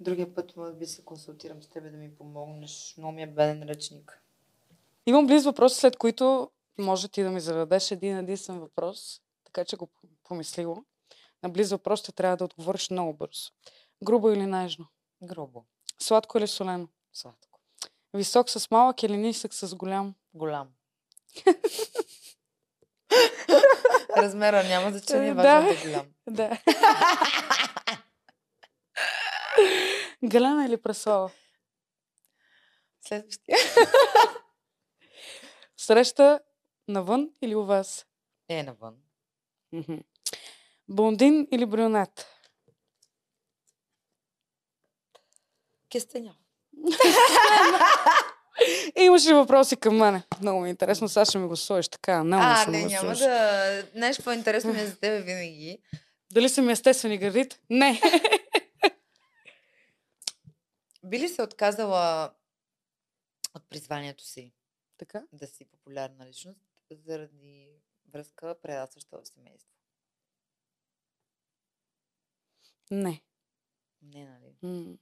Другия 0.00 0.34
път 0.34 0.56
може 0.56 0.72
би 0.72 0.86
се 0.86 1.04
консултирам 1.04 1.62
с 1.62 1.68
тебе 1.68 1.90
да 1.90 1.96
ми 1.96 2.14
помогнеш. 2.14 2.94
Много 2.98 3.12
ми 3.12 3.22
е 3.22 3.26
беден 3.26 3.62
ръчник. 3.62 4.22
Имам 5.06 5.26
близ 5.26 5.44
въпроси, 5.44 5.80
след 5.80 5.96
които 5.96 6.50
може 6.78 7.08
ти 7.08 7.22
да 7.22 7.30
ми 7.30 7.40
зададеш 7.40 7.90
един 7.90 8.18
единствен 8.18 8.60
въпрос, 8.60 9.20
така 9.44 9.64
че 9.64 9.76
го 9.76 9.88
помислила. 10.24 10.84
На 11.42 11.48
близ 11.48 11.70
въпросите 11.70 12.12
трябва 12.12 12.36
да 12.36 12.44
отговориш 12.44 12.90
много 12.90 13.12
бързо. 13.12 13.50
Грубо 14.04 14.30
или 14.30 14.46
нежно? 14.46 14.86
Гробо. 15.22 15.64
Сладко 15.98 16.38
или 16.38 16.46
солено? 16.46 16.88
Сладко. 17.12 17.49
Висок 18.14 18.50
с 18.50 18.70
малък 18.70 19.02
или 19.02 19.16
нисък 19.16 19.54
с 19.54 19.74
голям? 19.74 20.14
Голям. 20.34 20.68
Размера 24.16 24.64
няма 24.64 24.90
значение, 24.90 25.28
Е, 25.28 25.34
важно 25.34 25.42
да. 25.42 25.62
да 25.62 25.70
е 25.72 25.76
голям. 25.82 26.06
Да. 26.26 26.58
Галена 30.24 30.66
или 30.66 30.76
Преслава? 30.76 31.30
Следващия. 33.00 33.56
Среща 35.76 36.40
навън 36.88 37.30
или 37.42 37.54
у 37.54 37.64
вас? 37.64 38.06
Е, 38.48 38.62
навън. 38.62 38.96
Блондин 40.88 41.48
или 41.52 41.66
брюнет? 41.66 42.26
Кестеня. 45.92 46.34
И 48.96 49.02
имаш 49.02 49.26
ли 49.26 49.32
въпроси 49.32 49.76
към 49.76 49.96
мене? 49.96 50.22
Много 50.40 50.60
ми 50.60 50.68
е 50.68 50.70
интересно. 50.70 51.08
Сега 51.08 51.24
ще 51.24 51.38
ми 51.38 51.48
го 51.48 51.56
сложиш 51.56 51.88
така. 51.88 52.24
Няма 52.24 52.44
А, 52.44 52.70
не, 52.70 52.84
няма 52.84 53.14
да... 53.14 53.84
Знаеш 53.94 54.16
какво 54.16 54.30
е 54.30 54.34
интересно 54.34 54.72
ми 54.72 54.80
е 54.80 54.86
за 54.86 54.96
тебе 54.96 55.20
винаги? 55.20 55.78
Дали 56.32 56.48
са 56.48 56.62
ми 56.62 56.72
естествени 56.72 57.18
гърдите? 57.18 57.60
Не. 57.70 58.00
Би 61.04 61.18
ли 61.18 61.28
се 61.28 61.42
отказала 61.42 62.30
от 63.54 63.62
призванието 63.70 64.24
си 64.24 64.52
така? 64.98 65.22
да 65.32 65.46
си 65.46 65.64
популярна 65.64 66.26
личност 66.26 66.60
заради 66.90 67.68
връзка 68.12 68.54
предателство 68.62 69.18
в 69.22 69.28
семейство? 69.28 69.70
Не. 72.90 73.22
Не, 74.02 74.24
нали? 74.24 74.54
М. 74.62 74.96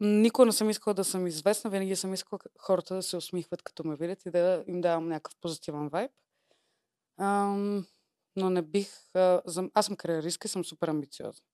Никога 0.00 0.46
не 0.46 0.52
съм 0.52 0.70
искала 0.70 0.94
да 0.94 1.04
съм 1.04 1.26
известна, 1.26 1.70
винаги 1.70 1.96
съм 1.96 2.14
искала 2.14 2.38
хората 2.58 2.94
да 2.94 3.02
се 3.02 3.16
усмихват 3.16 3.62
като 3.62 3.84
ме 3.84 3.96
видят 3.96 4.26
и 4.26 4.30
да 4.30 4.64
им 4.66 4.80
давам 4.80 5.08
някакъв 5.08 5.36
позитивен 5.40 5.88
вайб. 5.88 6.10
Ам, 7.18 7.86
но 8.36 8.50
не 8.50 8.62
бих... 8.62 8.88
А. 9.14 9.42
Аз 9.74 9.86
съм 9.86 9.96
кариеристка 9.96 10.46
и 10.46 10.48
съм 10.48 10.64
супер 10.64 10.88
амбициозна. 10.88 11.44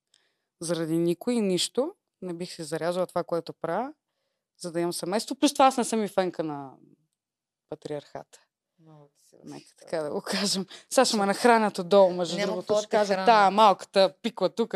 Заради 0.61 0.99
никой 0.99 1.35
и 1.35 1.41
нищо 1.41 1.95
не 2.23 2.35
бих 2.35 2.53
си 2.53 2.63
зарязала 2.63 3.07
това, 3.07 3.25
което 3.25 3.53
правя, 3.53 3.95
за 4.59 4.73
да 4.73 4.81
имам 4.81 4.93
семейство. 4.93 5.35
Плюс 5.35 5.53
това 5.53 5.67
аз 5.67 5.77
не 5.77 5.85
съм 5.85 6.05
и 6.05 6.09
фенка 6.09 6.45
на 6.45 6.73
патриархата. 7.69 8.46
Нека 9.45 9.67
така 9.79 10.03
да 10.03 10.11
го 10.11 10.21
кажем. 10.23 10.67
Сега 10.91 11.05
ще 11.05 11.17
ме 11.17 11.27
нахранят 11.27 11.79
отдолу, 11.79 12.13
между 12.13 12.37
Няма 12.37 12.47
другото. 12.53 12.79
Ще 12.79 12.87
кажа, 12.89 13.15
та, 13.15 13.51
малката 13.51 14.15
пиква 14.23 14.49
тук, 14.55 14.75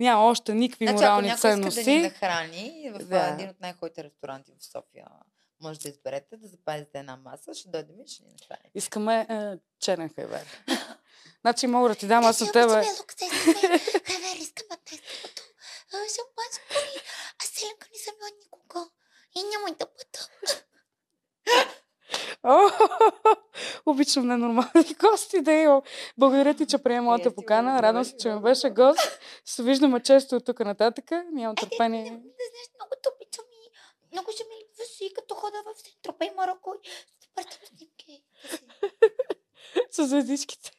няма 0.00 0.22
още 0.24 0.54
никакви 0.54 0.86
Значи, 0.86 0.94
ако 0.94 1.02
морални 1.02 1.28
някой 1.28 1.36
иска 1.36 1.48
да 1.48 1.56
ни 1.56 1.62
ценности. 1.62 1.98
нахрани 1.98 2.90
в 2.94 2.98
Да. 2.98 3.26
един 3.26 3.48
от 3.48 3.60
най-хубавите 3.60 4.04
ресторанти 4.04 4.52
в 4.60 4.64
София, 4.64 5.06
може 5.60 5.80
да 5.80 5.88
изберете 5.88 6.36
да 6.36 6.48
запазите 6.48 6.98
една 6.98 7.16
маса, 7.16 7.54
ще 7.54 7.68
дойдем 7.68 8.00
и 8.00 8.08
ще 8.08 8.22
ни 8.22 8.30
нахраните. 8.40 8.70
Искаме 8.74 9.26
е, 9.30 9.58
черен 9.80 10.10
хайвер. 10.14 10.62
значи 11.40 11.66
мога 11.66 11.88
да 11.88 11.94
ти 11.94 12.06
дам 12.06 12.24
аз 12.24 12.40
от 12.40 12.52
тебе. 12.52 12.76
лукса, 12.76 13.24
искаме 14.38 14.76
тестото. 14.84 15.42
Шампанско 15.90 16.64
и 16.96 16.98
аз 17.42 17.48
селенка 17.48 17.86
не 17.92 17.98
съм 17.98 18.14
била 18.18 18.28
никога. 18.42 18.90
И 19.36 19.40
няма 19.42 19.68
и 19.70 19.72
да 19.78 19.86
бъда. 19.86 20.28
О, 22.42 22.70
обичам 23.86 24.26
ненормални 24.26 24.94
гости 25.00 25.40
да 25.40 25.52
имам. 25.52 25.82
Благодаря 26.18 26.54
ти, 26.54 26.66
че 26.66 26.78
приема 26.78 27.04
моята 27.04 27.34
покана. 27.34 27.82
Радвам 27.82 28.04
се, 28.04 28.16
че 28.16 28.30
ми 28.30 28.40
беше 28.40 28.70
гост. 28.70 29.20
Се 29.44 29.62
виждаме 29.62 30.00
често 30.00 30.36
от 30.36 30.44
тук 30.44 30.60
нататък. 30.60 31.10
Нямам 31.10 31.54
Не, 31.62 31.68
търпение. 31.68 32.02
не, 32.02 32.08
знаеш, 32.08 32.68
много 32.78 32.94
те 33.02 33.08
обичам 33.16 33.44
и 33.52 33.70
много 34.12 34.32
ще 34.32 34.44
ми 34.44 34.54
липсваш 34.60 35.00
и 35.00 35.14
като 35.14 35.34
хода 35.34 35.56
в 35.66 35.80
Сентропа 35.82 36.24
и 36.24 36.30
Марокко 36.36 36.74
снимки. 37.76 38.22
с 39.90 40.06
звездичките. 40.06 40.70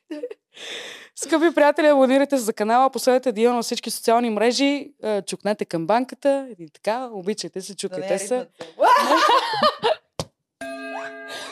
Скъпи 1.16 1.56
приятели, 1.56 1.88
абонирайте 1.88 2.38
се 2.38 2.44
за 2.44 2.54
канала, 2.54 2.90
последете 2.90 3.32
Диона 3.32 3.56
на 3.56 3.64
всички 3.64 3.92
социални 3.92 4.30
мрежи, 4.30 4.94
е, 5.04 5.22
чукнете 5.22 5.66
към 5.66 5.88
банката 5.88 6.50
и 6.60 6.70
така, 6.70 7.10
обичайте 7.14 7.62
се, 7.62 7.76
чукайте 7.76 8.14
е 8.14 8.20
се. 8.20 8.48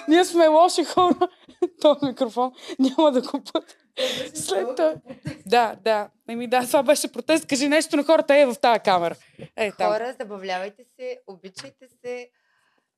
Ние 0.07 0.25
сме 0.25 0.47
лоши 0.47 0.83
хора. 0.83 1.29
Този 1.81 2.05
микрофон 2.05 2.51
няма 2.79 3.11
да 3.11 3.21
път. 3.53 3.77
След 4.33 4.75
това. 4.75 4.95
Да, 5.45 5.75
да. 5.83 6.09
Еми 6.29 6.47
да, 6.47 6.61
това 6.61 6.83
беше 6.83 7.11
протест. 7.11 7.47
Кажи 7.47 7.67
нещо 7.67 7.95
на 7.95 8.03
хората 8.03 8.35
е 8.35 8.45
в 8.45 8.55
тази 8.55 8.79
камера. 8.79 9.15
Ей, 9.55 9.71
там. 9.71 9.91
Хора, 9.91 10.15
забавлявайте 10.19 10.83
се, 10.83 11.19
обичайте 11.27 11.87
се 11.87 12.29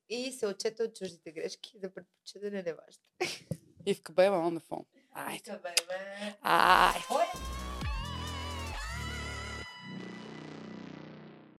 и 0.10 0.32
се 0.32 0.48
учете 0.48 0.84
от 0.84 0.96
чуждите 0.96 1.32
грешки 1.32 1.78
за 1.84 1.94
предпочитане 1.94 2.64
на 2.64 2.74
вашите. 2.86 3.50
Ивка 3.86 4.12
Беба 4.12 4.36
on 4.36 4.60
the 4.60 4.64
phone. 4.70 4.86
Айде. 5.14 5.60
Айде. 6.42 7.00